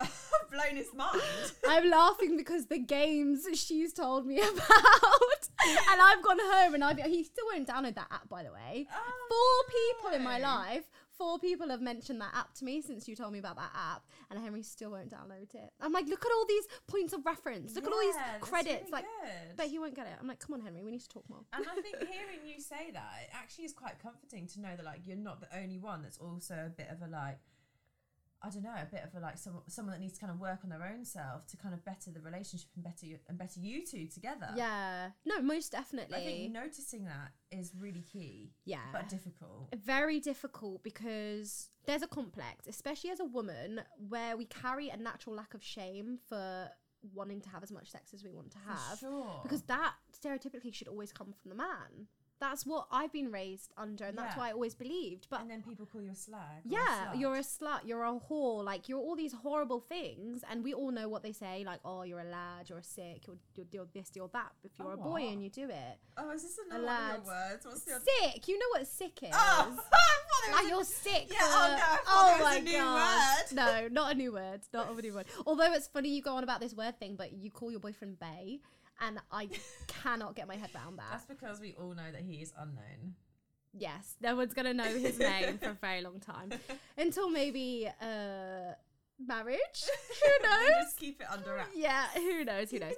have 0.00 0.50
blown 0.50 0.76
his 0.76 0.92
mind. 0.94 1.20
I'm 1.68 1.88
laughing 1.90 2.36
because 2.36 2.66
the 2.66 2.78
games 2.78 3.46
she's 3.54 3.92
told 3.92 4.26
me 4.26 4.38
about, 4.40 5.48
and 5.90 6.00
I've 6.00 6.22
gone 6.22 6.38
home 6.40 6.74
and 6.74 6.84
I've 6.84 6.98
he 6.98 7.24
still 7.24 7.46
won't 7.52 7.68
download 7.68 7.94
that 7.96 8.08
app 8.10 8.28
by 8.28 8.42
the 8.42 8.52
way. 8.52 8.86
Oh, 8.92 9.22
Four 9.28 9.72
people 10.08 10.16
in 10.18 10.24
my 10.24 10.38
life, 10.38 10.84
four 11.16 11.38
people 11.38 11.68
have 11.68 11.80
mentioned 11.82 12.20
that 12.20 12.32
app 12.34 12.54
to 12.54 12.64
me 12.64 12.80
since 12.80 13.06
you 13.06 13.14
told 13.14 13.32
me 13.32 13.38
about 13.38 13.56
that 13.56 13.70
app, 13.74 14.02
and 14.30 14.40
Henry 14.40 14.62
still 14.62 14.90
won't 14.92 15.10
download 15.10 15.54
it. 15.54 15.70
I'm 15.80 15.92
like, 15.92 16.06
look 16.08 16.24
at 16.24 16.32
all 16.32 16.46
these 16.46 16.64
points 16.88 17.12
of 17.12 17.24
reference. 17.26 17.74
Look 17.74 17.86
at 17.86 17.92
all 17.92 18.00
these 18.00 18.16
credits. 18.40 18.84
really 18.84 18.92
like, 18.92 19.04
good. 19.22 19.56
but 19.56 19.66
he 19.66 19.78
won't 19.78 19.94
get 19.94 20.06
it. 20.06 20.14
I'm 20.20 20.26
like, 20.26 20.38
come 20.40 20.54
on, 20.54 20.60
Henry, 20.62 20.82
we 20.82 20.90
need 20.90 21.02
to 21.02 21.08
talk 21.08 21.24
more. 21.28 21.40
And 21.52 21.64
I 21.66 21.80
think 21.80 21.98
hearing 22.10 22.40
you 22.46 22.60
say 22.60 22.90
that, 22.92 23.10
it 23.22 23.30
actually 23.34 23.64
is 23.66 23.72
quite 23.72 23.98
comforting 24.02 24.46
to 24.48 24.60
know 24.60 24.74
that 24.76 24.84
like 24.84 25.00
you're 25.06 25.16
not 25.16 25.40
the 25.40 25.48
only 25.58 25.78
one 25.78 26.02
that's 26.02 26.18
also 26.18 26.54
a 26.66 26.70
bit 26.70 26.88
of 26.90 27.02
a 27.02 27.10
like 27.10 27.38
I 28.42 28.48
don't 28.48 28.62
know, 28.62 28.70
a 28.70 28.86
bit 28.86 29.04
of 29.04 29.14
a 29.14 29.20
like 29.20 29.36
some, 29.36 29.60
someone 29.68 29.92
that 29.92 30.00
needs 30.00 30.14
to 30.14 30.20
kind 30.20 30.32
of 30.32 30.40
work 30.40 30.60
on 30.64 30.70
their 30.70 30.82
own 30.82 31.04
self 31.04 31.46
to 31.48 31.56
kind 31.56 31.74
of 31.74 31.84
better 31.84 32.10
the 32.10 32.20
relationship 32.20 32.68
and 32.74 32.82
better 32.82 33.04
you, 33.06 33.18
and 33.28 33.36
better 33.36 33.60
you 33.60 33.84
two 33.84 34.06
together. 34.06 34.48
Yeah, 34.56 35.10
no, 35.26 35.42
most 35.42 35.72
definitely. 35.72 36.16
I 36.16 36.24
think 36.24 36.52
noticing 36.52 37.04
that 37.04 37.32
is 37.50 37.72
really 37.78 38.02
key, 38.02 38.52
yeah, 38.64 38.78
but 38.92 39.08
difficult. 39.08 39.74
very 39.84 40.20
difficult 40.20 40.82
because 40.82 41.68
there's 41.86 42.02
a 42.02 42.08
complex, 42.08 42.66
especially 42.66 43.10
as 43.10 43.20
a 43.20 43.24
woman, 43.24 43.82
where 44.08 44.36
we 44.36 44.46
carry 44.46 44.88
a 44.88 44.96
natural 44.96 45.36
lack 45.36 45.54
of 45.54 45.62
shame 45.62 46.18
for 46.28 46.68
wanting 47.14 47.40
to 47.40 47.48
have 47.48 47.62
as 47.62 47.72
much 47.72 47.90
sex 47.90 48.12
as 48.14 48.24
we 48.24 48.30
want 48.30 48.50
to 48.52 48.58
have. 48.66 48.98
sure. 48.98 49.40
Because 49.42 49.62
that 49.62 49.94
stereotypically 50.18 50.72
should 50.72 50.88
always 50.88 51.12
come 51.12 51.32
from 51.32 51.50
the 51.50 51.54
man. 51.56 52.06
That's 52.40 52.64
what 52.64 52.86
I've 52.90 53.12
been 53.12 53.30
raised 53.30 53.72
under, 53.76 54.04
and 54.06 54.16
that's 54.16 54.34
Yeah. 54.34 54.38
what 54.40 54.48
I 54.48 54.52
always 54.52 54.74
believed. 54.74 55.26
But 55.30 55.42
and 55.42 55.50
then 55.50 55.62
people 55.62 55.84
call 55.86 56.00
you 56.00 56.10
a 56.10 56.14
slag. 56.14 56.40
a 56.64 56.68
yeah, 56.68 56.78
slut. 57.12 57.20
you're 57.20 57.36
a 57.36 57.40
slut, 57.40 57.80
you're 57.84 58.02
a 58.04 58.18
whore, 58.18 58.64
like 58.64 58.88
you're 58.88 58.98
all 58.98 59.14
these 59.14 59.34
horrible 59.34 59.80
things, 59.80 60.42
and 60.50 60.64
we 60.64 60.72
all 60.72 60.90
know 60.90 61.08
what 61.08 61.22
they 61.22 61.32
say, 61.32 61.64
like, 61.66 61.80
oh, 61.84 62.02
you're 62.02 62.20
a 62.20 62.24
lad, 62.24 62.68
you're 62.70 62.78
a 62.78 62.82
sick, 62.82 63.26
you're, 63.26 63.36
you're, 63.54 63.66
you're 63.70 63.86
this, 63.92 64.10
you're 64.14 64.28
that. 64.32 64.52
If 64.64 64.72
you're 64.78 64.88
Oh, 64.88 64.94
a 64.94 64.96
boy 64.96 65.20
what? 65.22 65.32
and 65.32 65.42
you 65.42 65.50
do 65.50 65.68
it, 65.68 65.98
Oh, 66.16 66.30
is 66.30 66.42
this 66.42 66.58
a 66.58 66.74
another 66.74 66.86
one 66.86 67.10
of 67.10 67.16
your 67.16 67.34
words? 67.34 67.66
What's 67.66 67.80
the 67.82 68.00
sick. 68.22 68.48
You 68.48 68.58
know 68.58 68.66
what 68.70 68.86
sick 68.86 69.22
is? 69.22 69.30
Oh, 69.32 69.36
I 69.36 69.64
thought 69.64 69.74
it 69.74 70.50
was 70.50 70.50
ah, 70.50 70.62
Like 70.62 70.68
you're 70.70 70.84
sick. 70.84 71.26
Yeah, 71.30 71.38
oh 71.42 71.76
no, 71.78 71.98
oh 72.08 72.38
my 72.42 72.54
a 72.56 72.60
new 72.62 72.72
god. 72.78 73.38
word. 73.50 73.54
No, 73.54 73.88
not 73.88 74.12
a 74.12 74.14
new 74.14 74.32
word. 74.32 74.60
Not 74.72 74.90
a 74.90 75.00
new 75.02 75.14
word. 75.14 75.26
Although 75.46 75.72
it's 75.74 75.88
funny 75.88 76.08
you 76.08 76.22
go 76.22 76.34
on 76.36 76.42
about 76.44 76.60
this 76.60 76.72
word 76.74 76.98
thing, 76.98 77.16
but 77.16 77.32
you 77.32 77.50
call 77.50 77.70
your 77.70 77.80
boyfriend 77.80 78.18
Bay, 78.18 78.60
and 79.00 79.18
I 79.30 79.48
cannot 79.86 80.34
get 80.36 80.46
my 80.48 80.56
head 80.56 80.70
around 80.74 80.96
that. 80.98 81.06
That's 81.12 81.24
because 81.26 81.60
we 81.60 81.74
all 81.74 81.94
know 81.94 82.10
that 82.12 82.22
he 82.22 82.36
is 82.42 82.52
unknown. 82.58 83.14
yes, 83.72 84.16
no 84.20 84.36
one's 84.36 84.54
gonna 84.54 84.74
know 84.74 84.84
his 84.98 85.18
name 85.30 85.58
for 85.58 85.70
a 85.70 85.74
very 85.74 86.02
long 86.02 86.20
time 86.20 86.50
until 86.98 87.30
maybe 87.30 87.88
uh 88.00 88.74
marriage. 89.26 89.58
Who 90.24 90.30
We 90.42 90.48
knows? 90.48 90.68
just 90.84 90.98
keep 90.98 91.20
it 91.20 91.26
under 91.30 91.54
wraps. 91.54 91.70
yeah, 91.76 92.06
who 92.14 92.44
knows? 92.44 92.70
Who 92.70 92.78
knows? 92.78 92.94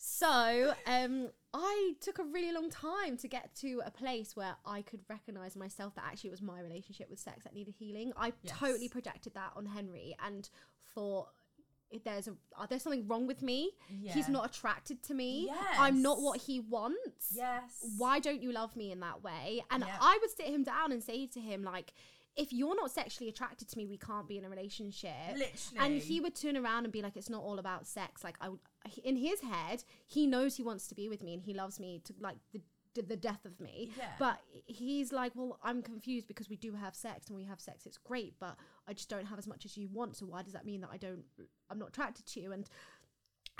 So, 0.00 0.74
um, 0.86 1.28
I 1.52 1.94
took 2.00 2.18
a 2.20 2.24
really 2.24 2.52
long 2.52 2.70
time 2.70 3.16
to 3.16 3.26
get 3.28 3.54
to 3.56 3.82
a 3.84 3.90
place 3.90 4.36
where 4.36 4.54
I 4.64 4.82
could 4.82 5.00
recognize 5.08 5.56
myself 5.56 5.94
that 5.96 6.04
actually 6.06 6.28
it 6.28 6.32
was 6.32 6.42
my 6.42 6.60
relationship 6.60 7.10
with 7.10 7.18
sex 7.18 7.44
that 7.44 7.52
needed 7.54 7.74
healing. 7.78 8.12
I 8.16 8.32
Yes. 8.42 8.56
totally 8.58 8.88
projected 8.88 9.34
that 9.34 9.52
on 9.56 9.66
Henry 9.66 10.14
and 10.24 10.48
thought 10.94 11.28
if 11.90 12.04
there's 12.04 12.28
a 12.28 12.32
uh, 12.58 12.66
there's 12.66 12.82
something 12.82 13.06
wrong 13.06 13.26
with 13.26 13.42
me. 13.42 13.70
He's 14.02 14.28
not 14.28 14.46
attracted 14.46 15.02
to 15.04 15.14
me. 15.14 15.50
I'm 15.78 16.02
not 16.02 16.20
what 16.20 16.40
he 16.40 16.60
wants. 16.60 17.32
Yes. 17.32 17.84
Why 17.96 18.18
don't 18.18 18.42
you 18.42 18.52
love 18.52 18.76
me 18.76 18.92
in 18.92 19.00
that 19.00 19.22
way? 19.22 19.62
And 19.70 19.84
Yeah. 19.86 19.96
I 20.00 20.18
would 20.20 20.30
sit 20.30 20.46
him 20.46 20.62
down 20.64 20.92
and 20.92 21.02
say 21.02 21.26
to 21.26 21.40
him 21.40 21.62
like 21.62 21.92
if 22.36 22.52
you're 22.52 22.76
not 22.76 22.92
sexually 22.92 23.28
attracted 23.28 23.68
to 23.68 23.76
me, 23.76 23.84
we 23.84 23.98
can't 23.98 24.28
be 24.28 24.38
in 24.38 24.44
a 24.44 24.48
relationship. 24.48 25.10
Literally. 25.32 25.78
And 25.78 26.00
he 26.00 26.20
would 26.20 26.36
turn 26.36 26.56
around 26.56 26.84
and 26.84 26.92
be 26.92 27.02
like, 27.02 27.16
"It's 27.16 27.28
not 27.28 27.42
all 27.42 27.58
about 27.58 27.84
sex." 27.86 28.22
Like 28.22 28.36
I, 28.40 28.50
would, 28.50 28.60
in 29.02 29.16
his 29.16 29.40
head, 29.40 29.82
he 30.06 30.24
knows 30.24 30.54
he 30.56 30.62
wants 30.62 30.86
to 30.88 30.94
be 30.94 31.08
with 31.08 31.20
me 31.22 31.34
and 31.34 31.42
he 31.42 31.52
loves 31.52 31.80
me 31.80 32.00
to 32.04 32.14
like 32.20 32.36
the 32.52 32.60
the- 33.02 33.08
the 33.08 33.16
death 33.16 33.44
of 33.44 33.58
me. 33.60 33.92
Yeah. 33.96 34.12
But 34.18 34.40
he's 34.66 35.12
like, 35.12 35.32
"Well, 35.34 35.58
I'm 35.62 35.82
confused 35.82 36.26
because 36.28 36.48
we 36.48 36.56
do 36.56 36.72
have 36.74 36.94
sex 36.94 37.28
and 37.28 37.36
we 37.36 37.44
have 37.44 37.60
sex. 37.60 37.86
It's 37.86 37.98
great, 37.98 38.34
but 38.38 38.56
I 38.86 38.92
just 38.92 39.08
don't 39.08 39.26
have 39.26 39.38
as 39.38 39.46
much 39.46 39.64
as 39.64 39.76
you 39.76 39.88
want. 39.88 40.16
So 40.16 40.26
why 40.26 40.42
does 40.42 40.52
that 40.52 40.64
mean 40.66 40.80
that 40.82 40.90
I 40.92 40.96
don't? 40.96 41.24
I'm 41.70 41.78
not 41.78 41.88
attracted 41.88 42.26
to 42.26 42.40
you?" 42.40 42.52
And 42.52 42.68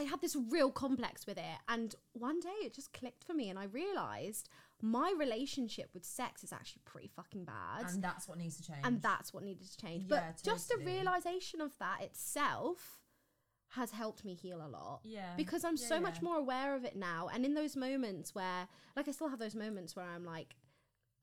I 0.00 0.04
had 0.04 0.20
this 0.20 0.36
real 0.36 0.70
complex 0.70 1.26
with 1.26 1.38
it. 1.38 1.58
And 1.68 1.94
one 2.12 2.38
day 2.40 2.54
it 2.62 2.72
just 2.74 2.92
clicked 2.92 3.24
for 3.24 3.34
me, 3.34 3.48
and 3.50 3.58
I 3.58 3.64
realized 3.64 4.48
my 4.80 5.12
relationship 5.18 5.90
with 5.92 6.04
sex 6.04 6.44
is 6.44 6.52
actually 6.52 6.82
pretty 6.84 7.08
fucking 7.08 7.44
bad 7.44 7.84
and 7.90 8.00
that's 8.02 8.28
what 8.28 8.38
needs 8.38 8.56
to 8.58 8.62
change. 8.62 8.78
and 8.84 9.02
that's 9.02 9.34
what 9.34 9.42
needed 9.42 9.68
to 9.68 9.76
change. 9.76 10.04
Yeah, 10.08 10.30
but 10.34 10.42
just 10.44 10.70
a 10.70 10.76
realization 10.86 11.60
of 11.60 11.76
that 11.78 12.00
itself 12.00 12.97
has 13.70 13.90
helped 13.90 14.24
me 14.24 14.34
heal 14.34 14.64
a 14.64 14.68
lot. 14.68 15.00
yeah. 15.04 15.34
Because 15.36 15.64
I'm 15.64 15.76
Yeah, 15.76 15.86
so 15.88 16.00
much 16.00 16.22
more 16.22 16.36
aware 16.38 16.74
of 16.74 16.84
it 16.84 16.96
now. 16.96 17.28
And 17.32 17.44
in 17.44 17.54
those 17.54 17.76
moments 17.76 18.34
where, 18.34 18.66
like, 18.96 19.08
I 19.08 19.10
still 19.12 19.28
have 19.28 19.38
those 19.38 19.54
moments 19.54 19.94
where 19.94 20.06
I'm 20.06 20.24
like, 20.24 20.56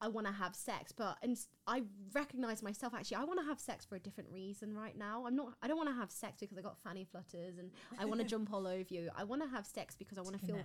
I 0.02 0.10
want 0.10 0.28
to 0.28 0.34
have 0.34 0.56
sex, 0.56 0.92
but 0.92 1.18
and 1.24 1.38
I 1.66 1.84
recognize 2.14 2.62
myself 2.62 2.94
actually. 2.94 3.18
I 3.18 3.24
want 3.24 3.40
to 3.40 3.46
have 3.46 3.60
sex 3.60 3.86
for 3.86 3.96
a 3.96 4.00
different 4.00 4.30
reason 4.30 4.76
right 4.76 4.96
now. 4.96 5.26
I'm 5.26 5.36
not. 5.38 5.54
I 5.64 5.68
don't 5.70 5.78
want 5.78 5.90
to 5.90 5.96
have 5.96 6.12
sex 6.12 6.42
because 6.42 6.58
I 6.58 6.62
got 6.62 6.78
fanny 6.78 7.06
flutters 7.06 7.58
and 7.58 7.72
I 7.98 8.04
want 8.06 8.20
to 8.20 8.28
jump 8.34 8.52
all 8.54 8.68
over 8.68 8.86
you. 8.90 9.10
I 9.16 9.24
want 9.24 9.42
to 9.42 9.48
have 9.48 9.66
sex 9.66 9.96
because 9.96 10.18
I 10.18 10.22
want 10.22 10.38
to 10.40 10.46
feel 10.46 10.62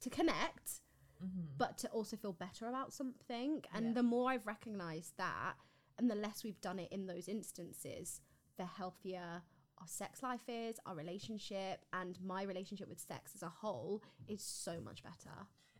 to 0.00 0.10
connect, 0.10 0.80
Mhm. 1.24 1.56
but 1.56 1.78
to 1.78 1.88
also 1.90 2.16
feel 2.16 2.32
better 2.32 2.66
about 2.66 2.92
something. 2.92 3.62
And 3.72 3.86
Yeah. 3.86 3.92
the 3.94 4.02
more 4.02 4.30
I've 4.32 4.46
recognized 4.48 5.16
that, 5.16 5.54
and 5.96 6.10
the 6.10 6.16
less 6.16 6.42
we've 6.42 6.60
done 6.60 6.80
it 6.80 6.90
in 6.90 7.06
those 7.06 7.28
instances, 7.28 8.20
the 8.56 8.66
healthier 8.66 9.42
our 9.82 9.88
sex 9.88 10.22
life 10.22 10.48
is, 10.48 10.76
our 10.86 10.94
relationship, 10.94 11.84
and 11.92 12.16
my 12.24 12.44
relationship 12.44 12.88
with 12.88 13.00
sex 13.00 13.32
as 13.34 13.42
a 13.42 13.48
whole 13.48 14.02
is 14.28 14.42
so 14.42 14.80
much 14.84 15.02
better. 15.02 15.36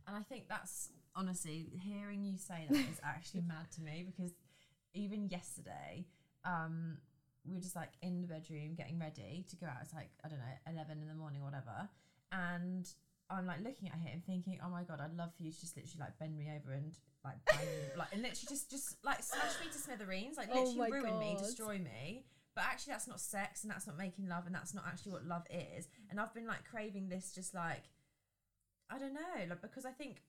And 0.09 0.17
I 0.17 0.23
think 0.23 0.49
that's 0.49 0.91
honestly 1.15 1.71
hearing 1.79 2.25
you 2.25 2.37
say 2.37 2.67
that 2.69 2.77
is 2.77 3.01
actually 3.05 3.43
mad 3.47 3.71
to 3.77 3.83
me 3.83 4.05
because 4.05 4.33
even 4.95 5.29
yesterday, 5.29 6.05
um, 6.45 6.99
we 7.47 7.55
were 7.55 7.61
just 7.61 7.77
like 7.77 7.91
in 8.03 8.23
the 8.23 8.27
bedroom 8.27 8.75
getting 8.77 8.99
ready 8.99 9.45
to 9.51 9.57
go 9.57 9.67
out. 9.67 9.79
It's 9.83 9.95
like 9.95 10.11
I 10.25 10.29
don't 10.29 10.39
know, 10.39 10.73
eleven 10.73 11.01
in 11.01 11.09
the 11.09 11.15
morning 11.15 11.41
or 11.41 11.45
whatever, 11.45 11.89
and 12.33 12.89
I'm 13.31 13.47
like 13.47 13.63
looking 13.63 13.89
at 13.89 13.99
him 13.99 14.21
thinking, 14.27 14.59
oh 14.65 14.71
my 14.71 14.83
god, 14.83 15.01
I'd 15.01 15.17
love 15.17 15.31
for 15.37 15.45
you 15.45 15.53
to 15.53 15.61
just 15.61 15.77
literally 15.77 16.01
like 16.01 16.19
bend 16.19 16.37
me 16.37 16.51
over 16.51 16.73
and 16.73 16.93
like 17.25 17.37
bang 17.47 17.67
me, 17.67 17.97
like 17.97 18.09
and 18.13 18.23
literally 18.23 18.49
just 18.49 18.69
just 18.69 18.97
like 19.05 19.23
smash 19.23 19.61
me 19.61 19.71
to 19.71 19.79
smithereens, 19.79 20.37
like 20.37 20.49
Oh 20.53 20.65
literally 20.65 20.79
my 20.79 20.89
ruin 20.89 21.19
me, 21.21 21.37
destroy 21.39 21.79
me. 21.79 22.25
But 22.55 22.65
actually, 22.65 22.93
that's 22.93 23.09
not 23.09 23.19
sex, 23.21 23.63
and 23.63 23.71
that's 23.71 23.87
not 23.87 23.97
making 23.97 24.29
love, 24.29 24.45
and 24.47 24.55
that's 24.55 24.75
not 24.75 24.85
actually 24.87 25.13
what 25.13 25.25
love 25.27 25.47
is. 25.51 25.89
And 26.11 26.21
I've 26.21 26.35
been 26.35 26.47
like 26.47 26.65
craving 26.71 27.09
this, 27.09 27.33
just 27.33 27.55
like 27.55 27.85
I 28.91 28.99
don't 28.99 29.15
know, 29.15 29.21
like 29.49 29.63
because 29.63 29.87
I 29.87 29.91
think 29.93 30.23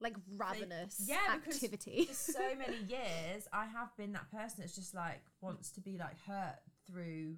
Like 0.00 0.14
ravenous 0.36 1.00
yeah, 1.06 1.32
activity. 1.32 2.04
for 2.06 2.14
so 2.14 2.38
many 2.58 2.76
years 2.86 3.48
I 3.52 3.64
have 3.64 3.96
been 3.96 4.12
that 4.12 4.30
person 4.30 4.56
that's 4.58 4.74
just 4.74 4.94
like 4.94 5.22
wants 5.40 5.70
to 5.72 5.80
be 5.80 5.96
like 5.96 6.18
hurt 6.26 6.56
through 6.86 7.36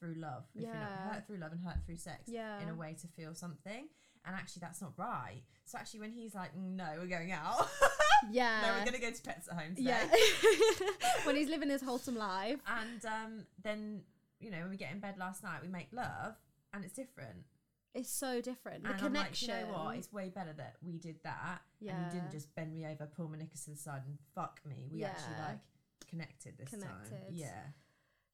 through 0.00 0.14
love. 0.14 0.44
If 0.54 0.62
you 0.62 0.66
know, 0.68 0.72
Yeah. 0.74 1.12
hurt 1.12 1.26
through 1.26 1.38
love 1.38 1.52
and 1.52 1.60
hurt 1.60 1.76
through 1.86 1.96
sex 1.98 2.22
Yeah. 2.26 2.60
in 2.60 2.68
a 2.68 2.74
way 2.74 2.96
to 3.00 3.06
feel 3.08 3.34
something. 3.34 3.88
And 4.24 4.34
actually 4.34 4.60
that's 4.60 4.80
not 4.80 4.92
right. 4.96 5.42
So 5.66 5.78
actually 5.78 6.00
when 6.00 6.10
he's 6.12 6.34
like, 6.34 6.56
No, 6.56 6.86
we're 6.98 7.06
going 7.06 7.30
out 7.32 7.68
yeah. 8.30 8.60
No, 8.62 8.78
we're 8.78 8.84
gonna 8.84 8.98
go 8.98 9.10
to 9.10 9.22
pets 9.22 9.48
at 9.48 9.54
home 9.58 9.74
today. 9.74 9.90
yeah. 9.90 10.88
when 11.24 11.36
he's 11.36 11.48
living 11.48 11.70
his 11.70 11.82
wholesome 11.82 12.16
life. 12.16 12.60
And 12.66 13.04
um 13.04 13.46
then, 13.62 14.02
you 14.40 14.50
know, 14.50 14.58
when 14.60 14.70
we 14.70 14.76
get 14.76 14.92
in 14.92 15.00
bed 15.00 15.16
last 15.18 15.42
night 15.42 15.60
we 15.62 15.68
make 15.68 15.88
love 15.92 16.34
and 16.74 16.84
it's 16.84 16.94
different. 16.94 17.44
It's 17.94 18.10
so 18.10 18.40
different. 18.40 18.84
The 18.84 18.90
and 18.90 18.98
connection. 18.98 19.48
Like, 19.48 19.60
you 19.60 19.66
know 19.66 19.72
what? 19.84 19.96
It's 19.96 20.12
way 20.12 20.28
better 20.28 20.52
that 20.56 20.76
we 20.82 20.98
did 20.98 21.16
that. 21.24 21.62
And 21.80 21.88
Yeah. 21.88 22.04
you 22.06 22.12
didn't 22.20 22.30
just 22.30 22.54
bend 22.54 22.72
me 22.72 22.86
over, 22.86 23.06
pull 23.06 23.28
my 23.28 23.38
knickers 23.38 23.64
to 23.64 23.70
the 23.70 23.76
side, 23.76 24.02
and 24.06 24.18
fuck 24.34 24.60
me. 24.64 24.88
We 24.92 25.04
actually 25.04 25.34
like 25.48 25.58
connected 26.08 26.58
this 26.58 26.70
time. 26.70 26.80
Yeah. 27.30 27.48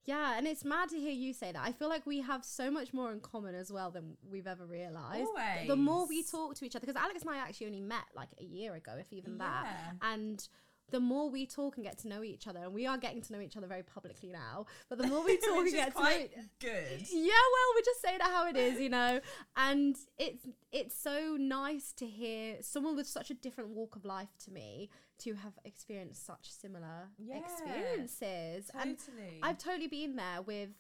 Yeah, 0.06 0.36
and 0.36 0.46
it's 0.46 0.64
mad 0.64 0.90
to 0.90 0.96
hear 0.98 1.12
you 1.12 1.32
say 1.32 1.52
that. 1.52 1.62
I 1.64 1.72
feel 1.72 1.88
like 1.88 2.06
we 2.06 2.20
have 2.20 2.44
so 2.44 2.70
much 2.70 2.92
more 2.92 3.10
in 3.12 3.20
common 3.20 3.54
as 3.54 3.72
well 3.72 3.90
than 3.90 4.16
we've 4.30 4.46
ever 4.46 4.66
realized. 4.66 5.26
Always. 5.26 5.68
The 5.68 5.76
more 5.76 6.06
we 6.06 6.22
talk 6.22 6.54
to 6.56 6.64
each 6.64 6.76
other, 6.76 6.86
because 6.86 7.00
Alex 7.00 7.22
and 7.22 7.30
I 7.30 7.38
actually 7.38 7.68
only 7.68 7.80
met 7.80 8.04
like 8.14 8.28
a 8.38 8.44
year 8.44 8.74
ago, 8.74 8.92
if 8.98 9.12
even 9.12 9.38
that. 9.38 9.64
Yeah. 9.64 10.12
And 10.12 10.46
the 10.90 11.00
more 11.00 11.30
we 11.30 11.46
talk 11.46 11.76
and 11.76 11.84
get 11.84 11.98
to 11.98 12.08
know 12.08 12.22
each 12.22 12.46
other, 12.46 12.60
and 12.60 12.74
we 12.74 12.86
are 12.86 12.98
getting 12.98 13.22
to 13.22 13.32
know 13.32 13.40
each 13.40 13.56
other 13.56 13.66
very 13.66 13.82
publicly 13.82 14.28
now, 14.28 14.66
but 14.88 14.98
the 14.98 15.06
more 15.06 15.24
we 15.24 15.36
talk 15.40 15.64
and 15.64 15.72
get 15.72 15.96
to 15.96 16.02
know 16.02 16.26
good. 16.60 17.06
yeah, 17.10 17.44
well, 17.52 17.68
we're 17.74 17.84
just 17.84 18.02
saying 18.02 18.16
it 18.16 18.22
how 18.22 18.46
it 18.46 18.56
is, 18.56 18.78
you 18.78 18.90
know. 18.90 19.20
And 19.56 19.96
it's 20.18 20.46
it's 20.70 20.94
so 20.96 21.36
nice 21.38 21.92
to 21.94 22.06
hear 22.06 22.56
someone 22.60 22.94
with 22.96 23.06
such 23.06 23.30
a 23.30 23.34
different 23.34 23.70
walk 23.70 23.96
of 23.96 24.04
life 24.04 24.36
to 24.44 24.50
me 24.50 24.90
to 25.18 25.34
have 25.34 25.52
experienced 25.64 26.26
such 26.26 26.50
similar 26.50 27.08
Yeah, 27.18 27.38
experiences. 27.38 28.70
And 28.78 28.98
I've 29.42 29.58
totally 29.58 29.88
been 29.88 30.16
there 30.16 30.42
with 30.42 30.70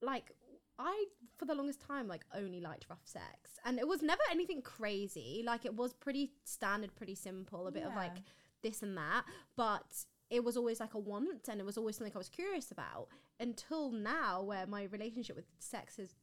like 0.00 0.32
I 0.78 1.04
for 1.38 1.44
the 1.44 1.54
longest 1.54 1.80
time 1.80 2.08
like 2.08 2.24
only 2.34 2.60
liked 2.60 2.86
rough 2.88 3.04
sex. 3.04 3.58
And 3.64 3.78
it 3.78 3.86
was 3.86 4.02
never 4.02 4.22
anything 4.30 4.62
crazy. 4.62 5.42
Like 5.44 5.64
it 5.64 5.74
was 5.74 5.92
pretty 5.92 6.32
standard, 6.44 6.94
pretty 6.94 7.14
simple, 7.14 7.66
a 7.66 7.72
bit 7.72 7.84
of 7.84 7.94
like 7.94 8.16
this 8.62 8.82
and 8.82 8.96
that. 8.96 9.24
But 9.56 10.04
it 10.30 10.42
was 10.42 10.56
always 10.56 10.80
like 10.80 10.94
a 10.94 10.98
want 10.98 11.48
and 11.48 11.60
it 11.60 11.66
was 11.66 11.76
always 11.76 11.96
something 11.96 12.12
I 12.14 12.18
was 12.18 12.30
curious 12.30 12.70
about 12.70 13.08
until 13.38 13.90
now 13.90 14.42
where 14.42 14.66
my 14.66 14.84
relationship 14.84 15.36
with 15.36 15.44
sex 15.58 15.98
is 15.98 16.14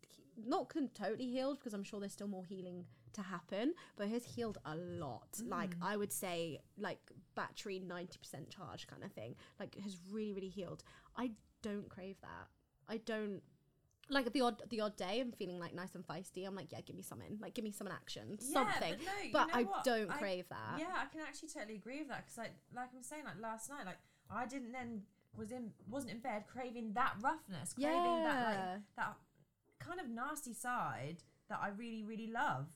not 0.47 0.73
totally 0.95 1.27
healed 1.27 1.59
because 1.59 1.73
I'm 1.73 1.83
sure 1.83 1.99
there's 1.99 2.13
still 2.13 2.27
more 2.27 2.45
healing 2.45 2.85
to 3.13 3.21
happen, 3.21 3.73
but 3.95 4.07
it 4.07 4.11
has 4.11 4.25
healed 4.25 4.57
a 4.65 4.75
lot. 4.75 5.39
Like 5.45 5.71
mm. 5.71 5.81
I 5.81 5.97
would 5.97 6.11
say, 6.11 6.59
like 6.77 6.99
battery 7.35 7.79
ninety 7.79 8.17
percent 8.17 8.49
charge 8.49 8.87
kind 8.87 9.03
of 9.03 9.11
thing. 9.11 9.35
Like 9.59 9.75
it 9.75 9.81
has 9.81 9.97
really, 10.11 10.33
really 10.33 10.49
healed. 10.49 10.83
I 11.15 11.31
don't 11.61 11.89
crave 11.89 12.17
that. 12.21 12.47
I 12.87 12.97
don't 12.97 13.41
like 14.09 14.31
the 14.33 14.41
odd 14.41 14.61
the 14.69 14.81
odd 14.81 14.97
day. 14.97 15.19
I'm 15.19 15.31
feeling 15.31 15.59
like 15.59 15.73
nice 15.73 15.95
and 15.95 16.05
feisty. 16.05 16.45
I'm 16.47 16.55
like, 16.55 16.71
yeah, 16.71 16.81
give 16.81 16.95
me 16.95 17.03
something. 17.03 17.37
Like 17.39 17.53
give 17.53 17.63
me 17.63 17.71
some 17.71 17.87
action, 17.87 18.39
something. 18.39 18.95
But, 18.97 19.05
no, 19.05 19.23
you 19.23 19.33
But 19.33 19.47
know 19.47 19.53
I 19.53 19.63
what? 19.63 19.83
don't 19.83 20.11
I- 20.11 20.17
crave 20.17 20.45
that. 20.49 20.79
Yeah, 20.79 20.93
I 20.95 21.05
can 21.05 21.21
actually 21.21 21.49
totally 21.49 21.75
agree 21.75 21.99
with 21.99 22.09
that 22.09 22.25
because, 22.25 22.37
like, 22.37 22.53
like 22.75 22.89
I'm 22.95 23.03
saying, 23.03 23.23
like 23.25 23.39
last 23.41 23.69
night, 23.69 23.85
like 23.85 23.99
I 24.29 24.45
didn't 24.45 24.71
then 24.71 25.03
was 25.37 25.51
in 25.51 25.71
wasn't 25.87 26.11
in 26.11 26.19
bed 26.19 26.45
craving 26.47 26.93
that 26.93 27.13
roughness, 27.21 27.73
craving 27.73 28.23
that 28.23 28.45
like 28.45 28.81
that 28.97 29.15
kind 29.79 29.99
of 29.99 30.09
nasty 30.09 30.53
side 30.53 31.17
that 31.49 31.59
I 31.61 31.69
really 31.69 32.03
really 32.03 32.27
loved 32.27 32.75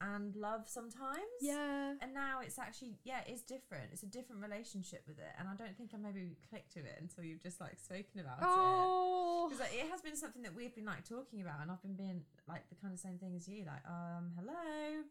and 0.00 0.36
love 0.36 0.62
sometimes. 0.66 1.40
Yeah. 1.40 1.94
And 2.00 2.12
now 2.12 2.40
it's 2.42 2.58
actually 2.58 2.98
yeah, 3.04 3.20
it's 3.26 3.42
different. 3.42 3.88
It's 3.92 4.02
a 4.02 4.06
different 4.06 4.42
relationship 4.42 5.02
with 5.06 5.18
it, 5.18 5.32
and 5.38 5.48
I 5.48 5.54
don't 5.54 5.76
think 5.76 5.90
I 5.94 5.96
maybe 5.96 6.36
clicked 6.48 6.72
to 6.74 6.80
it 6.80 6.98
until 7.00 7.24
you've 7.24 7.42
just 7.42 7.60
like 7.60 7.78
spoken 7.78 8.20
about 8.20 8.38
it. 8.38 8.44
Oh. 8.46 9.46
Because 9.48 9.60
like, 9.60 9.74
it 9.74 9.90
has 9.90 10.02
been 10.02 10.16
something 10.16 10.42
that 10.42 10.54
we've 10.54 10.74
been 10.74 10.84
like 10.84 11.08
talking 11.08 11.40
about, 11.40 11.60
and 11.62 11.70
I've 11.70 11.82
been 11.82 11.94
being 11.96 12.22
like 12.48 12.68
the 12.68 12.74
kind 12.76 12.92
of 12.92 13.00
same 13.00 13.18
thing 13.18 13.34
as 13.36 13.48
you, 13.48 13.64
like 13.64 13.82
um 13.88 14.32
hello, 14.38 15.02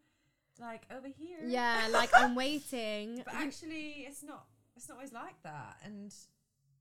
like 0.59 0.85
over 0.95 1.07
here. 1.07 1.39
Yeah, 1.45 1.87
like 1.91 2.09
I'm 2.13 2.35
waiting. 2.35 3.21
But 3.25 3.33
actually, 3.35 4.05
it's 4.07 4.23
not. 4.23 4.45
It's 4.75 4.89
not 4.89 4.95
always 4.95 5.13
like 5.13 5.41
that, 5.43 5.77
and 5.85 6.13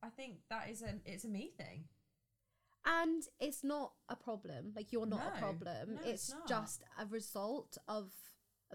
I 0.02 0.08
think 0.08 0.38
that 0.50 0.68
is 0.68 0.82
a 0.82 0.94
it's 1.06 1.24
a 1.24 1.28
me 1.28 1.52
thing. 1.56 1.84
And 2.84 3.22
it's 3.40 3.64
not 3.64 3.92
a 4.08 4.16
problem. 4.16 4.72
Like 4.74 4.92
you're 4.92 5.06
not 5.06 5.22
a 5.34 5.38
problem. 5.38 5.94
No, 5.94 6.00
it's 6.04 6.30
it's 6.30 6.34
just 6.48 6.82
a 6.98 7.06
result 7.06 7.78
of 7.88 8.12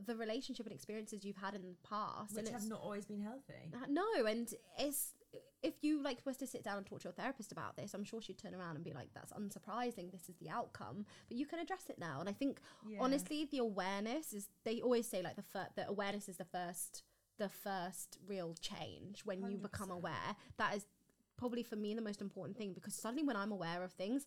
the 0.05 0.16
relationship 0.16 0.66
and 0.66 0.74
experiences 0.74 1.24
you've 1.24 1.36
had 1.38 1.55
in 1.55 1.62
the 1.62 1.76
past. 1.88 2.36
Which 2.36 2.45
and 2.45 2.47
have 2.49 2.62
it's, 2.62 2.70
not 2.70 2.82
always 2.82 3.05
been 3.05 3.22
healthy. 3.22 3.72
Uh, 3.74 3.86
no, 3.89 4.26
and 4.26 4.53
it's 4.78 5.14
if 5.62 5.84
you 5.84 6.01
like 6.01 6.20
was 6.26 6.38
to 6.38 6.47
sit 6.47 6.64
down 6.64 6.78
and 6.78 6.86
talk 6.86 7.01
to 7.01 7.10
a 7.10 7.12
therapist 7.12 7.51
about 7.51 7.76
this, 7.76 7.93
I'm 7.93 8.03
sure 8.03 8.22
she'd 8.22 8.38
turn 8.38 8.55
around 8.55 8.76
and 8.76 8.84
be 8.84 8.93
like, 8.93 9.10
"That's 9.14 9.34
unsurprising. 9.34 10.12
This 10.12 10.30
is 10.30 10.36
the 10.38 10.49
outcome." 10.49 11.05
But 11.28 11.38
you 11.38 11.45
can 11.45 11.60
address 11.60 11.89
it 11.89 11.99
now, 11.99 12.20
and 12.20 12.30
I 12.30 12.34
think 12.34 12.62
Yeah. 12.88 12.99
honestly, 13.01 13.45
the 13.45 13.60
awareness 13.60 14.34
is. 14.34 14.49
They 14.64 14.82
always 14.82 15.07
say 15.07 15.22
like 15.22 15.36
the 15.36 15.43
fir- 15.43 15.70
the 15.76 15.88
awareness 15.88 16.30
is 16.30 16.38
the 16.38 16.45
first 16.45 17.03
the 17.38 17.49
first 17.49 18.20
real 18.28 18.53
change 18.60 19.26
when 19.26 19.41
you 19.49 19.57
become 19.57 19.89
aware. 19.89 20.36
That 20.57 20.76
is 20.76 20.86
probably 21.40 21.64
for 21.64 21.76
me 21.76 21.94
the 21.96 22.02
most 22.10 22.22
important 22.22 22.58
thing 22.58 22.74
because 22.74 22.94
suddenly 22.94 23.24
when 23.24 23.36
I'm 23.36 23.52
aware 23.52 23.82
of 23.84 23.92
things. 23.94 24.26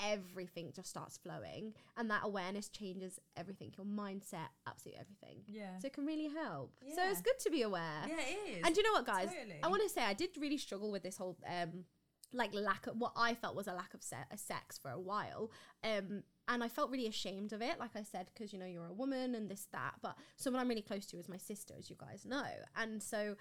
Everything 0.00 0.70
just 0.72 0.88
starts 0.88 1.16
flowing, 1.18 1.74
and 1.96 2.08
that 2.08 2.20
awareness 2.22 2.68
changes 2.68 3.18
everything 3.36 3.72
your 3.76 3.84
mindset, 3.84 4.46
absolutely 4.64 5.00
everything. 5.00 5.42
Yeah. 5.48 5.76
So 5.80 5.88
it 5.88 5.92
can 5.92 6.06
really 6.06 6.28
help. 6.28 6.72
So 6.94 7.02
it's 7.10 7.20
good 7.20 7.36
to 7.40 7.50
be 7.50 7.62
aware. 7.62 8.02
yeah, 8.06 8.14
it 8.20 8.58
is. 8.58 8.62
And 8.64 8.76
you 8.76 8.84
know 8.84 8.92
what, 8.92 9.06
guys? 9.06 9.26
Totally. 9.34 9.58
I 9.60 9.66
want 9.66 9.82
to 9.82 9.88
say 9.88 10.02
I 10.02 10.14
did 10.14 10.30
really 10.38 10.56
struggle 10.56 10.92
with 10.92 11.02
this 11.02 11.16
whole 11.16 11.36
um 11.44 11.84
like 12.32 12.54
lack 12.54 12.86
of 12.86 12.96
what 12.96 13.12
I 13.16 13.34
felt 13.34 13.56
was 13.56 13.66
a 13.66 13.72
lack 13.72 13.92
of 13.92 14.02
se- 14.04 14.30
a 14.30 14.38
sex 14.38 14.78
for 14.78 14.92
a 14.92 15.00
while. 15.00 15.50
Um 15.82 16.22
and 16.46 16.62
I 16.62 16.68
felt 16.68 16.90
really 16.92 17.08
ashamed 17.08 17.52
of 17.52 17.60
it, 17.60 17.80
like 17.80 17.96
I 17.96 18.04
said, 18.04 18.30
because 18.32 18.52
you 18.52 18.60
know 18.60 18.66
you're 18.66 18.86
a 18.86 18.92
woman 18.92 19.34
and 19.34 19.48
this 19.48 19.66
that. 19.72 19.94
But 20.00 20.14
someone 20.36 20.60
I'm 20.60 20.68
really 20.68 20.80
close 20.82 21.06
to 21.06 21.16
is 21.18 21.28
my 21.28 21.38
sister, 21.38 21.74
as 21.76 21.90
you 21.90 21.96
guys 21.98 22.24
know, 22.24 22.46
and 22.76 23.02
so 23.02 23.34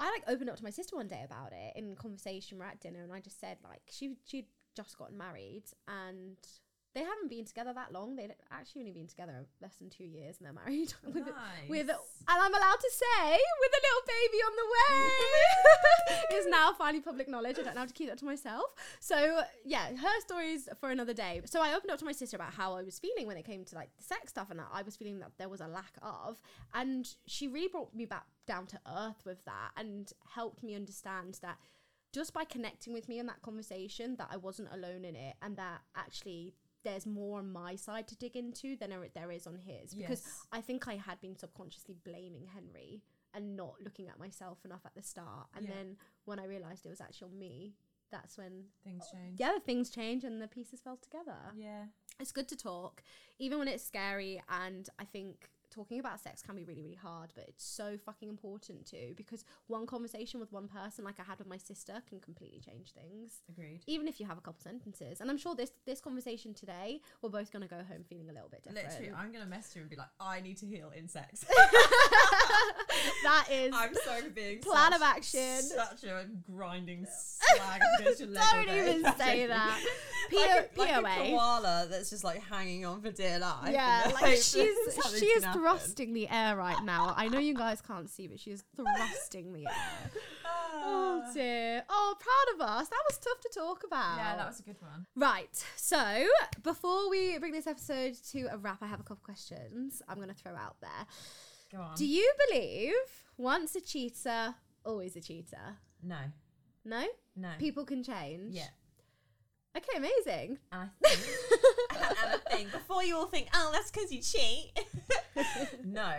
I 0.00 0.10
like 0.10 0.24
opened 0.26 0.50
up 0.50 0.56
to 0.56 0.64
my 0.64 0.70
sister 0.70 0.96
one 0.96 1.06
day 1.06 1.22
about 1.24 1.52
it 1.52 1.76
in 1.76 1.94
conversation. 1.94 2.58
We're 2.58 2.64
at 2.64 2.80
dinner, 2.80 3.02
and 3.02 3.12
I 3.12 3.20
just 3.20 3.38
said 3.38 3.58
like 3.62 3.82
she 3.90 4.16
she'd 4.24 4.46
just 4.74 4.98
gotten 4.98 5.16
married 5.16 5.64
and. 5.86 6.36
They 6.92 7.00
haven't 7.00 7.30
been 7.30 7.44
together 7.44 7.72
that 7.72 7.92
long. 7.92 8.16
They'd 8.16 8.34
actually 8.50 8.82
only 8.82 8.92
been 8.92 9.06
together 9.06 9.46
less 9.62 9.76
than 9.76 9.90
two 9.90 10.04
years, 10.04 10.38
and 10.38 10.46
they're 10.46 10.52
married. 10.52 10.92
with, 11.04 11.28
with 11.68 11.88
and 11.88 11.96
I'm 12.28 12.52
allowed 12.52 12.80
to 12.80 12.90
say 12.90 13.32
with 13.60 13.72
a 13.72 13.82
little 13.86 14.04
baby 14.06 14.38
on 14.42 14.52
the 14.56 14.66
way 14.74 16.38
is 16.38 16.46
now 16.48 16.72
finally 16.72 17.00
public 17.00 17.28
knowledge. 17.28 17.58
I 17.60 17.62
don't 17.62 17.76
have 17.76 17.88
to 17.88 17.94
keep 17.94 18.08
that 18.08 18.18
to 18.18 18.24
myself. 18.24 18.64
So 18.98 19.42
yeah, 19.64 19.94
her 19.94 20.20
stories 20.20 20.68
for 20.80 20.90
another 20.90 21.14
day. 21.14 21.42
So 21.44 21.60
I 21.60 21.74
opened 21.74 21.92
up 21.92 21.98
to 22.00 22.04
my 22.04 22.12
sister 22.12 22.36
about 22.36 22.54
how 22.54 22.74
I 22.74 22.82
was 22.82 22.98
feeling 22.98 23.28
when 23.28 23.36
it 23.36 23.44
came 23.44 23.64
to 23.66 23.74
like 23.76 23.90
the 23.96 24.02
sex 24.02 24.30
stuff, 24.30 24.50
and 24.50 24.58
that 24.58 24.68
I 24.72 24.82
was 24.82 24.96
feeling 24.96 25.20
that 25.20 25.30
there 25.38 25.48
was 25.48 25.60
a 25.60 25.68
lack 25.68 25.94
of, 26.02 26.40
and 26.74 27.08
she 27.26 27.46
really 27.46 27.68
brought 27.68 27.94
me 27.94 28.04
back 28.04 28.26
down 28.48 28.66
to 28.66 28.80
earth 28.98 29.22
with 29.24 29.44
that 29.44 29.70
and 29.76 30.12
helped 30.34 30.64
me 30.64 30.74
understand 30.74 31.38
that 31.42 31.58
just 32.12 32.32
by 32.32 32.44
connecting 32.44 32.92
with 32.92 33.08
me 33.08 33.18
in 33.20 33.26
that 33.26 33.40
conversation 33.42 34.16
that 34.16 34.28
I 34.30 34.36
wasn't 34.36 34.68
alone 34.72 35.04
in 35.04 35.14
it 35.14 35.36
and 35.42 35.56
that 35.56 35.82
actually 35.96 36.54
there's 36.84 37.06
more 37.06 37.38
on 37.38 37.52
my 37.52 37.76
side 37.76 38.08
to 38.08 38.16
dig 38.16 38.36
into 38.36 38.76
than 38.76 38.90
there- 39.14 39.30
is 39.30 39.46
on 39.46 39.56
his 39.56 39.94
because 39.94 40.22
Yes. 40.24 40.46
I 40.52 40.60
think 40.60 40.88
I 40.88 40.94
had 40.96 41.20
been 41.20 41.36
subconsciously 41.36 41.94
blaming 42.04 42.46
Henry 42.46 43.02
and 43.34 43.54
not 43.56 43.74
looking 43.82 44.08
at 44.08 44.18
myself 44.18 44.64
enough 44.64 44.84
at 44.86 44.94
the 44.94 45.02
start 45.02 45.48
and 45.54 45.66
Yeah. 45.68 45.74
then 45.74 45.96
when 46.24 46.38
I 46.38 46.44
realized 46.44 46.86
it 46.86 46.90
was 46.90 47.00
actually 47.00 47.32
on 47.32 47.38
me 47.38 47.74
that's 48.10 48.36
when 48.36 48.64
things 48.82 49.04
oh, 49.08 49.12
change. 49.16 49.38
yeah 49.38 49.52
the 49.52 49.60
things 49.60 49.88
change 49.88 50.24
and 50.24 50.42
the 50.42 50.48
pieces 50.48 50.80
fell 50.80 50.96
together 50.96 51.38
Yeah. 51.54 51.86
it's 52.18 52.32
good 52.32 52.48
to 52.48 52.56
talk 52.56 53.04
even 53.38 53.58
when 53.60 53.68
it's 53.68 53.84
scary 53.84 54.42
and 54.48 54.88
i 54.98 55.04
think 55.04 55.48
talking 55.70 56.00
about 56.00 56.20
sex 56.20 56.42
can 56.42 56.56
be 56.56 56.64
really 56.64 56.82
really 56.82 56.94
hard 56.94 57.30
but 57.34 57.44
it's 57.48 57.64
so 57.64 57.96
fucking 57.96 58.28
important 58.28 58.86
too 58.86 59.14
because 59.16 59.44
one 59.66 59.86
conversation 59.86 60.40
with 60.40 60.52
one 60.52 60.68
person 60.68 61.04
like 61.04 61.18
i 61.20 61.22
had 61.22 61.38
with 61.38 61.48
my 61.48 61.56
sister 61.56 62.02
can 62.08 62.20
completely 62.20 62.60
change 62.60 62.92
things 62.92 63.42
Agreed. 63.48 63.80
even 63.86 64.08
if 64.08 64.20
you 64.20 64.26
have 64.26 64.38
a 64.38 64.40
couple 64.40 64.60
sentences 64.60 65.20
and 65.20 65.30
i'm 65.30 65.38
sure 65.38 65.54
this 65.54 65.72
this 65.86 66.00
conversation 66.00 66.54
today 66.54 67.00
we're 67.22 67.30
both 67.30 67.52
going 67.52 67.62
to 67.62 67.68
go 67.68 67.76
home 67.76 68.04
feeling 68.08 68.28
a 68.30 68.32
little 68.32 68.48
bit 68.48 68.62
different 68.62 68.80
Literally, 68.90 69.12
I'm 69.16 69.32
gonna 69.32 69.46
message 69.46 69.76
you 69.76 69.82
and 69.82 69.90
be 69.90 69.96
like, 69.96 70.08
I 70.20 70.40
need 70.40 70.56
to 70.58 70.66
heal 70.66 70.90
in 70.96 71.08
sex. 71.08 71.44
that 73.24 73.46
is 73.50 73.74
I'm 73.74 73.94
so 73.94 74.28
being 74.34 74.58
Plan 74.60 74.92
of 74.92 75.02
action. 75.02 75.62
Such 75.62 76.04
a 76.04 76.26
grinding 76.50 77.06
slag 77.06 77.80
against 78.00 78.20
your 78.20 78.28
leg 78.30 78.44
all 78.52 78.64
don't 78.64 78.76
even 78.76 79.06
I'm 79.06 79.16
say 79.16 79.46
that 79.46 79.80
like, 80.32 80.50
a, 80.50 80.62
P- 80.74 80.80
like 80.80 80.90
a 80.90 81.02
POA. 81.02 81.30
koala 81.30 81.86
that's 81.90 82.10
just 82.10 82.24
like 82.24 82.42
hanging 82.42 82.84
on 82.86 83.00
for 83.02 83.10
dear 83.10 83.38
life. 83.38 83.72
yeah 83.72 84.10
like 84.20 84.36
she's 84.36 84.76
she 85.18 85.26
is 85.26 85.44
thrusting 85.46 86.12
the 86.12 86.28
air 86.28 86.56
right 86.56 86.82
now 86.84 87.14
i 87.16 87.28
know 87.28 87.38
you 87.38 87.54
guys 87.54 87.80
can't 87.80 88.08
see 88.08 88.26
but 88.26 88.38
she 88.38 88.50
is 88.50 88.64
thrusting 88.76 89.52
the 89.52 89.66
air 89.66 90.10
Oh 90.82 91.22
dear. 91.34 91.84
Oh, 91.88 92.16
proud 92.18 92.54
of 92.54 92.68
us. 92.78 92.88
That 92.88 93.02
was 93.08 93.18
tough 93.18 93.40
to 93.40 93.50
talk 93.58 93.84
about. 93.84 94.16
Yeah, 94.16 94.36
that 94.36 94.46
was 94.48 94.60
a 94.60 94.62
good 94.62 94.80
one. 94.80 95.06
Right. 95.14 95.64
So, 95.76 96.24
before 96.62 97.10
we 97.10 97.38
bring 97.38 97.52
this 97.52 97.66
episode 97.66 98.14
to 98.32 98.48
a 98.52 98.56
wrap, 98.56 98.82
I 98.82 98.86
have 98.86 99.00
a 99.00 99.02
couple 99.02 99.22
questions 99.24 100.02
I'm 100.08 100.16
going 100.16 100.28
to 100.28 100.34
throw 100.34 100.54
out 100.56 100.76
there. 100.80 101.06
Go 101.72 101.80
on. 101.80 101.94
Do 101.96 102.06
you 102.06 102.32
believe 102.48 102.92
once 103.36 103.74
a 103.76 103.80
cheater, 103.80 104.54
always 104.84 105.16
a 105.16 105.20
cheater? 105.20 105.76
no, 106.02 106.18
No? 106.84 107.04
no. 107.36 107.50
People 107.58 107.84
can 107.84 108.02
change? 108.02 108.54
yeah. 108.54 108.68
Okay, 109.76 109.96
amazing. 109.98 110.58
And 110.72 110.90
I 110.90 111.08
think, 111.08 111.26
and 111.90 112.30
I 112.50 112.56
think 112.56 112.72
before 112.72 113.04
you 113.04 113.14
all 113.16 113.26
think, 113.26 113.46
oh, 113.54 113.70
that's 113.72 113.88
because 113.92 114.10
you 114.10 114.20
cheat. 114.20 114.72
no, 115.84 116.12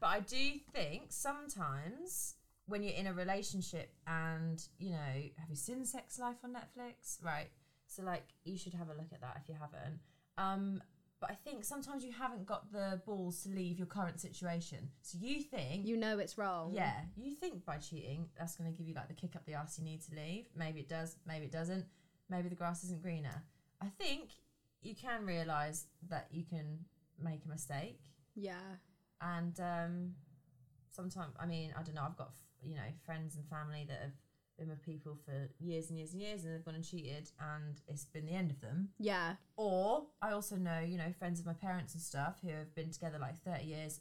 but 0.00 0.06
I 0.06 0.20
do 0.20 0.52
think 0.72 1.06
sometimes 1.08 2.36
when 2.66 2.84
you're 2.84 2.94
in 2.94 3.08
a 3.08 3.12
relationship 3.12 3.90
and 4.06 4.62
you 4.78 4.90
know, 4.92 4.96
have 5.38 5.50
you 5.50 5.56
seen 5.56 5.84
Sex 5.84 6.20
Life 6.20 6.36
on 6.44 6.52
Netflix? 6.52 7.18
Right. 7.20 7.48
So 7.88 8.04
like, 8.04 8.22
you 8.44 8.56
should 8.56 8.74
have 8.74 8.88
a 8.88 8.94
look 8.94 9.12
at 9.12 9.20
that 9.22 9.38
if 9.42 9.48
you 9.48 9.56
haven't. 9.60 9.98
Um, 10.38 10.80
but 11.26 11.30
I 11.32 11.34
think 11.34 11.64
sometimes 11.64 12.04
you 12.04 12.12
haven't 12.12 12.44
got 12.46 12.70
the 12.72 13.00
balls 13.06 13.42
to 13.44 13.48
leave 13.48 13.78
your 13.78 13.86
current 13.86 14.20
situation. 14.20 14.90
So 15.02 15.18
you 15.20 15.40
think 15.40 15.86
You 15.86 15.96
know 15.96 16.18
it's 16.18 16.36
wrong. 16.36 16.72
yeah, 16.74 17.00
you 17.16 17.34
think 17.34 17.64
by 17.64 17.76
cheating 17.78 18.28
that's 18.38 18.56
going 18.56 18.70
to 18.70 18.76
give 18.76 18.86
you 18.88 18.94
like 18.94 19.08
the 19.08 19.14
kick 19.14 19.34
up 19.36 19.44
the 19.46 19.54
ass 19.54 19.78
you 19.78 19.84
need 19.84 20.02
to 20.02 20.14
leave. 20.14 20.46
Maybe 20.56 20.80
it 20.80 20.88
does, 20.88 21.16
maybe 21.26 21.46
it 21.46 21.52
doesn't. 21.52 21.86
Maybe 22.28 22.48
the 22.48 22.54
grass 22.54 22.84
isn't 22.84 23.02
greener. 23.02 23.42
I 23.80 23.86
think 24.00 24.30
you 24.82 24.94
can 24.94 25.24
realize 25.24 25.86
that 26.10 26.28
you 26.30 26.44
can 26.44 26.78
make 27.22 27.44
a 27.44 27.48
mistake, 27.48 28.00
Yeah. 28.34 28.58
and 29.20 29.58
um, 29.60 30.14
sometimes 30.90 31.34
I 31.40 31.46
mean 31.46 31.72
I 31.78 31.82
don't 31.82 31.94
know. 31.94 32.02
I've 32.06 32.16
got 32.16 32.32
you 32.62 32.76
know 32.76 32.90
friends 33.04 33.36
and 33.36 33.46
family 33.48 33.84
that 33.88 33.98
have 34.00 34.12
been 34.58 34.68
with 34.68 34.84
people 34.84 35.16
for 35.24 35.48
years 35.58 35.88
and 35.90 35.98
years 35.98 36.12
and 36.12 36.22
years, 36.22 36.44
and 36.44 36.54
they've 36.54 36.64
gone 36.64 36.74
and 36.74 36.84
cheated, 36.84 37.30
and 37.40 37.80
it's 37.88 38.04
been 38.04 38.26
the 38.26 38.32
end 38.34 38.50
of 38.50 38.60
them. 38.60 38.88
Yeah. 38.98 39.34
Or 39.56 40.04
I 40.22 40.32
also 40.32 40.56
know, 40.56 40.80
you 40.80 40.96
know, 40.98 41.12
friends 41.18 41.40
of 41.40 41.46
my 41.46 41.54
parents 41.54 41.94
and 41.94 42.02
stuff 42.02 42.36
who 42.42 42.48
have 42.50 42.74
been 42.74 42.90
together 42.90 43.18
like 43.18 43.36
30 43.44 43.64
years, 43.64 44.00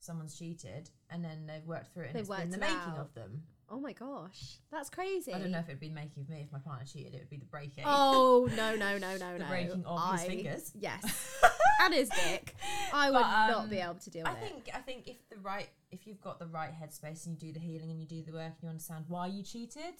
someone's 0.00 0.38
cheated, 0.38 0.90
and 1.10 1.24
then 1.24 1.46
they've 1.46 1.66
worked 1.66 1.92
through 1.94 2.04
it 2.04 2.06
and 2.08 2.14
They've 2.16 2.20
it's 2.28 2.28
been 2.40 2.50
the 2.50 2.56
it 2.56 2.60
making 2.60 2.76
out. 2.76 2.98
of 2.98 3.14
them. 3.14 3.42
Oh 3.70 3.80
my 3.80 3.92
gosh. 3.92 4.58
That's 4.70 4.90
crazy. 4.90 5.32
I 5.32 5.38
don't 5.38 5.50
know 5.50 5.58
if 5.58 5.68
it'd 5.68 5.80
be 5.80 5.88
the 5.88 5.94
making 5.94 6.22
of 6.24 6.28
me 6.28 6.42
if 6.44 6.52
my 6.52 6.58
partner 6.58 6.84
cheated, 6.84 7.14
it 7.14 7.18
would 7.20 7.30
be 7.30 7.38
the 7.38 7.46
breaking. 7.46 7.84
Oh, 7.86 8.46
no, 8.54 8.76
no, 8.76 8.98
no, 8.98 9.16
no, 9.16 9.16
no 9.16 9.32
The 9.32 9.38
no. 9.44 9.48
breaking 9.48 9.84
of 9.86 10.12
his 10.12 10.20
I- 10.22 10.26
fingers. 10.26 10.72
Yes. 10.78 11.34
and 11.80 11.94
his 11.94 12.10
dick. 12.10 12.54
I 12.92 13.10
would 13.10 13.18
But, 13.20 13.46
not 13.48 13.60
um, 13.64 13.70
be 13.70 13.78
able 13.78 13.94
to 13.94 14.10
deal 14.10 14.24
with 14.24 14.32
I 14.32 14.36
it. 14.36 14.40
think 14.50 14.70
I 14.74 14.78
think 14.78 15.08
if 15.08 15.16
the 15.30 15.36
right 15.38 15.68
if 15.94 16.06
you've 16.06 16.20
got 16.20 16.38
the 16.38 16.46
right 16.46 16.70
headspace 16.72 17.26
and 17.26 17.40
you 17.40 17.48
do 17.48 17.52
the 17.58 17.64
healing 17.64 17.90
and 17.90 18.00
you 18.00 18.06
do 18.06 18.22
the 18.22 18.32
work 18.32 18.52
and 18.54 18.62
you 18.62 18.68
understand 18.68 19.04
why 19.08 19.26
you 19.28 19.42
cheated, 19.42 19.94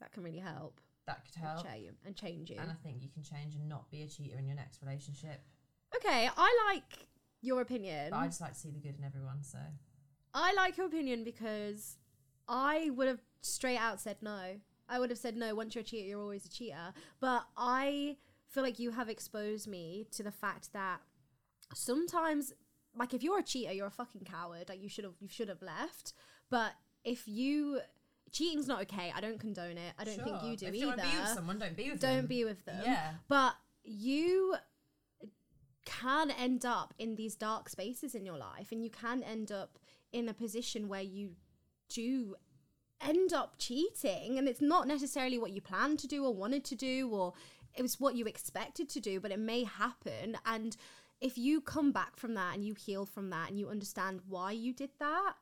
That 0.00 0.12
can 0.12 0.22
really 0.22 0.38
help. 0.40 0.80
that 1.06 1.24
could 1.24 1.40
help. 1.42 1.64
Change 1.66 1.84
you 1.84 1.90
and 2.04 2.16
change 2.16 2.50
you. 2.50 2.56
And 2.60 2.70
I 2.70 2.74
think 2.82 3.02
you 3.02 3.08
can 3.08 3.22
change 3.22 3.54
and 3.54 3.68
not 3.68 3.90
be 3.90 4.02
a 4.02 4.08
cheater 4.08 4.38
in 4.38 4.46
your 4.46 4.56
next 4.56 4.82
relationship. 4.82 5.40
Okay, 5.96 6.28
I 6.36 6.58
like 6.68 7.06
your 7.40 7.60
opinion. 7.60 8.10
But 8.10 8.16
I 8.16 8.26
just 8.26 8.40
like 8.40 8.54
to 8.54 8.58
see 8.58 8.70
the 8.70 8.80
good 8.80 8.96
in 8.98 9.04
everyone. 9.04 9.42
So 9.42 9.58
I 10.34 10.52
like 10.54 10.76
your 10.76 10.86
opinion 10.86 11.24
because 11.24 11.96
I 12.48 12.90
would 12.90 13.08
have 13.08 13.20
straight 13.40 13.78
out 13.78 14.00
said 14.00 14.16
no. 14.22 14.56
I 14.88 14.98
would 14.98 15.10
have 15.10 15.18
said 15.18 15.36
no. 15.36 15.54
Once 15.54 15.74
you're 15.74 15.82
a 15.82 15.84
cheater, 15.84 16.08
you're 16.08 16.20
always 16.20 16.44
a 16.46 16.50
cheater. 16.50 16.92
But 17.20 17.44
I 17.56 18.16
feel 18.48 18.62
like 18.62 18.78
you 18.78 18.90
have 18.90 19.08
exposed 19.08 19.66
me 19.66 20.06
to 20.12 20.22
the 20.22 20.30
fact 20.32 20.72
that 20.72 21.00
sometimes, 21.74 22.52
like, 22.96 23.14
if 23.14 23.22
you're 23.22 23.38
a 23.38 23.42
cheater, 23.42 23.72
you're 23.72 23.86
a 23.86 23.90
fucking 23.90 24.24
coward. 24.24 24.68
Like, 24.68 24.82
you 24.82 24.88
should 24.88 25.04
have, 25.04 25.14
you 25.20 25.28
should 25.28 25.48
have 25.48 25.62
left. 25.62 26.12
But 26.50 26.72
if 27.04 27.26
you 27.26 27.80
cheating's 28.32 28.66
not 28.66 28.82
okay. 28.82 29.12
I 29.14 29.20
don't 29.20 29.38
condone 29.38 29.78
it. 29.78 29.92
I 29.98 30.04
don't 30.04 30.22
think 30.22 30.42
you 30.42 30.56
do 30.56 30.66
if 30.66 30.74
either. 30.74 30.96
to 30.96 31.02
be 31.02 31.18
with 31.18 31.28
someone, 31.28 31.58
don't 31.58 31.76
be 31.76 31.90
with 31.90 32.00
them. 32.00 32.16
don't 32.16 32.28
be 32.28 32.44
with 32.44 32.64
them. 32.64 32.82
Yeah. 32.84 33.12
But 33.28 33.54
you 33.84 34.56
can 35.84 36.30
end 36.30 36.64
up 36.64 36.94
in 36.98 37.14
these 37.16 37.34
dark 37.36 37.68
spaces 37.68 38.14
in 38.14 38.24
your 38.24 38.38
life, 38.38 38.72
and 38.72 38.82
you 38.82 38.90
can 38.90 39.22
end 39.22 39.52
up 39.52 39.78
in 40.12 40.28
a 40.28 40.34
position 40.34 40.88
where 40.88 41.02
you 41.02 41.32
do 41.88 42.34
end 43.00 43.32
up 43.32 43.54
cheating, 43.58 44.38
and 44.38 44.48
it's 44.48 44.60
not 44.60 44.86
necessarily 44.86 45.38
what 45.38 45.52
you 45.52 45.60
planned 45.60 45.98
to 46.00 46.06
do 46.06 46.24
or 46.24 46.34
wanted 46.34 46.64
to 46.64 46.74
do, 46.74 47.08
or 47.10 47.34
it 47.74 47.82
was 47.82 48.00
what 48.00 48.14
you 48.14 48.26
expected 48.26 48.88
to 48.88 49.00
do, 49.00 49.20
but 49.20 49.30
it 49.30 49.38
may 49.38 49.64
happen. 49.64 50.36
And 50.46 50.76
if 51.22 51.38
you 51.38 51.60
come 51.60 51.92
back 51.92 52.16
from 52.16 52.34
that 52.34 52.54
and 52.54 52.64
you 52.64 52.74
heal 52.74 53.06
from 53.06 53.30
that 53.30 53.48
and 53.48 53.58
you 53.58 53.68
understand 53.68 54.20
why 54.28 54.52
you 54.52 54.72
did 54.72 54.90
that, 54.98 55.34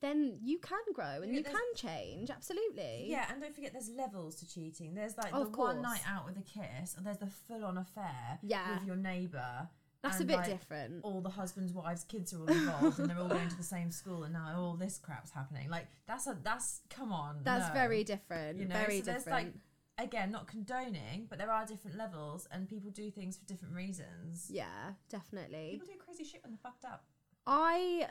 then 0.00 0.38
you 0.42 0.58
can 0.58 0.80
grow 0.92 1.22
and 1.22 1.32
Yeah, 1.32 1.38
you 1.38 1.44
can 1.44 1.74
change. 1.76 2.30
Absolutely. 2.30 3.06
Yeah, 3.08 3.26
and 3.30 3.40
don't 3.40 3.54
forget 3.54 3.72
there's 3.72 3.90
levels 3.90 4.36
to 4.36 4.48
cheating. 4.48 4.94
There's 4.94 5.16
like 5.16 5.32
Of 5.32 5.52
the 5.52 5.58
one 5.58 5.82
night 5.82 6.02
out 6.08 6.26
with 6.26 6.36
a 6.36 6.42
kiss, 6.42 6.94
and 6.96 7.06
there's 7.06 7.18
the 7.18 7.26
full 7.26 7.64
on 7.64 7.78
affair 7.78 8.38
Yeah. 8.42 8.74
with 8.74 8.86
your 8.86 8.96
neighbour. 8.96 9.68
That's 10.02 10.20
a 10.20 10.24
bit 10.24 10.36
like, 10.36 10.46
different. 10.46 11.02
All 11.02 11.22
the 11.22 11.30
husbands, 11.30 11.72
wives, 11.72 12.04
kids 12.04 12.34
are 12.34 12.40
all 12.40 12.48
involved, 12.48 12.98
and 12.98 13.08
they're 13.08 13.18
all 13.18 13.28
going 13.28 13.48
to 13.48 13.56
the 13.56 13.62
same 13.62 13.90
school, 13.90 14.24
and 14.24 14.34
now 14.34 14.54
all 14.58 14.74
this 14.74 14.98
crap's 14.98 15.30
happening. 15.30 15.70
Like 15.70 15.86
that's 16.06 16.26
a 16.26 16.36
that's 16.42 16.82
come 16.90 17.10
on. 17.10 17.38
That's 17.42 17.68
no. 17.68 17.74
very 17.74 18.04
different. 18.04 18.60
You 18.60 18.66
know, 18.66 18.74
very 18.74 18.98
so 18.98 19.06
there's 19.06 19.24
different. 19.24 19.46
like 19.46 19.54
again 19.98 20.30
not 20.30 20.46
condoning, 20.48 21.26
but 21.28 21.38
there 21.38 21.50
are 21.50 21.64
different 21.66 21.96
levels, 21.96 22.46
and 22.50 22.68
people 22.68 22.90
do 22.90 23.10
things 23.10 23.36
for 23.36 23.44
different 23.46 23.74
reasons. 23.74 24.48
yeah, 24.50 24.92
definitely. 25.08 25.70
People 25.72 25.86
do 25.86 25.98
crazy 25.98 26.24
shit 26.24 26.42
when 26.42 26.52
they're 26.52 26.58
fucked 26.62 26.84
up. 26.84 27.04
I 27.46 28.08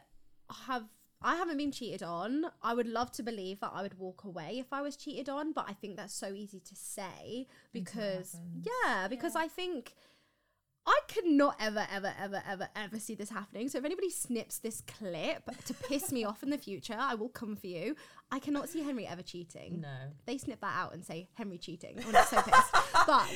have 0.67 0.83
I 1.25 1.35
haven't 1.37 1.57
been 1.57 1.71
cheated 1.71 2.03
on. 2.03 2.45
I 2.61 2.73
would 2.73 2.87
love 2.87 3.11
to 3.13 3.23
believe 3.23 3.61
that 3.61 3.71
I 3.73 3.81
would 3.81 3.97
walk 3.97 4.25
away 4.25 4.59
if 4.59 4.73
I 4.73 4.81
was 4.81 4.97
cheated 4.97 5.29
on, 5.29 5.53
but 5.53 5.65
I 5.69 5.73
think 5.73 5.95
that's 5.95 6.13
so 6.13 6.33
easy 6.33 6.59
to 6.59 6.75
say 6.75 7.47
because 7.71 8.35
yeah, 8.61 9.07
because 9.07 9.35
Yeah. 9.35 9.41
I 9.41 9.47
think 9.47 9.95
I 10.85 10.99
could 11.07 11.25
not 11.25 11.55
ever, 11.59 11.87
ever, 11.91 12.13
ever, 12.19 12.43
ever, 12.47 12.69
ever 12.75 12.99
see 12.99 13.15
this 13.15 13.29
happening. 13.29 13.69
So 13.69 13.77
if 13.77 13.85
anybody 13.85 14.09
snips 14.09 14.57
this 14.57 14.81
clip 14.81 15.49
to 15.65 15.73
piss 15.73 16.11
me 16.11 16.25
off 16.25 16.43
in 16.43 16.49
the 16.49 16.57
future, 16.57 16.95
I 16.97 17.15
will 17.15 17.29
come 17.29 17.55
for 17.55 17.67
you. 17.67 17.95
I 18.31 18.39
cannot 18.39 18.67
see 18.67 18.81
Henry 18.81 19.07
ever 19.07 19.21
cheating. 19.21 19.81
No. 19.81 20.11
they 20.25 20.37
snip 20.37 20.59
that 20.61 20.75
out 20.77 20.93
and 20.93 21.05
say 21.05 21.29
Henry 21.35 21.57
cheating. 21.57 22.01
I'm 22.05 22.11
just 22.11 22.29
so 22.29 22.41
pissed. 22.41 22.71
but 23.07 23.29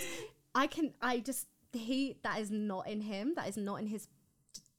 I 0.54 0.68
can, 0.68 0.94
I 1.02 1.20
just 1.20 1.48
he 1.74 2.18
that 2.24 2.40
is 2.40 2.52
not 2.52 2.88
in 2.88 3.02
him. 3.02 3.34
That 3.36 3.48
is 3.48 3.58
not 3.58 3.80
in 3.80 3.88
his. 3.88 4.08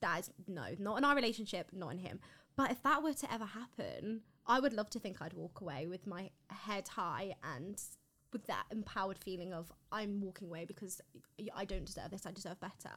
That 0.01 0.21
is 0.21 0.31
no, 0.47 0.67
not 0.79 0.99
in 0.99 1.05
our 1.05 1.15
relationship. 1.15 1.71
Not 1.73 1.93
in 1.93 1.99
him. 1.99 2.21
But 2.57 2.71
if 2.71 2.83
that 2.83 3.03
were 3.03 3.15
to 3.15 3.33
ever 3.33 3.45
happen, 3.45 4.23
I 4.47 4.61
would 4.61 4.73
love 4.73 4.91
to 4.91 4.99
think 4.99 5.23
I'd 5.23 5.33
walk 5.33 5.61
away 5.61 5.87
with 5.87 6.07
my 6.07 6.31
head 6.51 6.89
high 6.89 7.37
and 7.43 7.81
with 8.33 8.47
that 8.47 8.65
empowered 8.71 9.19
feeling 9.19 9.53
of 9.53 9.73
I'm 9.93 10.21
walking 10.21 10.49
away 10.49 10.65
because 10.65 11.01
I 11.55 11.65
don't 11.65 11.85
deserve 11.85 12.11
this. 12.11 12.27
I 12.27 12.33
deserve 12.33 12.61
better. 12.61 12.91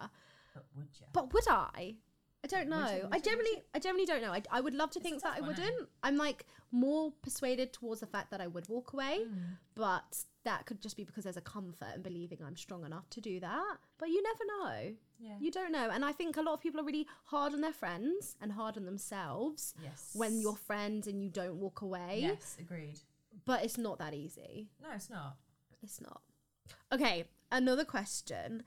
But 0.53 0.65
would 0.75 0.87
you? 0.99 1.05
But 1.13 1.33
would 1.33 1.47
I? 1.47 1.95
I 2.43 2.47
don't 2.47 2.61
Would 2.61 2.69
know. 2.69 2.87
you? 2.87 3.03
Would 3.03 3.13
I 3.13 3.17
you? 3.17 3.21
Generally, 3.21 3.63
I 3.75 3.79
generally 3.79 4.05
don't 4.05 4.21
know. 4.23 4.31
I, 4.33 4.41
I 4.51 4.61
would 4.61 4.73
love 4.73 4.89
to 4.91 4.99
It's 4.99 5.07
think 5.07 5.21
that 5.21 5.33
I 5.35 5.37
eh? 5.37 5.47
wouldn't. 5.47 5.89
I'm 6.01 6.17
like 6.17 6.47
more 6.71 7.13
persuaded 7.21 7.71
towards 7.71 7.99
the 8.01 8.07
fact 8.07 8.31
that 8.31 8.41
I 8.41 8.47
would 8.47 8.67
walk 8.67 8.93
away, 8.93 9.19
Mm. 9.27 9.57
but 9.75 10.23
that 10.43 10.65
could 10.65 10.81
just 10.81 10.97
be 10.97 11.03
because 11.03 11.23
there's 11.25 11.37
a 11.37 11.41
comfort 11.41 11.89
in 11.95 12.01
believing 12.01 12.39
I'm 12.43 12.55
strong 12.57 12.83
enough 12.83 13.07
to 13.11 13.21
do 13.21 13.39
that. 13.41 13.77
But 13.99 14.09
you 14.09 14.23
never 14.23 14.43
know. 14.47 14.95
Yeah. 15.19 15.35
You 15.39 15.51
don't 15.51 15.71
know. 15.71 15.91
And 15.91 16.03
I 16.03 16.13
think 16.13 16.35
a 16.35 16.41
lot 16.41 16.53
of 16.55 16.61
people 16.61 16.81
are 16.81 16.83
really 16.83 17.05
hard 17.25 17.53
on 17.53 17.61
their 17.61 17.73
friends 17.73 18.35
and 18.41 18.51
hard 18.51 18.75
on 18.75 18.85
themselves 18.85 19.75
yes. 19.83 20.09
when 20.15 20.41
you're 20.41 20.55
friends 20.55 21.05
and 21.05 21.21
you 21.21 21.29
don't 21.29 21.57
walk 21.57 21.81
away. 21.81 22.21
Yes, 22.23 22.57
agreed. 22.59 22.97
But 23.45 23.63
it's 23.63 23.77
not 23.77 23.99
that 23.99 24.13
easy. 24.13 24.69
No, 24.81 24.89
it's 24.95 25.09
not. 25.09 25.37
It's 25.81 25.99
not. 26.01 26.21
Okay, 26.93 27.25
another 27.51 27.85
question. 27.85 28.63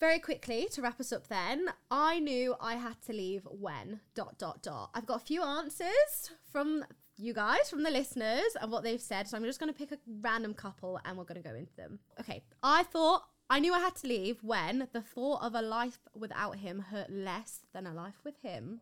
Very 0.00 0.20
quickly 0.20 0.68
to 0.72 0.82
wrap 0.82 1.00
us 1.00 1.12
up 1.12 1.26
then, 1.26 1.66
I 1.90 2.20
knew 2.20 2.54
I 2.60 2.76
had 2.76 3.02
to 3.06 3.12
leave 3.12 3.42
when 3.50 4.00
dot 4.14 4.38
dot 4.38 4.62
dot. 4.62 4.90
I've 4.94 5.06
got 5.06 5.22
a 5.22 5.24
few 5.24 5.42
answers 5.42 6.30
from 6.52 6.84
you 7.16 7.34
guys, 7.34 7.68
from 7.68 7.82
the 7.82 7.90
listeners, 7.90 8.56
and 8.60 8.70
what 8.70 8.84
they've 8.84 9.00
said. 9.00 9.26
So 9.26 9.36
I'm 9.36 9.42
just 9.42 9.58
going 9.58 9.72
to 9.72 9.76
pick 9.76 9.90
a 9.90 9.98
random 10.20 10.54
couple 10.54 11.00
and 11.04 11.18
we're 11.18 11.24
going 11.24 11.42
to 11.42 11.48
go 11.48 11.56
into 11.56 11.74
them. 11.74 11.98
Okay, 12.20 12.44
I 12.62 12.84
thought 12.84 13.24
I 13.50 13.58
knew 13.58 13.74
I 13.74 13.80
had 13.80 13.96
to 13.96 14.06
leave 14.06 14.38
when 14.44 14.86
the 14.92 15.02
thought 15.02 15.42
of 15.42 15.56
a 15.56 15.62
life 15.62 15.98
without 16.14 16.56
him 16.56 16.78
hurt 16.78 17.10
less 17.10 17.62
than 17.72 17.86
a 17.86 17.92
life 17.92 18.20
with 18.24 18.36
him. 18.42 18.80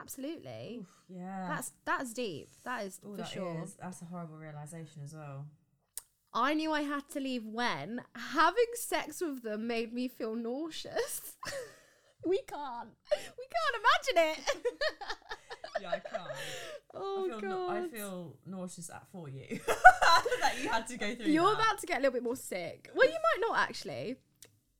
Absolutely. 0.00 0.78
Oof, 0.80 0.88
yeah. 1.08 1.46
That's 1.48 1.72
that's 1.84 2.12
deep. 2.12 2.48
That 2.64 2.84
is 2.86 3.00
Ooh, 3.04 3.10
for 3.12 3.16
that 3.18 3.28
sure. 3.28 3.62
is- 3.62 3.76
That's 3.80 4.02
a 4.02 4.06
horrible 4.06 4.36
realization 4.36 5.02
as 5.04 5.14
well. 5.14 5.46
I 6.32 6.54
knew 6.54 6.70
I 6.72 6.82
had 6.82 7.08
to 7.10 7.20
leave 7.20 7.44
when 7.44 8.02
having 8.14 8.64
sex 8.74 9.20
with 9.20 9.42
them 9.42 9.66
made 9.66 9.92
me 9.92 10.06
feel 10.08 10.36
nauseous. 10.36 11.36
we 12.24 12.38
can't. 12.46 12.90
We 13.10 13.46
can't 13.56 13.76
imagine 14.16 14.40
it. 14.40 14.62
Yeah, 15.80 15.90
I 15.92 15.98
can't. 16.00 16.30
oh 16.94 17.24
I 17.24 17.28
feel, 17.30 17.40
god. 17.40 17.48
no- 17.48 17.70
I 17.70 17.88
feel 17.88 18.36
nauseous 18.44 18.90
at 18.90 19.06
for 19.10 19.30
you 19.30 19.58
that 19.66 20.54
you 20.62 20.68
had 20.68 20.86
to 20.88 20.98
go 20.98 21.14
through. 21.14 21.26
You're 21.32 21.44
that. 21.54 21.54
about 21.54 21.78
to 21.80 21.86
get 21.86 21.98
a 21.98 22.00
little 22.00 22.12
bit 22.12 22.22
more 22.22 22.36
sick. 22.36 22.90
Well, 22.94 23.06
you 23.08 23.14
might 23.14 23.48
not 23.48 23.58
actually. 23.58 24.16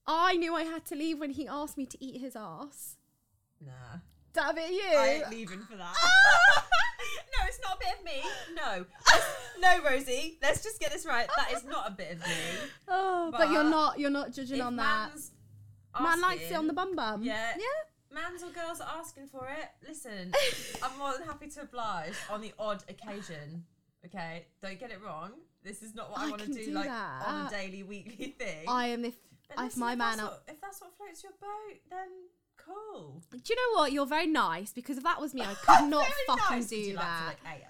I 0.07 0.37
knew 0.37 0.55
I 0.55 0.65
had 0.65 0.85
to 0.87 0.95
leave 0.97 1.19
when 1.19 1.31
he 1.31 1.47
asked 1.49 1.79
me 1.79 1.87
to 1.87 2.05
eat 2.05 2.21
his 2.21 2.37
ass. 2.37 2.97
Nah, 3.65 4.01
Damn 4.33 4.59
it, 4.59 4.71
you. 4.71 4.97
I 4.97 5.09
ain't 5.09 5.31
leaving 5.31 5.61
for 5.61 5.77
that. 5.77 5.95
no, 7.33 7.47
it's 7.47 7.61
not 7.63 7.77
a 7.77 7.79
bit 7.79 7.99
of 7.99 8.05
me. 8.05 8.23
No, 8.55 8.85
no, 9.61 9.91
Rosie. 9.91 10.39
Let's 10.41 10.63
just 10.63 10.79
get 10.79 10.93
this 10.93 11.05
right. 11.05 11.29
That 11.37 11.53
is 11.53 11.65
not 11.65 11.89
a 11.89 11.91
bit 11.91 12.13
of 12.13 12.19
me. 12.21 12.35
oh, 12.89 13.31
but, 13.33 13.51
you're 13.51 13.65
not. 13.65 13.99
You're 13.99 14.11
not 14.11 14.33
judging 14.33 14.61
on 14.61 14.77
that. 14.77 15.11
man's 15.11 15.33
Man 15.99 16.21
likes 16.21 16.51
it 16.51 16.55
on 16.55 16.67
the 16.67 16.73
bum 16.73 16.95
bum. 16.95 17.23
Yeah. 17.23 17.55
Yeah. 17.57 17.65
Mans 18.13 18.43
or 18.43 18.51
girls 18.51 18.81
are 18.81 18.99
asking 18.99 19.29
for 19.29 19.49
it. 19.49 19.69
Listen, 19.87 20.33
I'm 20.83 20.99
more 20.99 21.13
than 21.17 21.27
happy 21.27 21.49
to 21.49 21.63
oblige 21.63 22.15
on 22.29 22.41
the 22.41 22.53
odd 22.59 22.83
occasion. 22.89 23.65
Okay, 24.05 24.47
don't 24.63 24.81
get 24.81 24.91
it 24.91 24.99
wrong. 25.05 25.33
This 25.63 25.83
is 25.83 25.95
not 25.95 26.11
what 26.11 26.21
I, 26.21 26.27
I 26.27 26.31
want 26.31 26.43
to 26.43 26.53
do, 26.53 26.65
do 26.65 26.71
like 26.73 26.87
that. 26.87 27.23
on 27.27 27.47
a 27.47 27.51
daily, 27.51 27.83
weekly 27.83 28.35
thing. 28.39 28.65
I 28.67 28.89
am 28.89 29.05
if 29.05 29.15
But 29.49 29.59
if 29.59 29.65
listen, 29.65 29.81
my 29.81 29.93
if 29.93 29.99
man 29.99 30.17
that's 30.17 30.29
what, 30.29 30.43
if 30.49 30.61
that's 30.61 30.81
what 30.81 30.97
floats 30.97 31.23
your 31.23 31.33
boat, 31.41 31.79
then 31.89 32.09
cool. 32.71 33.23
Do 33.31 33.39
you 33.49 33.57
know 33.57 33.81
what? 33.81 33.93
You're 33.93 34.07
very 34.07 34.27
nice 34.27 34.73
because 34.73 34.99
if 34.99 35.05
that 35.05 35.21
was 35.21 35.35
me, 35.35 35.43
I 35.43 35.55
could 35.55 35.89
not 35.89 36.07
fucking 36.27 36.59
nice. 36.59 36.71
Would 36.71 36.77
do 36.77 36.89
you 36.89 36.95
like 36.95 37.05
that. 37.05 37.37
to, 37.43 37.49
like. 37.49 37.61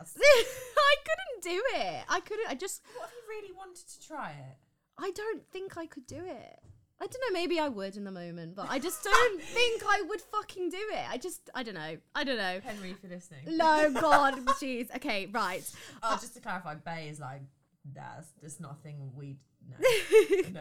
I 0.78 0.94
couldn't 1.04 1.42
do 1.42 1.62
it. 1.76 2.04
I 2.08 2.20
couldn't. 2.20 2.48
I 2.48 2.54
just. 2.54 2.82
What 2.96 3.08
if 3.08 3.14
you 3.14 3.22
really 3.28 3.56
wanted 3.56 3.86
to 3.88 4.06
try 4.06 4.30
it? 4.30 4.56
I 4.98 5.10
don't 5.12 5.46
think 5.48 5.76
I 5.76 5.86
could 5.86 6.06
do 6.06 6.18
it. 6.18 6.60
I 7.02 7.06
don't 7.06 7.20
know. 7.28 7.32
Maybe 7.32 7.58
I 7.58 7.68
would 7.68 7.96
in 7.96 8.04
the 8.04 8.10
moment, 8.10 8.54
but 8.54 8.66
I 8.68 8.78
just 8.78 9.02
don't 9.02 9.42
think 9.54 9.82
I 9.86 10.02
would 10.02 10.20
fucking 10.20 10.70
do 10.70 10.76
it. 10.92 11.10
I 11.10 11.16
just. 11.16 11.48
I 11.54 11.62
don't 11.62 11.74
know. 11.74 11.96
I 12.14 12.24
don't 12.24 12.36
know. 12.36 12.60
Henry, 12.62 12.90
if 12.90 12.98
you're 13.02 13.12
listening. 13.12 13.56
No, 13.56 13.90
God, 13.92 14.34
jeez. 14.60 14.94
Okay, 14.96 15.26
right. 15.26 15.68
Oh, 16.02 16.14
uh, 16.14 16.20
just 16.20 16.34
to 16.34 16.40
clarify, 16.40 16.74
Bay 16.74 17.08
is 17.08 17.20
like 17.20 17.42
that's 17.94 18.28
just 18.42 18.60
not 18.60 18.72
a 18.72 18.82
thing 18.82 19.10
we 19.16 19.36
no. 19.68 19.76
no. 20.52 20.60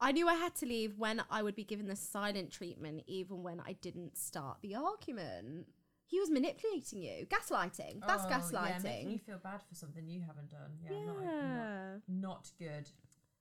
I 0.00 0.12
knew 0.12 0.28
I 0.28 0.34
had 0.34 0.54
to 0.56 0.66
leave 0.66 0.96
when 0.96 1.22
I 1.30 1.42
would 1.42 1.56
be 1.56 1.64
given 1.64 1.86
the 1.88 1.96
silent 1.96 2.50
treatment, 2.52 3.02
even 3.06 3.42
when 3.42 3.60
I 3.60 3.72
didn't 3.80 4.16
start 4.16 4.58
the 4.62 4.74
argument. 4.76 5.66
He 6.06 6.20
was 6.20 6.30
manipulating 6.30 7.02
you, 7.02 7.26
gaslighting. 7.26 8.00
That's 8.06 8.24
Oh, 8.24 8.28
Yeah, 8.54 8.78
making 8.82 9.10
you 9.10 9.18
feel 9.18 9.38
bad 9.42 9.60
for 9.68 9.74
something 9.74 10.08
you 10.08 10.22
haven't 10.26 10.50
done. 10.50 10.70
Yeah. 10.82 11.04
Not, 11.04 11.24
not, 11.24 12.00
not 12.08 12.50
good. 12.58 12.88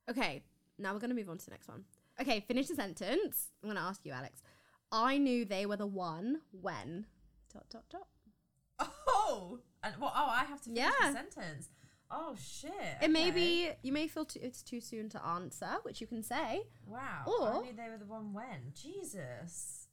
Okay, 0.09 0.43
now 0.77 0.93
we're 0.93 0.99
going 0.99 1.11
to 1.11 1.15
move 1.15 1.29
on 1.29 1.37
to 1.37 1.45
the 1.45 1.51
next 1.51 1.67
one. 1.67 1.83
Okay, 2.19 2.39
finish 2.41 2.67
the 2.67 2.75
sentence. 2.75 3.51
I'm 3.63 3.69
going 3.69 3.77
to 3.77 3.83
ask 3.87 4.03
you, 4.05 4.11
Alex. 4.11 4.41
I 4.91 5.17
knew 5.17 5.45
they 5.45 5.65
were 5.65 5.77
the 5.77 5.87
one 5.87 6.41
when. 6.51 7.05
Dot, 7.53 7.65
dot, 7.69 7.83
dot. 7.89 8.07
Oh, 9.29 9.59
and 9.83 9.93
well, 9.99 10.13
oh, 10.15 10.27
I 10.29 10.45
have 10.45 10.61
to 10.63 10.69
finish 10.69 10.83
Yeah. 10.83 11.11
the 11.11 11.13
sentence. 11.13 11.69
Oh 12.09 12.35
shit. 12.41 12.71
It 13.01 13.09
may 13.11 13.23
okay. 13.29 13.31
be, 13.31 13.69
you 13.83 13.91
may 13.91 14.07
feel 14.07 14.25
too, 14.25 14.39
it's 14.41 14.61
too 14.63 14.79
soon 14.79 15.09
to 15.09 15.25
answer, 15.25 15.67
which 15.83 15.99
you 16.01 16.07
can 16.07 16.23
say. 16.23 16.63
Wow. 16.85 17.23
or- 17.27 17.53
I 17.57 17.61
knew 17.61 17.73
they 17.73 17.89
were 17.89 17.97
the 17.97 18.05
one 18.05 18.33
when. 18.33 18.71
Jesus. 18.73 19.87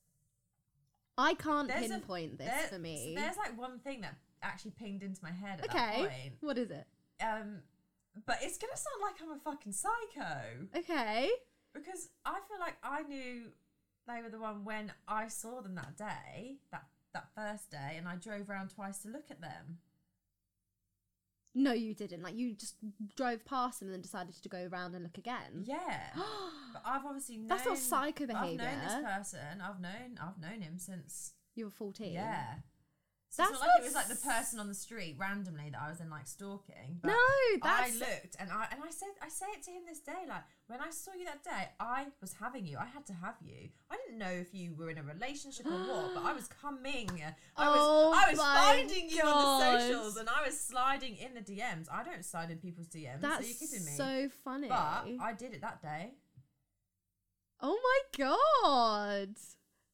I 1.18 1.34
can't 1.34 1.68
There's 1.68 1.86
a- 1.90 1.94
pinpoint 1.94 2.38
this 2.38 2.46
There- 2.48 2.68
for 2.68 2.78
me. 2.78 3.14
so 3.16 3.20
there's 3.20 3.36
like 3.36 3.56
one 3.58 3.78
thing 3.80 4.00
that 4.02 4.16
actually 4.42 4.72
pinged 4.72 5.02
into 5.02 5.22
my 5.22 5.30
head 5.32 5.60
at 5.60 5.66
Okay. 5.70 6.02
that 6.02 6.10
point. 6.10 6.34
What 6.40 6.58
is 6.58 6.70
it? 6.70 6.86
Um, 7.20 7.62
but 8.26 8.38
it's 8.42 8.58
gonna 8.58 8.76
sound 8.76 9.00
like 9.00 9.20
I'm 9.22 9.32
a 9.32 9.38
fucking 9.40 9.72
psycho 9.72 10.68
Okay. 10.76 11.30
because 11.72 12.10
I 12.24 12.40
feel 12.48 12.58
like 12.60 12.76
I 12.82 13.02
knew 13.02 13.52
they 14.06 14.22
were 14.22 14.28
the 14.30 14.38
one 14.38 14.64
when 14.64 14.92
I 15.08 15.28
saw 15.28 15.60
them 15.62 15.74
that 15.76 15.96
day, 15.96 16.58
that 16.70 16.84
that 17.12 17.32
first 17.34 17.70
day, 17.70 17.94
and 17.96 18.08
I 18.08 18.16
drove 18.16 18.50
around 18.50 18.70
twice 18.70 18.98
to 19.02 19.08
look 19.08 19.30
at 19.30 19.40
them. 19.40 19.78
No, 21.54 21.72
you 21.72 21.94
didn't. 21.94 22.22
Like 22.22 22.36
you 22.36 22.54
just 22.54 22.74
drove 23.16 23.44
past 23.44 23.78
them 23.78 23.88
and 23.88 23.94
then 23.94 24.02
decided 24.02 24.34
to 24.34 24.48
go 24.48 24.68
around 24.70 24.94
and 24.94 25.04
look 25.04 25.18
again. 25.18 25.62
Yeah, 25.64 25.76
but 26.72 26.82
I've 26.84 27.04
obviously 27.04 27.36
known. 27.36 27.46
That's 27.48 27.66
not 27.66 27.78
psycho 27.78 28.26
behavior. 28.26 28.64
I've 28.66 28.72
known 28.72 28.84
this 28.84 29.12
person. 29.16 29.60
I've 29.62 29.80
known. 29.80 30.18
I've 30.20 30.40
known 30.40 30.62
him 30.62 30.78
since. 30.78 31.32
You 31.54 31.66
were 31.66 31.70
fourteen. 31.70 32.14
Yeah. 32.14 32.54
So 33.34 33.42
it's 33.42 33.52
not 33.52 33.60
like 33.62 33.70
it 33.80 33.84
was 33.84 33.94
like 33.94 34.06
the 34.06 34.14
person 34.14 34.60
on 34.60 34.68
the 34.68 34.74
street 34.76 35.16
randomly 35.18 35.68
that 35.72 35.80
I 35.82 35.88
was 35.90 36.00
in 36.00 36.08
like 36.08 36.28
stalking. 36.28 37.00
But 37.02 37.08
No, 37.08 37.14
I 37.62 37.90
looked 37.98 38.36
and 38.38 38.48
I 38.52 38.68
and 38.70 38.80
I 38.80 38.90
said 38.90 39.08
I 39.20 39.28
say 39.28 39.46
it 39.56 39.64
to 39.64 39.72
him 39.72 39.82
this 39.88 39.98
day 39.98 40.22
like 40.28 40.44
when 40.68 40.80
I 40.80 40.90
saw 40.90 41.10
you 41.18 41.24
that 41.24 41.42
day 41.42 41.70
I 41.80 42.06
was 42.20 42.32
having 42.40 42.64
you 42.64 42.78
I 42.78 42.84
had 42.86 43.04
to 43.06 43.12
have 43.12 43.34
you 43.44 43.70
I 43.90 43.96
didn't 43.96 44.18
know 44.18 44.30
if 44.30 44.54
you 44.54 44.72
were 44.74 44.88
in 44.88 44.98
a 44.98 45.02
relationship 45.02 45.66
or 45.66 45.70
what 45.72 46.14
but 46.14 46.22
I 46.22 46.32
was 46.32 46.46
coming 46.62 47.10
I 47.56 47.68
was 47.68 47.78
Oh 47.80 48.12
I 48.14 48.30
was 48.30 48.38
my 48.38 48.54
finding 48.76 49.10
you 49.10 49.22
on 49.22 49.58
the 49.60 49.78
socials 49.80 50.16
and 50.16 50.28
I 50.28 50.46
was 50.46 50.56
sliding 50.60 51.16
in 51.16 51.34
the 51.34 51.40
DMs 51.40 51.88
I 51.90 52.04
don't 52.04 52.24
slide 52.24 52.52
in 52.52 52.58
people's 52.58 52.86
DMs 52.86 53.20
that's 53.20 53.44
are 53.44 53.48
you 53.48 53.54
kidding 53.54 53.84
me 53.84 53.92
so 53.96 54.28
funny. 54.44 54.68
but 54.68 55.08
I 55.20 55.32
did 55.36 55.54
it 55.54 55.60
that 55.62 55.82
day 55.82 56.12
oh 57.60 57.78
my 57.82 58.24
god! 58.24 59.34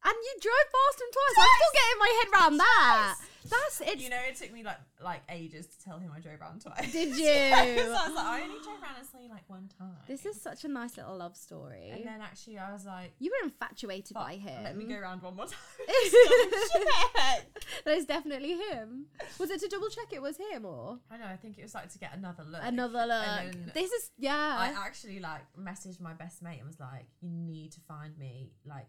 And 0.03 0.15
you 0.17 0.33
drove 0.41 0.67
past 0.73 0.97
him 1.01 1.11
twice. 1.13 1.37
I'm 1.39 1.55
still 1.61 1.75
getting 1.77 1.99
my 2.01 2.13
head 2.19 2.29
around 2.33 2.57
that. 2.59 3.15
That's 3.51 3.81
it. 3.81 3.99
you 3.99 4.11
know 4.11 4.19
it 4.29 4.37
took 4.37 4.53
me 4.53 4.63
like 4.63 4.77
like 5.03 5.23
ages 5.31 5.67
to 5.67 5.83
tell 5.83 5.99
him 5.99 6.13
I 6.15 6.21
drove 6.21 6.41
around 6.41 6.61
twice 6.61 6.93
Did 6.93 7.15
so 7.17 7.21
you? 7.23 7.31
I 7.31 7.75
was 7.75 8.15
like 8.15 8.27
I 8.27 8.43
only 8.43 8.63
drove 8.63 8.81
around 8.83 8.97
and 8.99 9.09
saw 9.09 9.19
like 9.35 9.49
one 9.49 9.69
time 9.79 9.97
this 10.07 10.27
is 10.27 10.41
such 10.41 10.65
a 10.65 10.69
nice 10.69 10.97
little 10.99 11.17
love 11.17 11.37
story. 11.37 11.89
and 11.91 12.05
then 12.05 12.21
actually 12.21 12.59
I 12.59 12.71
was 12.71 12.85
like 12.85 13.13
you 13.19 13.31
were 13.33 13.47
infatuated 13.49 14.15
by 14.15 14.35
him. 14.35 14.63
let 14.63 14.77
me 14.77 14.85
go 14.85 14.95
around 14.95 15.23
one 15.23 15.35
more 15.37 15.47
time 15.47 15.57
It's 15.89 16.69
still 16.71 16.83
checked. 17.17 17.65
that 17.87 17.97
is 17.97 18.05
definitely 18.05 18.57
him. 18.71 19.07
Was 19.39 19.51
it 19.51 19.61
to 19.61 19.69
double 19.69 19.89
check 19.89 20.13
it 20.13 20.21
was 20.23 20.37
him 20.37 20.67
or 20.67 20.99
I 21.11 21.17
know. 21.17 21.25
I 21.25 21.37
think 21.37 21.59
it 21.59 21.63
was 21.63 21.75
like 21.75 21.91
to 21.93 21.99
get 21.99 22.15
another 22.15 22.45
look. 22.45 22.61
another 22.63 23.07
look? 23.07 23.75
This 23.75 23.91
is 23.91 24.11
yeah. 24.19 24.57
I 24.59 24.75
actually 24.87 25.19
like 25.19 25.41
messaged 25.59 25.99
my 26.01 26.13
best 26.13 26.43
mate 26.43 26.59
and 26.59 26.67
was 26.67 26.79
like, 26.79 27.07
"You 27.23 27.31
need 27.31 27.73
to 27.73 27.81
find 27.81 28.17
me." 28.19 28.53
Like, 28.67 28.87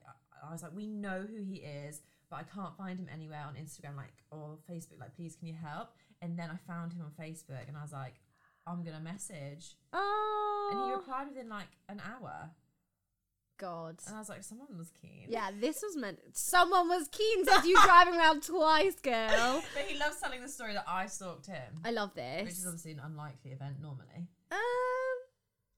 I, 0.47 0.51
was 0.51 0.63
like, 0.63 0.75
"We 0.75 0.87
know 0.87 1.25
who 1.29 1.43
he 1.43 1.57
is, 1.57 2.01
but 2.29 2.37
I 2.37 2.43
can't 2.43 2.75
find 2.77 2.97
him 2.99 3.07
anywhere 3.11 3.43
on 3.47 3.55
Instagram, 3.55 3.95
like 3.97 4.13
or 4.31 4.57
Facebook. 4.69 4.99
Like, 4.99 5.15
please, 5.15 5.35
can 5.35 5.47
you 5.47 5.55
help?" 5.55 5.89
And 6.21 6.37
then 6.37 6.49
I 6.49 6.57
found 6.71 6.93
him 6.93 7.01
on 7.01 7.11
Facebook, 7.19 7.67
and 7.67 7.75
I 7.77 7.81
was 7.81 7.91
like, 7.93 8.15
"I'm 8.67 8.83
gonna 8.83 8.99
message," 9.01 9.75
oh 9.93 10.69
and 10.71 10.85
he 10.85 10.91
replied 10.93 11.27
within 11.29 11.49
like 11.49 11.67
an 11.89 12.01
hour, 12.05 12.51
God. 13.57 13.99
and 14.07 14.15
I 14.15 14.19
was 14.19 14.29
like, 14.29 14.43
"Someone 14.43 14.77
was 14.77 14.89
keen." 14.91 15.27
Yeah, 15.29 15.51
this 15.59 15.81
was 15.81 15.95
meant. 15.95 16.19
Someone 16.33 16.87
was 16.89 17.07
keen 17.09 17.45
to 17.45 17.61
you 17.67 17.77
driving 17.83 18.15
around 18.15 18.43
twice, 18.43 18.95
girl. 19.01 19.63
But 19.73 19.83
he 19.83 19.97
loves 19.99 20.19
telling 20.19 20.41
the 20.41 20.49
story 20.49 20.73
that 20.73 20.85
I 20.87 21.05
stalked 21.07 21.47
him, 21.47 21.81
I 21.85 21.91
love 21.91 22.13
this. 22.15 22.43
which 22.45 22.53
is 22.53 22.65
obviously 22.65 22.91
an 22.93 23.01
unlikely 23.03 23.51
event 23.51 23.75
normally. 23.81 24.27
Um, 24.51 24.59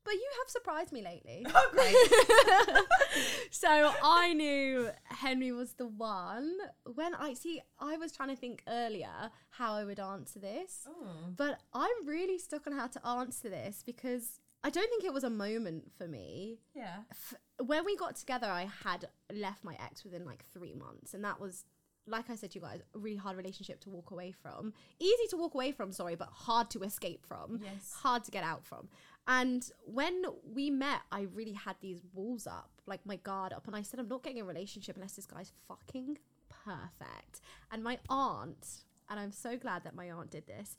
but 0.04 0.14
you 0.14 0.30
have 0.42 0.50
surprised 0.50 0.92
me 0.92 1.02
lately. 1.02 1.46
Oh, 1.56 1.70
okay. 1.74 2.82
so 3.52 3.92
I 4.04 4.34
knew 4.34 4.90
Henry 5.06 5.52
was 5.52 5.74
the 5.74 5.88
one 5.88 6.58
when 6.94 7.14
I 7.16 7.34
see. 7.34 7.62
I 7.80 7.98
was 7.98 8.12
trying 8.12 8.30
to 8.30 8.36
think 8.36 8.64
earlier 8.68 9.32
how 9.52 9.74
I 9.74 9.84
would 9.86 10.00
answer 10.00 10.40
this, 10.40 10.88
oh. 10.88 11.32
but 11.36 11.60
I'm 11.74 12.06
really 12.08 12.38
stuck 12.40 12.68
on 12.68 12.74
how 12.74 12.88
to 12.88 13.08
answer 13.08 13.50
this 13.50 13.84
because 13.86 14.40
I 14.64 14.70
don't 14.70 14.90
think 14.90 15.04
it 15.04 15.14
was 15.14 15.24
a 15.24 15.30
moment 15.30 15.92
for 15.98 16.08
me. 16.08 16.60
Yeah. 16.74 16.98
F- 17.12 17.36
when 17.66 17.86
we 17.86 17.96
got 17.96 18.16
together, 18.16 18.48
I 18.48 18.68
had 18.84 19.06
left 19.32 19.64
my 19.64 19.76
ex 19.84 20.04
within 20.04 20.26
like 20.26 20.44
three 20.54 20.74
months, 20.74 21.14
and 21.14 21.24
that 21.24 21.40
was. 21.40 21.66
Like 22.06 22.30
I 22.30 22.36
said 22.36 22.52
to 22.52 22.60
you 22.60 22.66
guys, 22.66 22.82
a 22.94 23.00
really 23.00 23.16
hard 23.16 23.38
relationship 23.38 23.80
to 23.80 23.90
walk 23.90 24.12
away 24.12 24.34
from. 24.34 24.74
Easy 25.00 25.26
to 25.30 25.38
walk 25.38 25.54
away 25.54 25.72
from, 25.72 25.94
sorry, 25.94 26.16
but 26.16 26.28
hard 26.34 26.70
to 26.72 26.82
escape 26.82 27.26
from 27.26 27.62
Yes. 27.64 27.94
hard 27.94 28.26
to 28.26 28.32
get 28.32 28.44
out 28.44 28.66
from. 28.66 28.90
And 29.28 29.70
when 29.86 30.24
we 30.54 30.70
met, 30.70 31.02
I 31.12 31.28
really 31.34 31.54
had 31.54 31.76
these 31.82 32.02
walls 32.14 32.46
up, 32.46 32.70
like 32.86 33.06
my 33.06 33.16
guard 33.16 33.54
up, 33.54 33.68
and 33.68 33.76
I 33.76 33.82
said, 33.82 34.00
I'm 34.00 34.08
not 34.10 34.24
getting 34.24 34.42
a 34.42 34.46
relationship 34.46 34.96
unless 34.96 35.14
this 35.14 35.26
guy's 35.26 35.52
fucking 35.68 36.18
perfect. 36.50 37.42
And 37.72 37.84
my 37.84 38.00
aunt, 38.10 38.68
and 39.10 39.20
I'm 39.20 39.32
so 39.32 39.58
glad 39.58 39.84
that 39.86 39.96
my 39.96 40.12
aunt 40.12 40.30
did 40.32 40.46
this. 40.46 40.76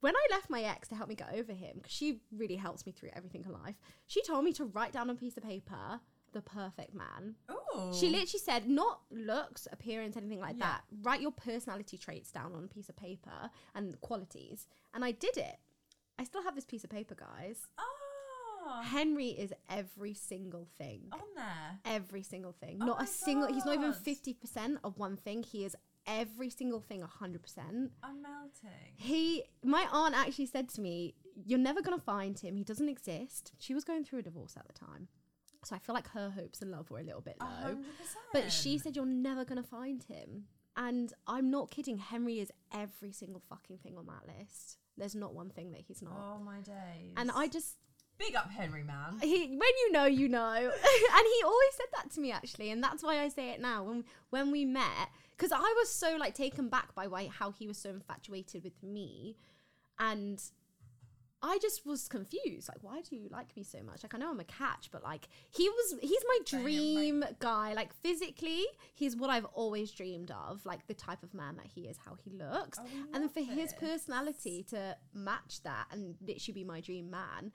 When 0.00 0.14
I 0.16 0.26
left 0.30 0.50
my 0.50 0.62
ex 0.62 0.88
to 0.88 0.94
help 0.94 1.08
me 1.08 1.14
get 1.14 1.34
over 1.34 1.52
him, 1.52 1.76
because 1.76 1.92
she 1.92 2.20
really 2.34 2.56
helps 2.56 2.84
me 2.86 2.92
through 2.92 3.10
everything 3.14 3.44
in 3.44 3.52
life, 3.52 3.76
she 4.06 4.22
told 4.22 4.44
me 4.44 4.52
to 4.54 4.64
write 4.64 4.92
down 4.92 5.08
on 5.10 5.16
a 5.16 5.18
piece 5.18 5.36
of 5.36 5.42
paper 5.42 6.00
the 6.32 6.42
perfect 6.42 6.94
man. 6.94 7.36
Oh. 7.48 7.92
She 7.98 8.08
literally 8.08 8.40
said, 8.44 8.68
not 8.68 9.00
looks, 9.10 9.68
appearance, 9.70 10.16
anything 10.16 10.40
like 10.40 10.56
Yeah. 10.58 10.64
that. 10.64 10.84
Write 11.02 11.20
your 11.20 11.30
personality 11.30 11.96
traits 11.96 12.30
down 12.30 12.54
on 12.54 12.64
a 12.64 12.68
piece 12.68 12.88
of 12.88 12.96
paper 12.96 13.50
and 13.74 13.98
qualities. 14.00 14.66
And 14.92 15.04
I 15.04 15.12
did 15.12 15.36
it. 15.36 15.58
I 16.18 16.24
still 16.24 16.42
have 16.42 16.54
this 16.54 16.64
piece 16.64 16.84
of 16.84 16.90
paper, 16.90 17.14
guys. 17.14 17.66
Oh. 17.78 18.82
Henry 18.82 19.28
is 19.28 19.52
every 19.68 20.14
single 20.14 20.66
thing. 20.78 21.02
On 21.12 21.20
there. 21.36 21.78
Every 21.84 22.22
single 22.22 22.52
thing. 22.52 22.78
Oh 22.80 22.86
not 22.86 23.02
a 23.02 23.06
single, 23.06 23.52
he's 23.52 23.64
not 23.64 23.74
even 23.74 23.92
50% 23.92 24.78
of 24.84 24.98
one 24.98 25.16
thing. 25.16 25.42
He 25.42 25.64
is 25.64 25.76
every 26.06 26.50
single 26.50 26.80
thing 26.80 27.02
100%. 27.02 27.90
I'm 28.02 28.22
melting. 28.22 28.70
He, 28.96 29.44
my 29.62 29.86
aunt 29.90 30.14
actually 30.14 30.46
said 30.46 30.68
to 30.70 30.80
me, 30.80 31.14
You're 31.44 31.58
never 31.58 31.82
going 31.82 31.98
to 31.98 32.04
find 32.04 32.38
him. 32.38 32.56
He 32.56 32.64
doesn't 32.64 32.88
exist. 32.88 33.52
She 33.58 33.74
was 33.74 33.84
going 33.84 34.04
through 34.04 34.20
a 34.20 34.22
divorce 34.22 34.54
at 34.56 34.66
the 34.66 34.72
time. 34.72 35.08
So 35.64 35.74
I 35.74 35.78
feel 35.78 35.94
like 35.94 36.08
her 36.08 36.30
hopes 36.30 36.60
and 36.60 36.70
love 36.70 36.90
were 36.90 36.98
a 36.98 37.02
little 37.02 37.22
bit 37.22 37.36
low. 37.40 37.46
hundred 37.46 37.84
But 38.32 38.52
she 38.52 38.76
said 38.78 38.96
you're 38.96 39.06
never 39.06 39.44
gonna 39.44 39.62
find 39.62 40.02
him. 40.02 40.44
And 40.76 41.12
I'm 41.26 41.50
not 41.50 41.70
kidding. 41.70 41.98
Henry 41.98 42.40
is 42.40 42.50
every 42.72 43.12
single 43.12 43.42
fucking 43.48 43.78
thing 43.78 43.96
on 43.96 44.06
that 44.06 44.26
list. 44.38 44.78
There's 44.96 45.14
not 45.14 45.34
one 45.34 45.50
thing 45.50 45.72
that 45.72 45.82
he's 45.86 46.02
not. 46.02 46.12
Oh 46.16 46.38
my 46.42 46.60
days. 46.60 47.12
and 47.16 47.30
I 47.30 47.48
just 47.48 47.76
big 48.18 48.36
up 48.36 48.50
Henry, 48.50 48.84
man. 48.84 49.18
he 49.20 49.48
when 49.48 49.60
you 49.60 49.92
know 49.92 50.04
you 50.04 50.28
know. 50.28 50.54
and 50.54 51.26
he 51.26 51.44
always 51.44 51.74
said 51.76 51.86
that 51.94 52.10
to 52.12 52.20
me 52.20 52.32
actually, 52.32 52.70
and 52.70 52.82
that's 52.82 53.02
why 53.02 53.20
I 53.20 53.28
say 53.28 53.50
it 53.50 53.60
now. 53.60 53.84
When 53.84 54.04
when 54.30 54.50
we 54.50 54.64
met, 54.64 55.08
because 55.36 55.52
I 55.52 55.74
was 55.78 55.92
so 55.92 56.16
like 56.16 56.34
taken 56.34 56.68
back 56.68 56.94
by 56.94 57.06
why 57.06 57.28
how 57.28 57.50
he 57.50 57.66
was 57.66 57.78
so 57.78 57.90
infatuated 57.90 58.62
with 58.64 58.82
me, 58.82 59.36
and 59.98 60.40
I 61.44 61.58
just 61.60 61.84
was 61.84 62.08
confused. 62.08 62.70
Like, 62.70 62.82
why 62.82 63.02
do 63.02 63.14
you 63.14 63.28
like 63.30 63.54
me 63.54 63.64
so 63.64 63.82
much? 63.82 64.02
Like, 64.02 64.14
I 64.14 64.18
know 64.18 64.30
I'm 64.30 64.40
a 64.40 64.44
catch, 64.44 64.88
but 64.90 65.02
like, 65.04 65.28
he 65.50 65.68
was, 65.68 65.96
he's 66.00 66.24
my 66.26 66.38
Damn, 66.46 66.62
dream 66.62 67.24
guy. 67.38 67.74
Like, 67.74 67.92
physically, 67.92 68.64
he's 68.94 69.14
what 69.14 69.28
I've 69.28 69.44
always 69.44 69.90
dreamed 69.90 70.30
of. 70.30 70.64
Like, 70.64 70.86
the 70.86 70.94
type 70.94 71.22
of 71.22 71.34
man 71.34 71.56
that 71.56 71.66
he 71.66 71.82
is, 71.82 71.98
how 72.02 72.16
he 72.24 72.30
looks. 72.30 72.78
Oh, 72.80 72.86
and 73.12 73.22
then 73.22 73.28
for 73.28 73.40
his 73.40 73.74
personality 73.74 74.64
to 74.70 74.96
match 75.12 75.62
that 75.64 75.84
and 75.90 76.16
literally 76.26 76.54
be 76.54 76.64
my 76.64 76.80
dream 76.80 77.10
man, 77.10 77.52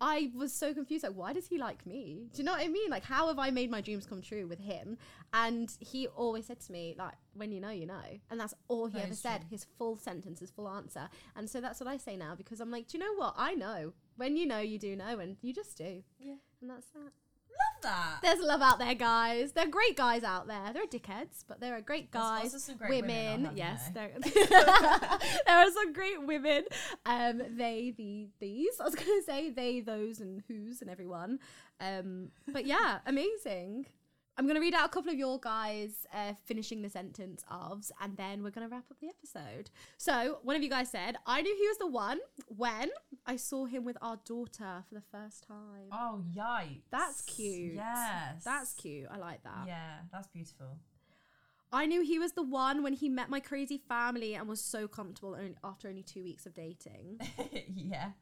I 0.00 0.30
was 0.34 0.52
so 0.52 0.72
confused. 0.72 1.02
Like, 1.04 1.14
why 1.14 1.32
does 1.32 1.48
he 1.48 1.58
like 1.58 1.84
me? 1.86 2.28
Do 2.32 2.38
you 2.38 2.44
know 2.44 2.52
what 2.52 2.60
I 2.60 2.68
mean? 2.68 2.88
Like, 2.90 3.04
how 3.04 3.28
have 3.28 3.38
I 3.38 3.50
made 3.50 3.70
my 3.70 3.80
dreams 3.80 4.06
come 4.06 4.22
true 4.22 4.46
with 4.46 4.60
him? 4.60 4.96
And 5.32 5.72
he 5.80 6.06
always 6.08 6.46
said 6.46 6.60
to 6.60 6.72
me, 6.72 6.94
like, 6.96 7.14
when 7.34 7.50
you 7.50 7.60
know, 7.60 7.70
you 7.70 7.86
know. 7.86 8.00
And 8.30 8.38
that's 8.38 8.54
all 8.68 8.86
he 8.86 8.94
That 8.98 9.06
ever 9.06 9.14
said. 9.14 9.40
true. 9.40 9.48
His 9.50 9.66
full 9.76 9.96
sentence, 9.96 10.40
his 10.40 10.50
full 10.50 10.68
answer. 10.68 11.08
And 11.34 11.50
so 11.50 11.60
that's 11.60 11.80
what 11.80 11.88
I 11.88 11.96
say 11.96 12.16
now 12.16 12.34
because 12.36 12.60
I'm 12.60 12.70
like, 12.70 12.86
do 12.88 12.98
you 12.98 13.04
know 13.04 13.14
what? 13.14 13.34
I 13.36 13.54
know. 13.54 13.92
When 14.16 14.36
you 14.36 14.46
know, 14.46 14.58
you 14.60 14.78
do 14.78 14.94
know. 14.94 15.18
And 15.18 15.36
you 15.42 15.52
just 15.52 15.76
do. 15.76 16.02
Yeah. 16.18 16.34
And 16.60 16.70
that's 16.70 16.86
that. 16.88 17.12
Love 17.58 17.82
that. 17.82 18.18
There's 18.22 18.40
love 18.40 18.62
out 18.62 18.78
there, 18.78 18.94
guys. 18.94 19.52
There 19.52 19.64
are 19.64 19.70
great 19.70 19.96
guys 19.96 20.22
out 20.22 20.46
there. 20.46 20.72
They're 20.72 20.86
dickheads, 20.86 21.44
but 21.46 21.60
there 21.60 21.76
are 21.76 21.80
great 21.80 22.10
guys. 22.10 22.70
great 22.78 23.02
women, 23.02 23.46
I'll 23.46 23.56
yes, 23.56 23.90
there, 23.94 24.10
there 24.22 25.56
are 25.56 25.70
some 25.70 25.92
great 25.92 26.24
women. 26.24 26.64
Um, 27.06 27.42
they, 27.56 27.94
the, 27.96 28.28
these. 28.40 28.74
I 28.80 28.84
was 28.84 28.94
gonna 28.94 29.22
say 29.26 29.50
they, 29.50 29.80
those, 29.80 30.20
and 30.20 30.42
who's, 30.48 30.80
and 30.82 30.90
everyone. 30.90 31.38
Um, 31.80 32.28
but 32.48 32.66
yeah, 32.66 32.98
amazing. 33.06 33.86
I'm 34.36 34.46
gonna 34.46 34.60
read 34.60 34.74
out 34.74 34.86
a 34.86 34.88
couple 34.88 35.10
of 35.10 35.18
your 35.18 35.40
guys 35.40 36.06
uh, 36.14 36.34
finishing 36.44 36.82
the 36.82 36.88
sentence 36.88 37.44
ofs, 37.50 37.90
and 38.00 38.16
then 38.16 38.44
we're 38.44 38.50
gonna 38.50 38.68
wrap 38.68 38.84
up 38.90 38.98
the 39.00 39.08
episode. 39.08 39.70
So 39.96 40.38
one 40.42 40.54
of 40.54 40.62
you 40.62 40.70
guys 40.70 40.90
said, 40.90 41.16
"I 41.26 41.42
knew 41.42 41.56
he 41.56 41.66
was 41.66 41.78
the 41.78 41.88
one 41.88 42.20
when 42.46 42.90
I 43.28 43.36
saw 43.36 43.66
him 43.66 43.84
with 43.84 43.96
our 44.02 44.16
daughter 44.24 44.82
for 44.88 44.94
the 44.94 45.02
first 45.12 45.46
time." 45.46 45.88
Oh 45.92 46.24
yikes. 46.34 46.82
That's 46.90 47.20
cute. 47.20 47.74
Yes. 47.74 48.42
That's 48.44 48.72
cute. 48.74 49.06
I 49.10 49.18
like 49.18 49.44
that. 49.44 49.64
Yeah, 49.66 49.98
that's 50.10 50.26
beautiful. 50.26 50.78
I 51.70 51.84
knew 51.86 52.02
he 52.02 52.18
was 52.18 52.32
the 52.32 52.42
one 52.42 52.82
when 52.82 52.94
he 52.94 53.08
met 53.08 53.28
my 53.28 53.40
crazy 53.40 53.76
family 53.76 54.34
and 54.34 54.48
was 54.48 54.60
so 54.60 54.88
comfortable 54.88 55.36
only, 55.38 55.54
after 55.62 55.88
only 55.88 56.02
two 56.02 56.22
weeks 56.24 56.46
of 56.46 56.54
dating. 56.54 57.20
yeah. 57.74 58.12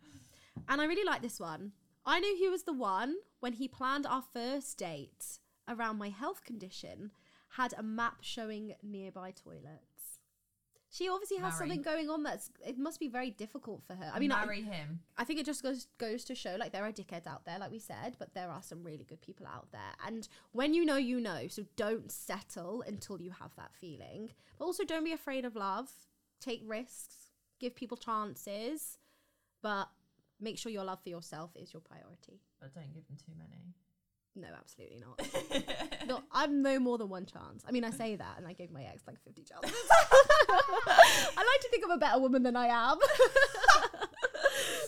and 0.69 0.81
I 0.81 0.85
really 0.85 1.05
like 1.05 1.23
this 1.23 1.39
one. 1.39 1.73
I 2.05 2.19
knew 2.21 2.37
he 2.37 2.49
was 2.49 2.65
the 2.65 2.73
one 2.73 3.15
when 3.41 3.53
he 3.55 3.69
planned 3.69 4.07
our 4.07 4.23
first 4.33 4.79
date 4.79 5.39
around 5.69 5.99
my 5.99 6.09
health 6.09 6.45
condition, 6.45 7.11
had 7.51 7.75
a 7.77 7.83
map 7.83 8.19
showing 8.21 8.75
nearby 8.83 9.31
toilets. 9.33 9.96
She 10.97 11.09
obviously 11.09 11.37
has 11.37 11.53
Marry. 11.55 11.59
something 11.59 11.83
going 11.83 12.09
on 12.09 12.23
that's 12.23 12.51
it 12.65 12.79
must 12.79 12.99
be 12.99 13.09
very 13.09 13.31
difficult 13.31 13.83
for 13.87 13.95
her. 13.95 14.11
I 14.15 14.19
mean, 14.19 14.33
I, 14.33 14.45
marry 14.45 14.63
him. 14.63 15.01
I 15.19 15.25
think 15.25 15.39
it 15.39 15.45
just 15.45 15.63
goes 15.63 15.89
goes 15.99 16.25
to 16.25 16.35
show 16.35 16.57
like 16.59 16.73
there 16.73 16.85
are 16.85 16.93
dickheads 16.93 17.27
out 17.27 17.45
there, 17.45 17.59
like 17.59 17.71
we 17.71 17.79
said, 17.79 18.17
but 18.19 18.33
there 18.35 18.49
are 18.49 18.63
some 18.63 18.83
really 18.83 19.05
good 19.05 19.21
people 19.21 19.47
out 19.47 19.69
there. 19.73 19.93
And 20.07 20.27
when 20.53 20.73
you 20.73 20.85
know, 20.85 20.97
you 20.97 21.21
know. 21.21 21.49
So 21.49 21.65
don't 21.77 22.11
settle 22.11 22.83
until 22.87 23.21
you 23.21 23.31
have 23.31 23.55
that 23.57 23.75
feeling. 23.75 24.31
But 24.59 24.65
also 24.65 24.85
don't 24.85 25.05
be 25.05 25.13
afraid 25.13 25.45
of 25.45 25.55
love. 25.55 25.91
Take 26.41 26.63
risks. 26.65 27.33
Give 27.61 27.75
people 27.75 27.99
chances. 27.99 28.99
But 29.63 29.89
make 30.41 30.57
sure 30.59 30.73
your 30.73 30.85
love 30.85 31.03
for 31.03 31.11
yourself 31.11 31.51
is 31.57 31.75
your 31.75 31.83
priority. 31.83 32.41
But 32.61 32.75
don't 32.75 32.93
give 32.95 33.07
them 33.07 33.17
too 33.19 33.33
many. 33.37 33.75
No, 34.37 34.49
absolutely 34.55 34.99
not. 34.99 35.19
no, 36.07 36.21
I'm 36.31 36.61
no 36.61 36.79
more 36.79 36.99
than 36.99 37.09
one 37.09 37.25
chance. 37.25 37.65
I 37.67 37.73
mean, 37.73 37.85
I 37.85 37.91
say 37.91 38.17
that, 38.17 38.35
and 38.37 38.47
I 38.47 38.53
gave 38.53 38.71
my 38.71 38.85
ex 38.85 39.03
like 39.07 39.19
50 39.25 39.43
chances. 39.45 39.73
I 39.91 41.37
like 41.37 41.61
to 41.63 41.69
think 41.71 41.83
I'm 41.85 41.91
a 41.91 41.97
better 41.97 42.21
woman 42.21 42.43
than 42.43 42.55
I 42.55 42.67
am. 42.67 42.99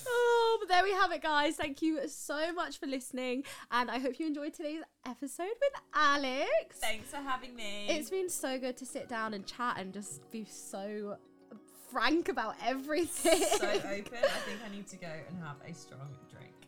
oh, 0.06 0.58
but 0.60 0.68
there 0.68 0.82
we 0.82 0.92
have 0.92 1.12
it, 1.12 1.22
guys. 1.22 1.56
Thank 1.56 1.80
you 1.80 2.06
so 2.08 2.52
much 2.52 2.78
for 2.78 2.86
listening, 2.86 3.44
and 3.70 3.90
I 3.90 3.98
hope 3.98 4.20
you 4.20 4.26
enjoyed 4.26 4.52
today's 4.52 4.82
episode 5.06 5.46
with 5.46 5.72
Alex. 5.94 6.76
Thanks 6.78 7.08
for 7.08 7.16
having 7.16 7.56
me. 7.56 7.86
It's 7.88 8.10
been 8.10 8.28
so 8.28 8.58
good 8.58 8.76
to 8.76 8.84
sit 8.84 9.08
down 9.08 9.32
and 9.32 9.46
chat 9.46 9.78
and 9.78 9.94
just 9.94 10.30
be 10.30 10.44
so 10.44 11.16
frank 11.90 12.28
about 12.28 12.54
everything. 12.62 13.42
so 13.56 13.66
open. 13.66 13.82
I 13.88 14.40
think 14.44 14.58
I 14.62 14.68
need 14.70 14.88
to 14.88 14.96
go 14.96 15.08
and 15.28 15.42
have 15.42 15.56
a 15.66 15.72
strong. 15.72 16.10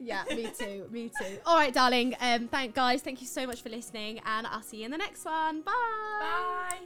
Yeah, 0.03 0.25
me 0.31 0.51
too. 0.59 0.87
Me 0.91 1.11
too. 1.21 1.39
All 1.45 1.57
right, 1.57 1.73
darling. 1.73 2.15
Um, 2.21 2.49
thank 2.49 2.75
guys. 2.75 3.03
Thank 3.03 3.21
you 3.21 3.27
so 3.27 3.47
much 3.47 3.63
for 3.63 3.69
listening, 3.69 4.21
and 4.25 4.47
I'll 4.47 4.63
see 4.63 4.79
you 4.79 4.87
in 4.87 4.91
the 4.91 4.99
next 4.99 5.25
one. 5.25 5.63
Bye. 5.63 6.79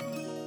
Bye. 0.00 0.38